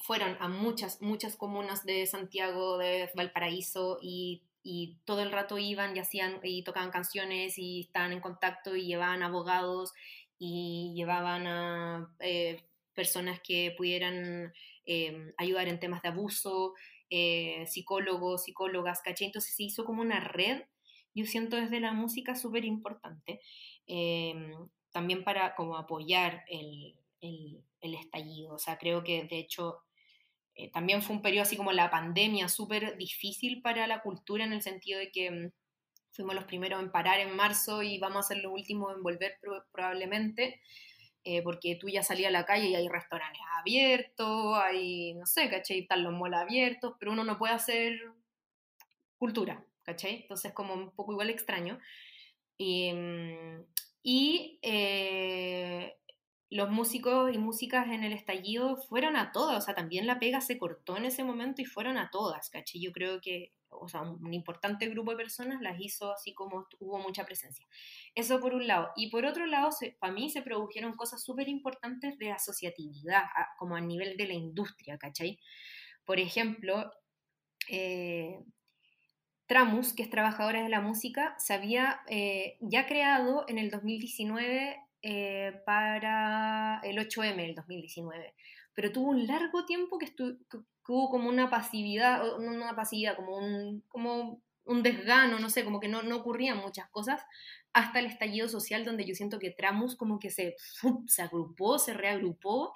fueron 0.05 0.37
a 0.39 0.47
muchas, 0.47 1.01
muchas 1.01 1.35
comunas 1.35 1.85
de 1.85 2.05
Santiago, 2.05 2.77
de 2.77 3.09
Valparaíso, 3.15 3.97
y, 4.01 4.43
y, 4.63 4.97
todo 5.05 5.21
el 5.21 5.31
rato 5.31 5.57
iban 5.57 5.95
y 5.95 5.99
hacían 5.99 6.39
y 6.43 6.63
tocaban 6.63 6.91
canciones 6.91 7.57
y 7.57 7.81
estaban 7.81 8.13
en 8.13 8.21
contacto 8.21 8.75
y 8.75 8.85
llevaban 8.85 9.23
abogados 9.23 9.93
y 10.37 10.93
llevaban 10.95 11.47
a 11.47 12.15
eh, 12.19 12.63
personas 12.93 13.39
que 13.41 13.73
pudieran 13.77 14.53
em, 14.85 15.33
ayudar 15.37 15.67
en 15.67 15.79
temas 15.79 16.01
de 16.01 16.09
abuso, 16.09 16.73
eh, 17.09 17.65
psicólogos, 17.67 18.43
psicólogas, 18.45 19.01
¿caché? 19.01 19.25
Entonces 19.25 19.55
se 19.55 19.63
hizo 19.63 19.85
como 19.85 20.01
una 20.01 20.19
red, 20.19 20.63
yo 21.13 21.25
siento 21.25 21.57
desde 21.57 21.79
la 21.79 21.93
música 21.93 22.35
súper 22.35 22.65
importante, 22.65 23.41
em, 23.85 24.53
también 24.91 25.23
para 25.23 25.55
como 25.55 25.77
apoyar 25.77 26.43
el, 26.47 26.95
el, 27.21 27.95
estallido, 27.95 28.55
o 28.55 28.59
sea, 28.59 28.77
creo 28.77 29.03
que 29.03 29.23
de 29.25 29.39
hecho 29.39 29.79
eh, 30.61 30.69
también 30.71 31.01
fue 31.01 31.15
un 31.15 31.23
periodo 31.23 31.43
así 31.43 31.57
como 31.57 31.71
la 31.71 31.89
pandemia 31.89 32.47
súper 32.47 32.95
difícil 32.97 33.61
para 33.63 33.87
la 33.87 34.01
cultura 34.01 34.43
en 34.43 34.53
el 34.53 34.61
sentido 34.61 34.99
de 34.99 35.11
que 35.11 35.31
mm, 35.31 35.51
fuimos 36.11 36.35
los 36.35 36.43
primeros 36.43 36.81
en 36.81 36.91
parar 36.91 37.19
en 37.19 37.35
marzo 37.35 37.81
y 37.81 37.97
vamos 37.97 38.25
a 38.25 38.27
ser 38.29 38.43
los 38.43 38.53
últimos 38.53 38.95
en 38.95 39.01
volver 39.01 39.39
probablemente. 39.71 40.61
Eh, 41.23 41.43
porque 41.43 41.75
tú 41.75 41.87
ya 41.87 42.01
salías 42.01 42.29
a 42.29 42.31
la 42.31 42.45
calle 42.45 42.67
y 42.67 42.75
hay 42.75 42.87
restaurantes 42.87 43.41
abiertos, 43.59 44.57
hay, 44.57 45.13
no 45.13 45.25
sé, 45.27 45.49
¿cachai? 45.49 45.79
Están 45.79 46.03
los 46.03 46.13
malls 46.13 46.37
abiertos, 46.37 46.95
pero 46.99 47.11
uno 47.11 47.23
no 47.23 47.37
puede 47.37 47.53
hacer 47.53 47.99
cultura, 49.17 49.63
¿cachai? 49.83 50.21
Entonces 50.21 50.51
como 50.53 50.73
un 50.73 50.91
poco 50.91 51.11
igual 51.11 51.29
extraño. 51.29 51.79
Y, 52.57 52.91
mm, 52.93 53.65
eh, 54.63 55.95
los 56.51 56.69
músicos 56.69 57.33
y 57.33 57.37
músicas 57.37 57.87
en 57.87 58.03
el 58.03 58.11
estallido 58.11 58.75
fueron 58.75 59.15
a 59.15 59.31
todas, 59.31 59.57
o 59.57 59.61
sea, 59.61 59.73
también 59.73 60.05
la 60.05 60.19
pega 60.19 60.41
se 60.41 60.57
cortó 60.57 60.97
en 60.97 61.05
ese 61.05 61.23
momento 61.23 61.61
y 61.61 61.65
fueron 61.65 61.97
a 61.97 62.09
todas, 62.11 62.49
¿cachai? 62.49 62.81
Yo 62.81 62.91
creo 62.91 63.21
que, 63.21 63.53
o 63.69 63.87
sea, 63.87 64.01
un 64.01 64.33
importante 64.33 64.89
grupo 64.89 65.11
de 65.11 65.17
personas 65.17 65.61
las 65.61 65.79
hizo 65.79 66.11
así 66.11 66.33
como 66.33 66.67
hubo 66.79 66.99
mucha 66.99 67.25
presencia. 67.25 67.65
Eso 68.15 68.41
por 68.41 68.53
un 68.53 68.67
lado. 68.67 68.89
Y 68.97 69.09
por 69.09 69.25
otro 69.25 69.45
lado, 69.45 69.69
para 69.97 70.11
mí 70.11 70.29
se 70.29 70.41
produjeron 70.41 70.93
cosas 70.97 71.23
súper 71.23 71.47
importantes 71.47 72.17
de 72.19 72.31
asociatividad, 72.33 73.23
como 73.57 73.77
a 73.77 73.81
nivel 73.81 74.17
de 74.17 74.27
la 74.27 74.33
industria, 74.33 74.97
¿cachai? 74.97 75.39
Por 76.03 76.19
ejemplo, 76.19 76.91
eh, 77.69 78.43
Tramus, 79.45 79.93
que 79.93 80.03
es 80.03 80.09
trabajadora 80.09 80.63
de 80.63 80.69
la 80.69 80.81
música, 80.81 81.33
se 81.37 81.53
había 81.53 82.01
eh, 82.09 82.57
ya 82.59 82.87
creado 82.87 83.45
en 83.47 83.57
el 83.57 83.69
2019 83.69 84.77
eh, 85.01 85.61
para 85.65 86.79
el 86.83 86.97
8M 86.97 87.35
del 87.35 87.55
2019, 87.55 88.35
pero 88.73 88.91
tuvo 88.91 89.09
un 89.09 89.27
largo 89.27 89.65
tiempo 89.65 89.97
que, 89.97 90.13
hubo 90.87 91.09
como 91.09 91.29
una 91.29 91.49
pasividad, 91.49 92.37
una 92.37 92.75
pasividad, 92.75 93.15
como 93.15 93.37
un, 93.37 93.83
como 93.87 94.41
desgano, 94.65 95.39
no 95.39 95.49
sé, 95.49 95.63
como 95.63 95.79
que 95.79 95.87
no, 95.87 96.03
no 96.03 96.17
ocurrían 96.17 96.57
muchas 96.57 96.89
cosas, 96.89 97.23
hasta 97.73 97.99
el 97.99 98.05
estallido 98.05 98.47
social 98.49 98.85
donde 98.85 99.05
yo 99.05 99.15
siento 99.15 99.39
que 99.39 99.51
Tramus 99.51 99.95
como 99.95 100.19
que 100.19 100.29
se, 100.29 100.55
se 101.07 101.21
agrupó, 101.21 101.79
se 101.79 101.93
reagrupó 101.93 102.73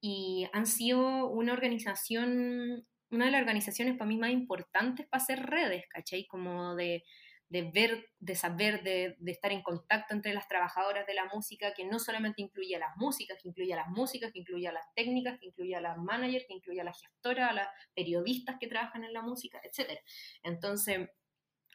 y 0.00 0.46
han 0.52 0.66
sido 0.66 1.28
una 1.28 1.52
organización, 1.52 2.86
una 3.10 3.24
de 3.26 3.30
las 3.30 3.40
organizaciones 3.40 3.96
para 3.96 4.08
mí 4.08 4.16
más 4.16 4.32
importantes 4.32 5.06
para 5.06 5.22
hacer 5.22 5.46
redes, 5.46 5.84
¿cachai? 5.88 6.26
Como 6.26 6.74
de, 6.74 7.04
de 7.48 7.62
ver, 7.70 8.10
de 8.18 8.34
saber, 8.34 8.82
de, 8.82 9.16
estar 9.26 9.52
en 9.52 9.62
contacto 9.62 10.14
entre 10.14 10.34
las 10.34 10.48
trabajadoras 10.48 11.06
de 11.06 11.14
la 11.14 11.26
música, 11.26 11.72
que 11.74 11.84
no 11.84 11.98
solamente 11.98 12.42
incluye 12.42 12.74
a 12.76 12.78
las 12.78 12.96
músicas, 12.96 13.38
que 13.40 13.48
incluye 13.48 13.72
a 13.72 13.76
las 13.76 13.88
músicas, 13.88 14.32
que 14.32 14.40
incluye 14.40 14.66
a 14.66 14.72
las 14.72 14.86
técnicas, 14.94 15.38
que 15.38 15.46
incluye 15.46 15.76
a 15.76 15.80
las 15.80 15.96
managers, 15.98 16.46
que 16.46 16.54
incluye 16.54 16.80
a 16.80 16.84
las 16.84 17.00
gestoras, 17.00 17.50
a 17.50 17.54
las 17.54 17.68
periodistas 17.94 18.56
que 18.58 18.66
trabajan 18.66 19.04
en 19.04 19.12
la 19.12 19.22
música, 19.22 19.60
etc. 19.62 20.00
Entonces, 20.42 21.08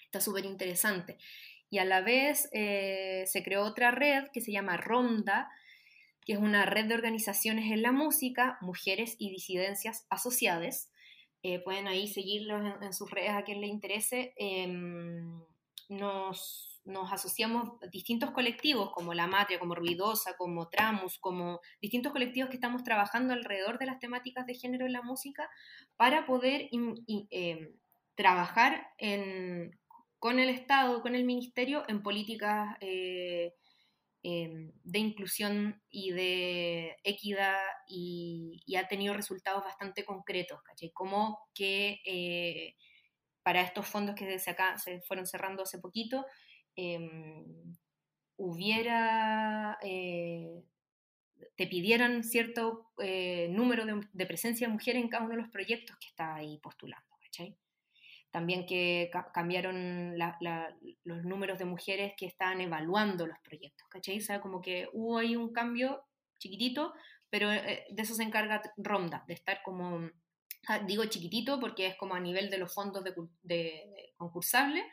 está 0.03 0.20
súper 0.20 0.45
interesante. 0.45 1.17
Y 1.70 1.78
a 1.78 1.86
la 1.86 2.01
vez 2.01 2.49
eh, 2.51 3.24
se 3.28 3.43
creó 3.43 3.63
otra 3.63 3.91
red 3.91 4.26
que 4.34 4.41
se 4.41 4.51
llama 4.51 4.78
Ronda, 4.78 5.49
que 6.26 6.34
es 6.34 6.39
una 6.39 6.65
red 6.65 6.86
de 6.86 6.95
organizaciones 6.95 7.72
en 7.72 7.82
la 7.84 7.91
música, 7.91 8.57
mujeres 8.61 9.15
y 9.20 9.30
disidencias 9.30 10.05
asociadas. 10.09 10.91
Eh, 11.41 11.59
pueden 11.59 11.88
ahí 11.88 12.07
seguirlos 12.07 12.61
en, 12.82 12.93
sus 12.93 13.09
redes 13.09 13.32
a 13.32 13.43
quien 13.43 13.61
le 13.61 13.67
interese. 13.67 14.34
Em, 14.36 15.41
nos, 15.89 16.81
nos 16.85 17.11
asociamos 17.11 17.79
distintos 17.91 18.31
colectivos 18.31 18.91
como 18.93 19.13
La 19.13 19.27
Matria, 19.27 19.59
como 19.59 19.75
Ruidosa, 19.75 20.37
como 20.37 20.69
Tramus, 20.69 21.17
como 21.19 21.59
distintos 21.81 22.11
colectivos 22.11 22.49
que 22.49 22.55
estamos 22.55 22.83
trabajando 22.83 23.33
alrededor 23.33 23.79
de 23.79 23.87
las 23.87 23.99
temáticas 23.99 24.45
de 24.45 24.53
género 24.53 24.85
en 24.85 24.93
la 24.93 25.01
música 25.01 25.49
para 25.97 26.25
poder 26.25 26.69
em, 26.71 27.73
trabajar 28.15 28.87
con 30.19 30.39
el 30.39 30.49
Estado, 30.49 31.01
con 31.01 31.15
el 31.15 31.25
Ministerio, 31.25 31.83
en 31.87 32.03
políticas 32.03 32.77
eh, 32.81 33.53
em, 34.21 34.71
de 34.83 34.99
inclusión 34.99 35.81
y 35.89 36.11
de 36.11 36.97
equidad 37.03 37.57
y, 37.87 38.61
ha 38.77 38.87
tenido 38.87 39.13
resultados 39.13 39.63
bastante 39.63 40.05
concretos, 40.05 40.61
¿cachai? 40.61 40.91
Como 40.91 41.39
que 41.53 41.99
eh, 42.05 42.75
para 43.43 43.61
estos 43.61 43.87
fondos 43.87 44.15
que 44.15 44.39
se, 44.39 44.49
acá, 44.49 44.77
se 44.77 45.01
fueron 45.01 45.25
cerrando 45.25 45.63
hace 45.63 45.79
poquito, 45.79 46.25
em, 46.75 47.75
hubiera 48.37 49.77
eh, 49.81 50.63
te 51.55 51.67
pidieran 51.67 52.23
cierto 52.23 52.91
eh, 52.99 53.47
número 53.49 53.85
de, 53.85 54.25
presencia 54.25 54.67
de 54.67 54.73
mujeres 54.73 55.01
en 55.01 55.09
cada 55.09 55.23
uno 55.23 55.35
de 55.35 55.41
los 55.41 55.51
proyectos 55.51 55.97
que 55.97 56.07
está 56.07 56.35
ahí 56.35 56.57
postulando. 56.59 57.09
También 58.31 58.67
que 58.67 59.09
cambiaron 59.33 60.15
los 61.03 61.23
números 61.23 61.57
de 61.57 61.65
mujeres 61.65 62.13
que 62.15 62.27
estaban 62.27 62.61
evaluando 62.61 63.25
los 63.25 63.39
proyectos, 63.39 63.87
¿cachai? 63.89 64.19
O 64.19 64.21
sea, 64.21 64.39
como 64.39 64.61
que 64.61 64.87
hubo 64.93 65.17
ahí 65.17 65.35
un 65.35 65.51
cambio 65.51 66.03
chiquitito, 66.37 66.93
pero 67.31 67.51
eh, 67.51 67.87
de 67.89 68.01
eso 68.01 68.13
se 68.13 68.21
encarga 68.21 68.61
Ronda, 68.77 69.23
de 69.27 69.33
estar 69.33 69.63
como, 69.63 70.11
digo 70.86 71.05
chiquitito 71.05 71.60
porque 71.60 71.88
es 71.88 71.95
como 71.95 72.16
a 72.16 72.20
nivel 72.20 72.49
de 72.49 72.57
los 72.57 72.74
fondos 72.74 73.03
de, 73.03 73.14
de, 73.43 74.14
concursables, 74.18 74.84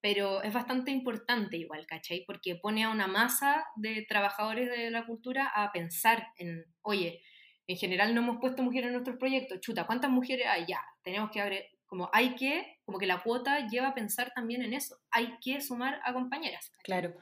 pero 0.00 0.42
es 0.42 0.52
bastante 0.52 0.90
importante 0.90 1.56
igual, 1.56 1.86
¿cachai? 1.86 2.24
Porque 2.26 2.56
pone 2.56 2.84
a 2.84 2.90
una 2.90 3.06
masa 3.06 3.64
de 3.76 4.04
trabajadores 4.08 4.68
de 4.70 4.90
la 4.90 5.06
cultura 5.06 5.50
a 5.54 5.72
pensar 5.72 6.28
en, 6.36 6.64
oye, 6.82 7.22
en 7.66 7.76
general 7.76 8.14
no 8.14 8.20
hemos 8.20 8.38
puesto 8.40 8.62
mujeres 8.62 8.88
en 8.88 8.92
nuestros 8.92 9.16
proyectos, 9.16 9.60
chuta, 9.60 9.86
¿cuántas 9.86 10.10
mujeres 10.10 10.46
hay? 10.46 10.66
Ya, 10.68 10.80
tenemos 11.02 11.30
que 11.30 11.40
abrir, 11.40 11.64
como 11.86 12.10
hay 12.12 12.34
que, 12.34 12.73
como 12.84 12.98
que 12.98 13.06
la 13.06 13.22
cuota 13.22 13.66
lleva 13.68 13.88
a 13.88 13.94
pensar 13.94 14.32
también 14.34 14.62
en 14.62 14.74
eso, 14.74 14.98
hay 15.10 15.38
que 15.40 15.60
sumar 15.60 16.00
a 16.04 16.12
compañeras. 16.12 16.72
Claro. 16.82 17.14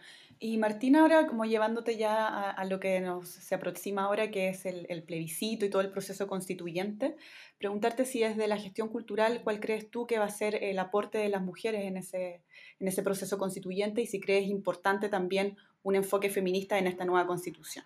Y 0.44 0.58
Martina, 0.58 1.02
ahora 1.02 1.28
como 1.28 1.44
llevándote 1.44 1.96
ya 1.96 2.50
a, 2.50 2.64
lo 2.64 2.80
que 2.80 3.00
nos 3.00 3.28
se 3.28 3.54
aproxima 3.54 4.02
ahora, 4.02 4.32
que 4.32 4.48
es 4.48 4.66
el, 4.66 5.04
plebiscito 5.04 5.64
y 5.64 5.70
todo 5.70 5.82
el 5.82 5.90
proceso 5.92 6.26
constituyente, 6.26 7.14
preguntarte 7.58 8.04
si 8.04 8.20
desde 8.20 8.48
la 8.48 8.56
gestión 8.56 8.88
cultural, 8.88 9.42
¿cuál 9.44 9.60
crees 9.60 9.88
tú 9.88 10.04
que 10.04 10.18
va 10.18 10.24
a 10.24 10.30
ser 10.30 10.56
el 10.64 10.80
aporte 10.80 11.18
de 11.18 11.28
las 11.28 11.42
mujeres 11.42 11.84
en 11.84 11.96
ese, 11.96 12.42
en 12.80 12.88
ese 12.88 13.04
proceso 13.04 13.38
constituyente 13.38 14.02
y 14.02 14.06
si 14.06 14.18
crees 14.18 14.48
importante 14.48 15.08
también 15.08 15.56
un 15.84 15.94
enfoque 15.94 16.28
feminista 16.28 16.76
en 16.76 16.88
esta 16.88 17.04
nueva 17.04 17.28
constitución? 17.28 17.84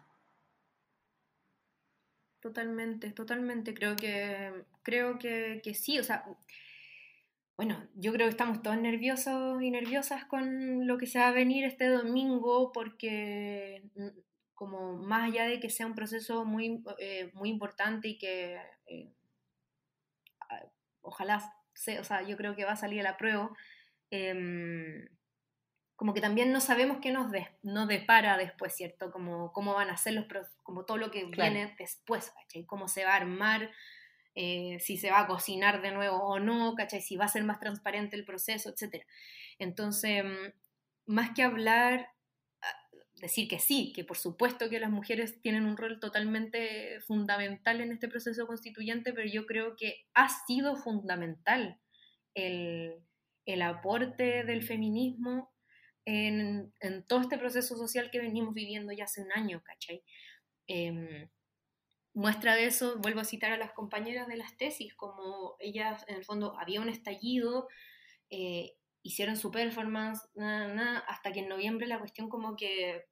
Totalmente, 2.40 3.10
totalmente. 3.10 3.74
Creo 3.74 3.96
que, 3.96 4.64
creo 4.82 5.18
que, 5.18 5.60
que 5.62 5.74
sí. 5.74 5.98
O 5.98 6.04
sea, 6.04 6.24
bueno, 7.56 7.88
yo 7.94 8.12
creo 8.12 8.26
que 8.26 8.32
estamos 8.32 8.62
todos 8.62 8.78
nerviosos 8.78 9.62
y 9.62 9.70
nerviosas 9.70 10.24
con 10.26 10.86
lo 10.86 10.98
que 10.98 11.06
se 11.06 11.18
va 11.18 11.28
a 11.28 11.32
venir 11.32 11.64
este 11.64 11.88
domingo 11.88 12.70
porque 12.72 13.82
mm, 13.94 14.08
como 14.54 14.94
más 14.94 15.30
allá 15.30 15.46
de 15.46 15.58
que 15.60 15.70
sea 15.70 15.86
un 15.86 15.94
proceso 15.94 16.44
muy, 16.44 16.82
eh, 16.98 17.30
muy 17.34 17.48
importante 17.48 18.08
y 18.08 18.18
que 18.18 18.58
eh, 18.86 19.12
ojalá 21.00 21.40
sea, 21.72 22.00
o 22.00 22.04
sea, 22.04 22.22
yo 22.22 22.36
creo 22.36 22.56
que 22.56 22.64
va 22.64 22.72
a 22.72 22.76
salir 22.76 23.00
a 23.00 23.04
la 23.04 23.16
prueba, 23.16 23.50
em, 24.10 25.08
como 25.94 26.12
que 26.12 26.20
también 26.20 26.52
no 26.52 26.60
sabemos 26.60 26.98
qué 27.00 27.10
nos, 27.10 27.32
nos 27.62 27.88
depara 27.88 28.36
después, 28.36 28.74
¿cierto? 28.74 29.10
Como 29.10 29.52
cómo 29.52 29.74
van 29.74 29.88
a 29.90 29.96
ser 29.96 30.14
los, 30.14 30.26
como 30.62 30.84
todo 30.84 30.98
lo 30.98 31.10
que 31.10 31.24
viene 31.24 31.74
después, 31.78 32.30
¿cachai? 32.30 32.66
Cómo 32.66 32.88
se 32.88 33.04
va 33.04 33.12
a 33.12 33.16
armar 33.16 33.70
eh, 34.38 34.78
si 34.80 34.98
se 34.98 35.10
va 35.10 35.20
a 35.20 35.26
cocinar 35.26 35.80
de 35.80 35.92
nuevo 35.92 36.18
o 36.18 36.38
no, 36.38 36.74
¿cachai? 36.74 37.00
Si 37.00 37.16
va 37.16 37.24
a 37.24 37.28
ser 37.28 37.42
más 37.42 37.58
transparente 37.58 38.16
el 38.16 38.26
proceso, 38.26 38.68
etc. 38.68 39.02
Entonces, 39.58 40.24
mm, 40.24 40.52
más 41.06 41.30
que 41.34 41.42
hablar, 41.42 42.10
ah, 42.60 42.66
decir 43.16 43.48
que 43.48 43.58
sí, 43.58 43.92
que 43.94 44.04
por 44.04 44.18
supuesto 44.18 44.68
que 44.68 44.78
las 44.78 44.90
mujeres 44.90 45.40
tienen 45.40 45.64
un 45.64 45.78
rol 45.78 46.00
totalmente 46.00 47.00
fundamental 47.06 47.80
en 47.80 47.92
este 47.92 48.08
proceso 48.08 48.46
constituyente, 48.46 49.14
pero 49.14 49.26
yo 49.26 49.46
creo 49.46 49.74
que 49.74 50.06
ha 50.12 50.28
sido 50.46 50.76
fundamental 50.76 51.80
el, 52.34 53.02
aporte 53.62 54.44
del 54.44 54.62
feminismo 54.62 55.50
en, 56.04 56.72
todo 57.08 57.22
este 57.22 57.38
proceso 57.38 57.76
social 57.76 58.10
que 58.10 58.20
venimos 58.20 58.54
viviendo 58.54 58.92
ya 58.92 59.04
hace 59.04 59.22
un 59.22 59.32
año, 59.32 59.62
¿cachai? 59.64 60.02
Em, 60.68 61.28
muestra 62.16 62.56
de 62.56 62.64
eso, 62.64 62.98
vuelvo 62.98 63.20
a 63.20 63.24
citar 63.24 63.52
a 63.52 63.58
las 63.58 63.72
compañeras 63.72 64.26
de 64.26 64.38
las 64.38 64.56
tesis, 64.56 64.94
como 64.94 65.56
ellas 65.60 66.02
en 66.08 66.16
el 66.16 66.24
fondo 66.24 66.58
había 66.58 66.80
un 66.80 66.88
estallido, 66.88 67.68
eh, 68.30 68.72
hicieron 69.02 69.36
su 69.36 69.50
performance, 69.50 70.26
hasta 71.06 71.32
que 71.32 71.40
en 71.40 71.48
noviembre 71.48 71.86
la 71.86 71.98
cuestión 71.98 72.30
como 72.30 72.56
que 72.56 73.04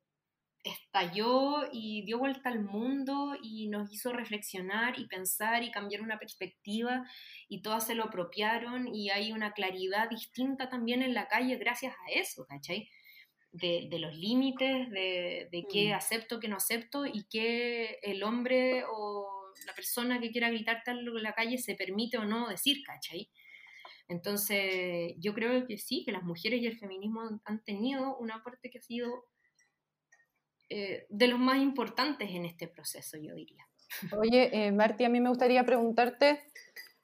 estalló 0.64 1.68
y 1.70 2.06
dio 2.06 2.18
vuelta 2.18 2.48
al 2.48 2.64
mundo 2.64 3.36
y 3.42 3.68
nos 3.68 3.92
hizo 3.92 4.10
reflexionar 4.14 4.98
y 4.98 5.06
pensar 5.06 5.62
y 5.62 5.70
cambiar 5.70 6.00
una 6.00 6.18
perspectiva 6.18 7.04
y 7.50 7.60
todas 7.60 7.86
se 7.86 7.94
lo 7.94 8.04
apropiaron 8.04 8.88
y 8.88 9.10
hay 9.10 9.32
una 9.32 9.52
claridad 9.52 10.08
distinta 10.08 10.70
también 10.70 11.02
en 11.02 11.12
la 11.12 11.28
calle 11.28 11.56
gracias 11.56 11.94
a 11.94 12.18
eso, 12.18 12.46
¿cachai? 12.46 12.88
De, 13.54 13.98
los 13.98 14.14
límites, 14.16 14.90
de, 14.90 15.48
de 15.50 15.64
qué 15.70 15.90
mm. 15.90 15.94
acepto, 15.94 16.40
qué 16.40 16.48
no 16.48 16.56
acepto 16.56 17.06
y 17.06 17.24
qué 17.30 17.98
el 18.02 18.22
hombre 18.24 18.84
o 18.90 19.44
la 19.66 19.74
persona 19.74 20.20
que 20.20 20.30
quiera 20.30 20.50
gritarte 20.50 20.90
en 20.90 21.22
la 21.22 21.32
calle 21.32 21.58
se 21.58 21.76
permite 21.76 22.18
o 22.18 22.24
no 22.24 22.48
decir, 22.48 22.82
¿cachai? 22.84 23.30
Entonces, 24.08 25.14
yo 25.18 25.32
creo 25.34 25.66
que 25.66 25.78
sí, 25.78 26.02
que 26.04 26.12
las 26.12 26.24
mujeres 26.24 26.60
y 26.60 26.66
el 26.66 26.78
feminismo 26.78 27.40
han 27.44 27.64
tenido 27.64 28.16
un 28.18 28.32
aporte 28.32 28.70
que 28.70 28.78
ha 28.78 28.82
sido 28.82 29.24
eh, 30.68 31.06
de 31.08 31.28
los 31.28 31.38
más 31.38 31.58
importantes 31.58 32.30
en 32.30 32.44
este 32.44 32.68
proceso, 32.68 33.16
yo 33.20 33.34
diría. 33.34 33.64
Oye, 34.18 34.50
eh, 34.52 34.72
Marti, 34.72 35.04
a 35.04 35.08
mí 35.08 35.20
me 35.20 35.28
gustaría 35.28 35.64
preguntarte 35.64 36.42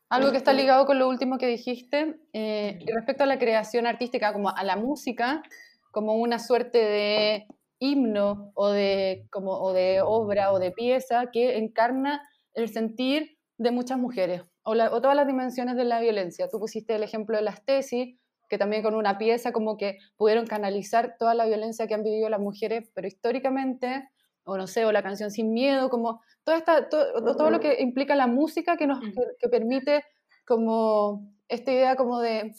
algo 0.09 0.33
que 0.33 0.39
está 0.39 0.53
ligado 0.53 0.87
con 0.87 0.99
lo 0.99 1.09
último 1.09 1.39
que 1.39 1.47
dijiste, 1.47 2.17
eh, 2.33 2.81
respecto 2.95 3.23
a 3.23 3.27
la 3.27 3.39
creación 3.39 3.87
artística, 3.87 4.33
como 4.33 4.51
a 4.51 4.65
la 4.65 4.77
música, 4.77 5.43
como 5.91 6.15
una 6.15 6.39
suerte 6.39 6.79
de 6.79 7.47
himno 7.79 8.53
o 8.55 8.69
de, 8.69 9.27
como, 9.31 9.53
o 9.53 9.73
de 9.73 10.01
obra 10.03 10.53
o 10.53 10.59
de 10.59 10.71
pieza 10.71 11.31
que 11.33 11.57
encarna 11.59 12.23
el 12.55 12.69
sentir 12.69 13.39
de 13.59 13.71
muchas 13.71 13.99
mujeres 13.99 14.43
o, 14.63 14.73
o, 14.73 15.01
todas 15.01 15.17
las 15.17 15.27
dimensiones 15.27 15.77
de 15.77 15.85
la 15.85 16.01
violencia. 16.01 16.49
Tú 16.49 16.59
pusiste 16.59 16.95
el 16.95 17.03
ejemplo 17.03 17.37
de 17.37 17.43
las 17.43 17.65
tesis, 17.65 18.17
que 18.49 18.59
también 18.59 18.83
con 18.83 18.95
una 18.95 19.17
pieza 19.17 19.53
como 19.53 19.77
que 19.77 19.99
pudieron 20.17 20.47
canalizar 20.47 21.17
toda 21.19 21.35
la 21.35 21.47
violencia 21.47 21.87
que 21.87 21.95
han 21.95 22.03
vivido 22.03 22.29
las 22.29 22.41
mujeres, 22.41 22.91
pero 22.95 23.07
históricamente, 23.07 24.09
o 24.45 24.57
no 24.57 24.67
sé, 24.67 24.85
o 24.85 24.93
la 24.93 25.03
canción 25.03 25.31
Sin 25.31 25.53
Miedo, 25.53 25.89
como 25.89 26.21
todo, 26.45 26.57
esta, 26.57 26.89
todo, 26.89 27.37
todo 27.37 27.51
lo 27.51 27.61
que 27.61 27.81
implica 27.81 28.17
la 28.17 28.27
música 28.27 28.77
que 28.77 28.87
nos 28.87 29.01
que, 29.39 29.49
permite 29.49 30.05
como 30.45 31.33
esta 31.49 31.73
idea 31.73 31.97
como 31.97 32.19
de, 32.21 32.53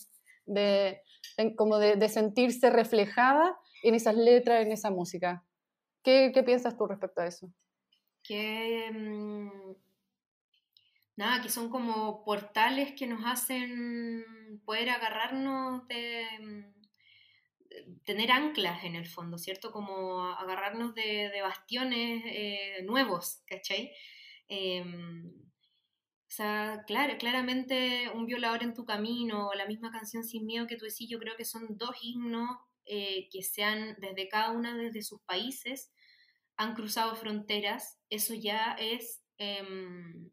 de 0.46 1.02
como 1.58 1.80
de, 1.80 2.10
sentirse 2.10 2.70
reflejada 2.70 3.58
en 3.84 3.96
esas 3.96 4.16
letras, 4.16 4.66
en 4.66 4.72
esa 4.72 4.92
música. 4.92 5.44
¿Qué, 6.04 6.32
qué 6.34 6.44
piensas 6.44 6.78
tú 6.78 6.88
respecto 6.88 7.22
a 7.22 7.28
eso? 7.28 7.52
Que, 8.24 8.92
mm, 8.92 9.76
nada, 11.16 11.42
que 11.42 11.50
son 11.50 11.70
como 11.70 12.24
portales 12.24 12.94
que 12.94 13.08
nos 13.08 13.22
hacen 13.26 14.24
poder 14.66 14.90
agarrarnos 14.90 15.88
de, 15.88 16.26
mm, 16.40 16.82
tener 18.04 18.32
anclas 18.32 18.84
en 18.84 18.96
el 18.96 19.08
fondo, 19.08 19.38
¿cierto? 19.38 19.72
Como 19.72 20.26
agarrarnos 20.26 20.94
de, 20.96 21.42
bastiones 21.42 22.24
eh, 22.26 22.84
nuevos, 22.84 23.42
¿cachai? 23.46 23.92
Em, 24.48 25.32
o 26.32 26.34
sea, 26.34 26.86
claro, 26.88 27.18
claramente 27.18 28.10
un 28.16 28.26
violador 28.26 28.64
en 28.64 28.74
tu 28.74 28.86
camino, 28.86 29.50
o 29.50 29.54
la 29.54 29.66
misma 29.66 29.92
canción 29.92 30.24
Sin 30.24 30.46
Miedo 30.46 30.66
que 30.66 30.78
tú 30.78 30.86
decís, 30.86 31.10
yo 31.10 31.20
creo 31.20 31.36
que 31.36 31.44
son 31.44 31.78
dos 31.78 31.92
himnos 32.02 32.50
eh, 32.86 33.28
que 33.30 33.44
se 33.44 33.66
han, 33.66 33.98
desde 34.00 34.30
cada 34.30 34.52
una 34.52 34.78
desde 34.78 35.02
sus 35.02 35.20
países, 35.24 35.92
han 36.56 36.74
cruzado 36.74 37.18
fronteras. 37.18 38.00
Eso 38.10 38.34
ya 38.34 38.78
es 38.80 39.22
em, 39.40 40.32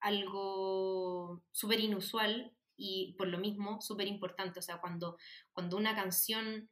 algo 0.00 1.42
súper 1.50 1.80
inusual 1.80 2.56
y 2.76 3.16
por 3.18 3.26
lo 3.26 3.38
mismo 3.38 3.80
súper 3.80 4.06
importante. 4.06 4.60
O 4.60 4.62
sea, 4.62 4.78
cuando, 4.80 5.16
cuando 5.52 5.76
una 5.76 5.96
canción 5.96 6.70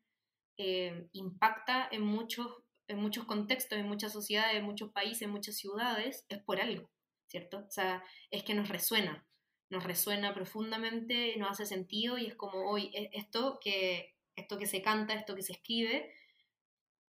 eh, 0.59 1.09
impacta 1.11 1.89
en 1.91 2.03
muchos, 2.03 2.63
en 2.87 3.01
muchos 3.01 3.25
contextos, 3.25 3.81
en 3.81 3.89
muchas 3.89 4.13
sociedades, 4.13 4.59
en 4.59 4.65
muchos 4.65 4.93
países, 4.93 5.23
en 5.23 5.31
muchas 5.31 5.57
ciudades, 5.57 6.25
es 6.29 6.39
por 6.45 6.61
algo. 6.61 6.89
¿Cierto? 7.31 7.65
O 7.67 7.71
sea, 7.71 8.03
es 8.31 8.43
que 8.43 8.55
nos 8.55 8.69
resuena, 8.69 9.25
nos 9.71 9.85
resuena 9.85 10.35
profundamente, 10.35 11.37
nos 11.37 11.53
hace 11.53 11.65
sentido 11.65 12.19
y 12.19 12.27
es 12.27 12.35
como 12.35 12.69
hoy, 12.71 12.91
e, 12.93 13.11
esto 13.13 13.61
que, 13.63 14.17
esto 14.37 14.59
que 14.59 14.67
se 14.67 14.83
canta, 14.83 15.15
esto 15.15 15.37
que 15.37 15.43
se 15.43 15.53
escribe, 15.53 16.13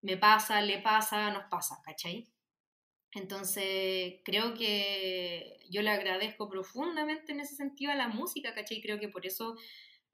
me 0.02 0.18
pasa, 0.18 0.62
le 0.62 0.80
pasa, 0.80 1.32
nos 1.32 1.46
pasa, 1.50 1.82
¿cachai? 1.84 2.32
Entonces, 3.14 4.22
creo 4.24 4.54
que 4.54 5.58
yo 5.70 5.82
le 5.82 5.90
agradezco 5.90 6.50
profundamente 6.50 7.34
en 7.34 7.42
ese 7.42 7.56
sentido 7.56 7.92
a 7.92 7.96
la 7.96 8.08
música, 8.08 8.54
¿cachai? 8.54 8.82
Creo 8.82 9.00
que 9.00 9.10
por 9.10 9.26
eso 9.26 9.56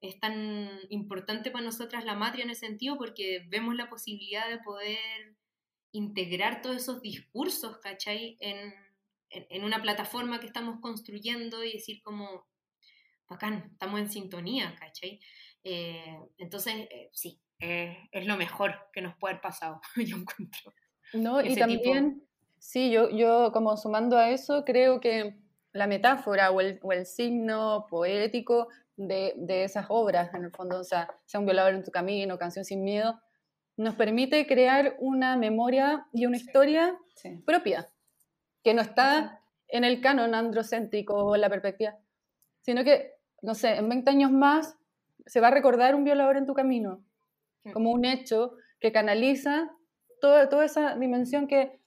es 0.01 0.19
tan 0.19 0.69
importante 0.89 1.51
para 1.51 1.65
nosotras 1.65 2.05
la 2.05 2.15
matria 2.15 2.43
en 2.45 2.51
ese 2.51 2.67
sentido, 2.67 2.97
porque 2.97 3.45
vemos 3.49 3.75
la 3.75 3.89
posibilidad 3.89 4.49
de 4.49 4.59
poder 4.59 5.35
integrar 5.91 6.61
todos 6.61 6.77
esos 6.77 7.01
discursos, 7.01 7.77
¿cachai? 7.79 8.37
En, 8.39 8.73
en, 9.29 9.63
una 9.63 9.81
plataforma 9.81 10.39
que 10.39 10.47
estamos 10.47 10.79
construyendo 10.81 11.63
y 11.63 11.73
decir 11.73 12.01
como, 12.01 12.47
bacán, 13.27 13.69
estamos 13.73 13.99
en 13.99 14.09
sintonía, 14.09 14.75
¿cachai? 14.79 15.19
Eh, 15.63 16.17
entonces, 16.37 16.87
eh, 16.91 17.09
sí, 17.13 17.41
es 17.59 18.25
lo 18.25 18.37
mejor 18.37 18.75
que 18.93 19.01
nos 19.01 19.15
puede 19.17 19.33
haber 19.33 19.41
pasado, 19.41 19.81
yo 19.95 20.17
encuentro. 20.17 20.73
No, 21.13 21.41
y 21.41 21.55
también 21.55 22.27
Sí, 22.59 22.91
yo, 22.91 23.09
yo 23.09 23.51
como 23.53 23.77
sumando 23.77 24.17
a 24.17 24.29
eso, 24.29 24.65
creo 24.65 24.99
que 24.99 25.35
la 25.73 25.87
metáfora 25.87 26.51
o 26.51 26.59
el, 26.61 26.79
o 26.81 26.91
el 26.91 27.05
signo 27.05 27.85
poético 27.89 28.67
de, 28.95 29.33
de, 29.37 29.63
esas 29.63 29.85
obras, 29.89 30.33
en 30.33 30.45
el 30.45 30.51
fondo, 30.51 30.79
o 30.79 30.83
sea, 30.83 31.07
sea 31.25 31.39
un 31.39 31.45
violador 31.45 31.75
en 31.75 31.83
tu 31.83 31.91
camino, 31.91 32.37
canción 32.37 32.65
sin 32.65 32.83
miedo, 32.83 33.19
nos 33.77 33.95
permite 33.95 34.47
crear 34.47 34.95
una 34.99 35.37
memoria 35.37 36.07
y 36.11 36.25
una 36.25 36.37
historia 36.37 36.97
sí. 37.15 37.41
propia, 37.45 37.87
que 38.67 38.73
no 38.73 38.81
está 38.81 39.39
en 39.69 39.85
el 39.85 40.01
canon 40.01 40.35
androcéntrico 40.35 41.13
o 41.13 41.35
en 41.35 41.39
la 41.39 41.49
perspectiva, 41.49 41.97
sino 42.59 42.83
que, 42.83 43.13
no 43.41 43.55
sé, 43.55 43.77
en 43.77 43.87
20 43.87 44.11
años 44.11 44.29
más 44.29 44.77
se 45.25 45.39
va 45.39 45.47
a 45.47 45.51
recordar 45.51 45.95
un 45.95 46.03
violador 46.03 46.35
en 46.35 46.45
tu 46.45 46.53
camino, 46.53 47.01
como 47.71 47.91
un 47.91 48.03
hecho 48.03 48.55
que 48.81 48.91
canaliza 48.91 49.71
toda, 50.19 50.49
toda 50.49 50.65
esa 50.65 50.97
dimensión 50.97 51.47
que, 51.47 51.79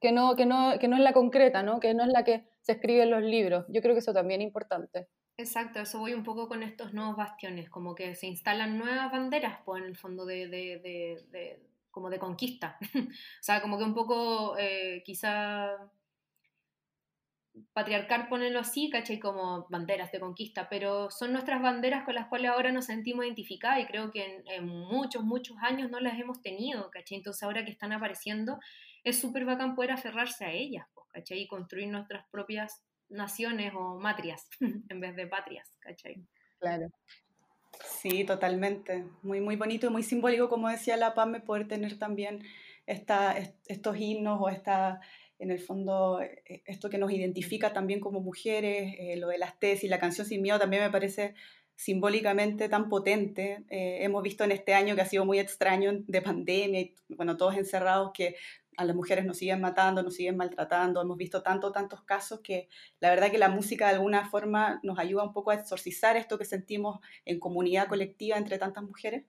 que, 0.00 0.12
no, 0.12 0.36
que, 0.36 0.46
no, 0.46 0.78
que 0.78 0.86
no 0.86 0.94
es 0.94 1.02
la 1.02 1.12
concreta, 1.12 1.64
¿no? 1.64 1.80
que 1.80 1.92
no 1.92 2.04
es 2.04 2.12
la 2.12 2.22
que 2.22 2.46
se 2.60 2.70
escribe 2.70 3.02
en 3.02 3.10
los 3.10 3.24
libros. 3.24 3.64
Yo 3.68 3.82
creo 3.82 3.96
que 3.96 3.98
eso 3.98 4.12
también 4.12 4.40
es 4.40 4.46
importante. 4.46 5.08
Exacto, 5.38 5.80
eso 5.80 5.98
voy 5.98 6.14
un 6.14 6.22
poco 6.22 6.46
con 6.46 6.62
estos 6.62 6.94
nuevos 6.94 7.16
bastiones, 7.16 7.68
como 7.68 7.96
que 7.96 8.14
se 8.14 8.28
instalan 8.28 8.78
nuevas 8.78 9.10
banderas, 9.10 9.58
pues 9.64 9.82
en 9.82 9.88
el 9.88 9.96
fondo 9.96 10.24
de, 10.24 10.46
de, 10.46 10.78
de, 10.78 11.26
de 11.32 11.68
como 11.90 12.10
de 12.10 12.20
conquista. 12.20 12.78
o 12.94 13.42
sea, 13.42 13.60
como 13.60 13.76
que 13.76 13.82
un 13.82 13.94
poco 13.94 14.56
eh, 14.56 15.02
quizá 15.04 15.90
patriarcal 17.72 18.28
ponerlo 18.28 18.60
así, 18.60 18.90
¿cachai? 18.90 19.18
Como 19.18 19.66
banderas 19.70 20.12
de 20.12 20.20
conquista, 20.20 20.68
pero 20.68 21.10
son 21.10 21.32
nuestras 21.32 21.62
banderas 21.62 22.04
con 22.04 22.14
las 22.14 22.28
cuales 22.28 22.50
ahora 22.50 22.72
nos 22.72 22.86
sentimos 22.86 23.24
identificadas 23.24 23.80
y 23.80 23.86
creo 23.86 24.10
que 24.10 24.42
en, 24.46 24.66
muchos, 24.66 25.24
muchos 25.24 25.56
años 25.60 25.90
no 25.90 26.00
las 26.00 26.18
hemos 26.18 26.42
tenido, 26.42 26.90
¿cachai? 26.90 27.18
Entonces 27.18 27.42
ahora 27.42 27.64
que 27.64 27.70
están 27.70 27.92
apareciendo, 27.92 28.58
es 29.04 29.20
súper 29.20 29.44
bacán 29.44 29.74
poder 29.74 29.92
aferrarse 29.92 30.44
a 30.44 30.52
ellas, 30.52 30.86
¿cachai? 31.12 31.40
Y 31.40 31.48
construir 31.48 31.88
nuestras 31.88 32.26
propias 32.30 32.84
naciones 33.08 33.72
o 33.74 33.98
matrias 33.98 34.48
en 34.60 35.00
vez 35.00 35.16
de 35.16 35.26
patrias, 35.26 35.76
¿cachai? 35.80 36.24
Claro. 36.58 36.88
Sí, 37.84 38.24
totalmente. 38.24 39.04
Muy, 39.22 39.40
muy 39.40 39.56
bonito 39.56 39.86
y 39.86 39.90
muy 39.90 40.02
simbólico, 40.02 40.48
como 40.48 40.68
decía 40.68 40.96
la 40.96 41.14
PAME, 41.14 41.40
poder 41.40 41.68
tener 41.68 41.98
también 41.98 42.42
esta, 42.86 43.36
estos 43.66 43.96
himnos 43.96 44.38
o 44.40 44.48
esta 44.48 45.00
en 45.38 45.50
el 45.50 45.60
fondo, 45.60 46.20
eh, 46.20 46.62
esto 46.66 46.90
que 46.90 46.98
nos 46.98 47.12
identifica 47.12 47.72
también 47.72 48.00
como 48.00 48.20
mujeres, 48.20 48.94
eh, 48.98 49.16
lo 49.16 49.28
de 49.28 49.38
las 49.38 49.58
tesis, 49.58 49.88
la 49.88 50.00
canción 50.00 50.26
Sin 50.26 50.42
Miedo 50.42 50.58
también 50.58 50.82
me 50.82 50.90
parece 50.90 51.34
simbólicamente 51.76 52.68
tan 52.68 52.88
potente. 52.88 53.64
Eh, 53.70 53.98
hemos 54.02 54.22
visto 54.22 54.42
en 54.44 54.50
este 54.50 54.74
año 54.74 54.96
que 54.96 55.02
ha 55.02 55.06
sido 55.06 55.24
muy 55.24 55.38
extraño 55.38 55.92
de 56.06 56.22
pandemia 56.22 56.80
y, 56.80 56.94
bueno, 57.08 57.36
todos 57.36 57.56
encerrados, 57.56 58.10
que 58.12 58.34
a 58.76 58.84
las 58.84 58.96
mujeres 58.96 59.24
nos 59.24 59.38
siguen 59.38 59.60
matando, 59.60 60.02
nos 60.02 60.14
siguen 60.14 60.36
maltratando. 60.36 61.00
Hemos 61.00 61.16
visto 61.16 61.42
tanto, 61.42 61.72
tantos 61.72 62.02
casos 62.02 62.40
que 62.40 62.68
la 63.00 63.10
verdad 63.10 63.30
que 63.30 63.38
la 63.38 63.48
música 63.48 63.88
de 63.88 63.94
alguna 63.94 64.28
forma 64.28 64.80
nos 64.82 64.98
ayuda 64.98 65.24
un 65.24 65.32
poco 65.32 65.50
a 65.50 65.54
exorcizar 65.54 66.16
esto 66.16 66.38
que 66.38 66.44
sentimos 66.44 66.98
en 67.24 67.40
comunidad 67.40 67.88
colectiva 67.88 68.36
entre 68.36 68.58
tantas 68.58 68.84
mujeres. 68.84 69.24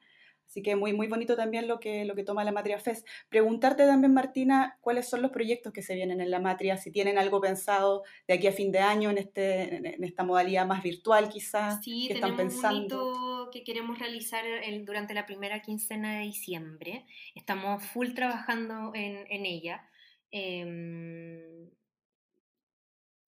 Así 0.50 0.64
que 0.64 0.76
muy, 0.76 0.94
muy 0.94 1.08
bonito 1.08 1.36
también 1.36 1.68
lo 1.68 1.80
que, 1.80 2.06
lo 2.06 2.16
que 2.16 2.24
toma 2.24 2.44
la 2.44 2.52
Matria 2.52 2.80
Fest. 2.80 3.08
Preguntarte 3.30 3.86
también, 3.86 4.16
Martina, 4.16 4.80
cuáles 4.82 5.08
son 5.08 5.22
los 5.22 5.30
proyectos 5.30 5.72
que 5.72 5.84
se 5.84 5.94
vienen 5.94 6.22
en 6.22 6.32
la 6.32 6.40
Matria, 6.40 6.76
si 6.78 6.92
tienen 6.92 7.20
algo 7.20 7.40
pensado 7.40 8.02
de 8.28 8.34
aquí 8.34 8.48
a 8.48 8.52
fin 8.52 8.72
de 8.72 8.80
año 8.80 9.12
en, 9.12 9.20
este, 9.20 9.76
en 9.76 10.04
esta 10.04 10.24
modalidad 10.24 10.66
más 10.66 10.82
virtual 10.82 11.30
quizás, 11.30 11.84
sí, 11.84 12.08
que 12.08 12.16
están 12.16 12.36
pensando. 12.36 13.46
Un 13.46 13.52
que 13.52 13.64
queremos 13.64 14.00
realizar 14.00 14.44
el, 14.46 14.86
durante 14.86 15.14
la 15.14 15.28
primera 15.28 15.62
quincena 15.62 16.18
de 16.18 16.26
diciembre. 16.26 17.06
Estamos 17.36 17.84
full 17.86 18.14
trabajando 18.14 18.92
en, 18.96 19.26
en 19.30 19.46
ella. 19.46 19.88
Eh, 20.32 21.70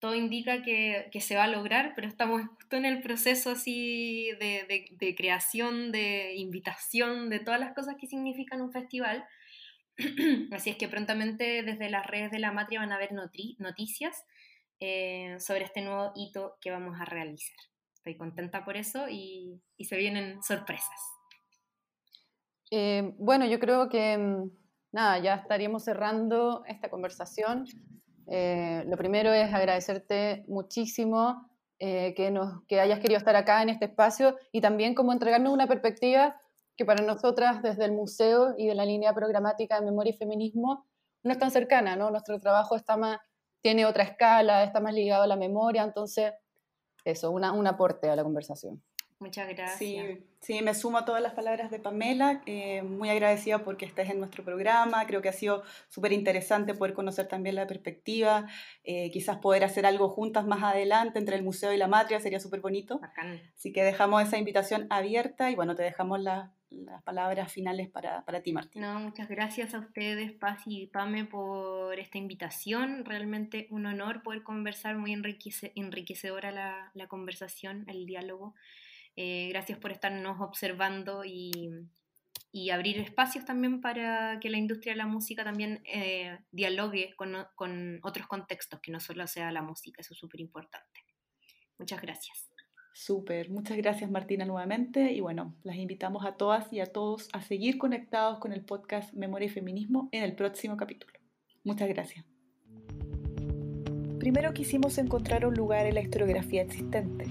todo 0.01 0.15
indica 0.15 0.63
que, 0.63 1.09
que, 1.11 1.21
se 1.21 1.35
va 1.35 1.43
a 1.43 1.47
lograr, 1.47 1.93
pero 1.95 2.07
estamos 2.07 2.41
justo 2.57 2.75
en 2.75 2.85
el 2.85 3.01
proceso 3.03 3.51
así 3.51 4.31
de, 4.39 4.89
de, 4.99 5.15
creación, 5.15 5.91
de 5.91 6.33
invitación, 6.35 7.29
de 7.29 7.39
todas 7.39 7.59
las 7.59 7.75
cosas 7.75 7.95
que 7.99 8.07
significan 8.07 8.61
un 8.61 8.71
festival. 8.71 9.23
así 10.51 10.71
es 10.71 10.75
que 10.77 10.87
prontamente 10.87 11.61
desde 11.61 11.91
las 11.91 12.07
redes 12.07 12.31
de 12.31 12.39
la 12.39 12.51
Matria 12.51 12.79
van 12.79 12.91
a 12.91 12.95
haber 12.95 13.11
noticias 13.13 14.25
eh, 14.79 15.35
sobre 15.39 15.65
este 15.65 15.81
nuevo 15.81 16.11
hito 16.15 16.57
que 16.61 16.71
vamos 16.71 16.99
a 16.99 17.05
realizar. 17.05 17.55
Estoy 17.93 18.17
contenta 18.17 18.65
por 18.65 18.77
eso 18.77 19.07
y, 19.07 19.61
y 19.77 19.85
se 19.85 19.97
vienen 19.97 20.41
sorpresas. 20.41 20.99
Eh, 22.71 23.13
bueno, 23.19 23.45
yo 23.45 23.59
creo 23.59 23.87
que 23.87 24.17
mm, 24.17 24.49
nada, 24.93 25.19
ya 25.19 25.35
estaríamos 25.35 25.83
cerrando 25.83 26.63
esta 26.65 26.89
conversación. 26.89 27.65
Eh, 28.33 28.85
lo 28.87 28.95
primero 28.95 29.33
es 29.33 29.53
agradecerte 29.53 30.45
muchísimo 30.47 31.49
eh, 31.79 32.13
que, 32.15 32.31
nos, 32.31 32.63
que 32.65 32.79
hayas 32.79 32.99
querido 32.99 33.17
estar 33.17 33.35
acá 33.35 33.61
en 33.61 33.67
este 33.67 33.85
espacio 33.85 34.37
y 34.53 34.61
también 34.61 34.95
como 34.95 35.11
entregarnos 35.11 35.51
una 35.51 35.67
perspectiva 35.67 36.39
que 36.77 36.85
para 36.85 37.03
nosotras 37.03 37.61
desde 37.61 37.83
el 37.83 37.91
museo 37.91 38.55
y 38.57 38.67
de 38.67 38.75
la 38.75 38.85
línea 38.85 39.13
programática 39.13 39.77
de 39.77 39.85
memoria 39.85 40.13
y 40.13 40.17
feminismo 40.17 40.85
no 41.23 41.31
es 41.33 41.39
tan 41.39 41.51
cercana, 41.51 41.97
¿no? 41.97 42.09
Nuestro 42.09 42.39
trabajo 42.39 42.77
está 42.77 42.95
más, 42.95 43.19
tiene 43.61 43.85
otra 43.85 44.03
escala, 44.03 44.63
está 44.63 44.79
más 44.79 44.93
ligado 44.93 45.23
a 45.23 45.27
la 45.27 45.35
memoria, 45.35 45.83
entonces 45.83 46.31
eso, 47.03 47.31
una, 47.31 47.51
un 47.51 47.67
aporte 47.67 48.09
a 48.09 48.15
la 48.15 48.23
conversación. 48.23 48.81
Muchas 49.21 49.47
gracias. 49.49 49.77
Sí, 49.77 50.17
sí, 50.39 50.61
me 50.63 50.73
sumo 50.73 50.97
a 50.97 51.05
todas 51.05 51.21
las 51.21 51.33
palabras 51.33 51.69
de 51.69 51.77
Pamela. 51.77 52.41
Eh, 52.47 52.81
muy 52.81 53.07
agradecida 53.07 53.63
porque 53.63 53.85
estés 53.85 54.09
en 54.09 54.17
nuestro 54.17 54.43
programa. 54.43 55.05
Creo 55.05 55.21
que 55.21 55.29
ha 55.29 55.33
sido 55.33 55.61
súper 55.89 56.11
interesante 56.11 56.73
poder 56.73 56.95
conocer 56.95 57.27
también 57.27 57.55
la 57.55 57.67
perspectiva. 57.67 58.47
Eh, 58.83 59.11
quizás 59.11 59.37
poder 59.37 59.63
hacer 59.63 59.85
algo 59.85 60.09
juntas 60.09 60.47
más 60.47 60.63
adelante 60.63 61.19
entre 61.19 61.35
el 61.35 61.43
museo 61.43 61.71
y 61.71 61.77
la 61.77 61.87
matria 61.87 62.19
sería 62.19 62.39
súper 62.39 62.61
bonito. 62.61 62.97
Bacán. 62.97 63.39
Así 63.55 63.71
que 63.71 63.83
dejamos 63.83 64.23
esa 64.23 64.39
invitación 64.39 64.87
abierta 64.89 65.51
y 65.51 65.55
bueno, 65.55 65.75
te 65.75 65.83
dejamos 65.83 66.19
la, 66.19 66.51
las 66.71 67.03
palabras 67.03 67.51
finales 67.51 67.89
para, 67.89 68.25
para 68.25 68.41
ti, 68.41 68.53
Martín. 68.53 68.81
No, 68.81 68.99
muchas 68.99 69.29
gracias 69.29 69.75
a 69.75 69.79
ustedes, 69.79 70.31
Paz 70.31 70.63
y 70.65 70.87
Pame, 70.87 71.25
por 71.25 71.99
esta 71.99 72.17
invitación. 72.17 73.05
Realmente 73.05 73.67
un 73.69 73.85
honor 73.85 74.23
poder 74.23 74.41
conversar, 74.41 74.97
muy 74.97 75.13
enriquece, 75.13 75.73
enriquecedora 75.75 76.51
la, 76.51 76.89
la 76.95 77.07
conversación, 77.07 77.85
el 77.87 78.07
diálogo. 78.07 78.55
Eh, 79.15 79.49
gracias 79.49 79.77
por 79.77 79.91
estarnos 79.91 80.39
observando 80.39 81.25
y, 81.25 81.69
y, 82.51 82.69
abrir 82.69 82.97
espacios 82.99 83.43
también 83.43 83.81
para 83.81 84.39
que 84.39 84.49
la 84.49 84.57
industria 84.57 84.93
de 84.93 84.97
la 84.97 85.05
música 85.05 85.43
también 85.43 85.81
eh, 85.85 86.39
dialogue 86.51 87.13
con, 87.17 87.35
con, 87.55 87.99
otros 88.03 88.27
contextos, 88.27 88.79
que 88.79 88.91
no 88.91 88.99
solo 88.99 89.27
sea 89.27 89.51
la 89.51 89.61
música, 89.61 90.01
eso 90.01 90.13
es 90.13 90.19
súper 90.19 90.39
importante. 90.39 91.05
Muchas 91.77 92.01
gracias. 92.01 92.49
Súper, 92.93 93.49
muchas 93.49 93.77
gracias 93.77 94.11
Martina 94.11 94.45
nuevamente 94.45 95.13
y 95.13 95.21
bueno, 95.21 95.55
las 95.63 95.77
invitamos 95.77 96.25
a 96.25 96.35
todas 96.35 96.71
y 96.73 96.81
a 96.81 96.85
todos 96.85 97.29
a 97.31 97.41
seguir 97.41 97.77
conectados 97.77 98.39
con 98.39 98.51
el 98.51 98.65
podcast 98.65 99.13
Memoria 99.13 99.45
y 99.45 99.49
Feminismo 99.49 100.09
en 100.11 100.23
el 100.23 100.35
próximo 100.35 100.75
capítulo. 100.75 101.13
Muchas 101.63 101.87
gracias. 101.87 102.25
Primero 104.19 104.53
quisimos 104.53 104.97
encontrar 104.97 105.45
un 105.45 105.55
lugar 105.55 105.85
en 105.85 105.95
la 105.95 106.01
historiografía 106.01 106.61
existente 106.61 107.25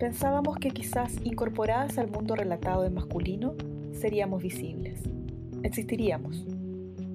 pensábamos 0.00 0.56
que 0.56 0.70
quizás 0.70 1.14
incorporadas 1.24 1.98
al 1.98 2.10
mundo 2.10 2.34
relatado 2.34 2.86
en 2.86 2.94
masculino, 2.94 3.54
seríamos 3.92 4.42
visibles, 4.42 5.02
existiríamos. 5.62 6.46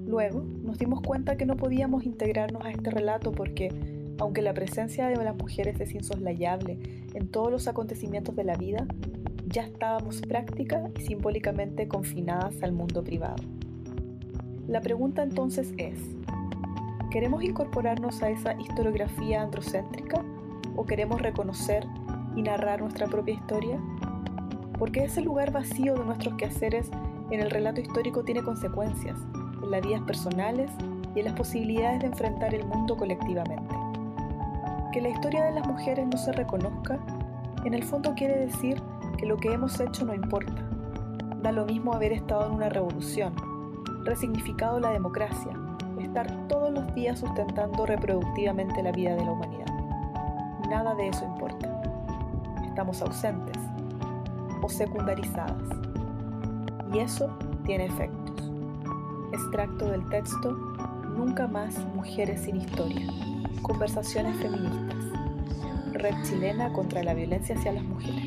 Luego 0.06 0.46
nos 0.64 0.78
dimos 0.78 1.02
cuenta 1.02 1.36
que 1.36 1.48
no 1.48 1.58
podíamos 1.58 2.06
integrarnos 2.06 2.64
a 2.64 2.70
este 2.70 2.92
relato 2.92 3.32
porque, 3.32 3.70
aunque 4.20 4.44
la 4.44 4.54
presencia 4.54 5.08
de 5.08 5.16
las 5.16 5.36
mujeres 5.36 5.80
es 5.82 5.96
insoslayable 5.96 6.78
en 7.16 7.28
todos 7.28 7.52
los 7.52 7.68
acontecimientos 7.68 8.36
de 8.36 8.44
la 8.44 8.56
vida, 8.56 8.86
ya 9.48 9.64
estábamos 9.64 10.22
práctica 10.22 10.88
y 10.96 11.02
simbólicamente 11.02 11.88
confinadas 11.88 12.62
al 12.62 12.72
mundo 12.72 13.04
privado. 13.04 13.44
La 14.68 14.82
pregunta 14.82 15.24
entonces 15.24 15.74
es, 15.78 15.98
¿queremos 17.10 17.44
incorporarnos 17.44 18.22
a 18.22 18.30
esa 18.30 18.54
historiografía 18.62 19.42
androcéntrica 19.42 20.24
o 20.76 20.86
queremos 20.86 21.20
reconocer 21.20 21.84
y 22.36 22.42
narrar 22.42 22.82
nuestra 22.82 23.08
propia 23.08 23.34
historia? 23.34 23.80
Porque 24.78 25.06
ese 25.06 25.22
lugar 25.22 25.52
vacío 25.52 25.96
de 25.96 26.06
nuestros 26.06 26.36
quehaceres 26.36 26.92
en 27.32 27.40
el 27.40 27.50
relato 27.50 27.82
histórico 27.82 28.24
tiene 28.24 28.44
consecuencias 28.44 29.18
en 29.64 29.72
las 29.72 29.82
vidas 29.82 30.02
personales 30.02 30.70
y 31.16 31.20
en 31.20 31.26
las 31.26 31.34
posibilidades 31.34 32.02
de 32.02 32.08
enfrentar 32.08 32.54
el 32.54 32.66
mundo 32.66 32.96
colectivamente. 32.98 33.76
Que 34.92 35.02
la 35.02 35.10
historia 35.10 35.46
de 35.46 35.54
las 35.54 35.68
mujeres 35.68 36.08
no 36.08 36.18
se 36.18 36.32
reconozca, 36.34 37.00
en 37.64 37.74
el 37.74 37.84
fondo 37.84 38.14
quiere 38.16 38.38
decir 38.38 38.82
que 39.18 39.26
lo 39.26 39.38
que 39.38 39.54
hemos 39.54 39.80
hecho 39.80 40.06
no 40.06 40.14
importa. 40.14 40.54
Da 41.42 41.52
lo 41.52 41.66
mismo 41.66 41.94
haber 41.94 42.12
estado 42.12 42.48
en 42.48 42.54
una 42.54 42.70
revolución, 42.70 43.34
resignificado 44.04 44.80
la 44.80 44.92
democracia, 44.92 45.54
estar 46.00 46.48
todos 46.48 46.72
los 46.72 46.94
días 46.94 47.20
sustentando 47.20 47.86
reproductivamente 47.86 48.84
la 48.84 48.92
vida 48.92 49.16
de 49.16 49.26
la 49.26 49.32
humanidad. 49.32 49.66
Nada 50.70 50.96
de 50.96 51.10
eso 51.10 51.26
importa 51.26 51.75
estamos 52.76 53.02
ausentes 53.02 53.56
o 54.62 54.68
secundarizadas. 54.68 55.70
Y 56.92 57.00
eso 57.00 57.30
tiene 57.66 57.86
efectos. 57.86 58.52
Extracto 59.32 59.86
del 59.86 60.06
texto 60.10 60.52
Nunca 61.16 61.48
más 61.48 61.78
Mujeres 61.96 62.42
sin 62.42 62.58
Historia. 62.58 63.08
Conversaciones 63.62 64.36
feministas. 64.42 65.06
Red 65.94 66.16
chilena 66.26 66.74
contra 66.74 67.02
la 67.02 67.14
violencia 67.14 67.56
hacia 67.56 67.72
las 67.72 67.84
mujeres. 67.86 68.25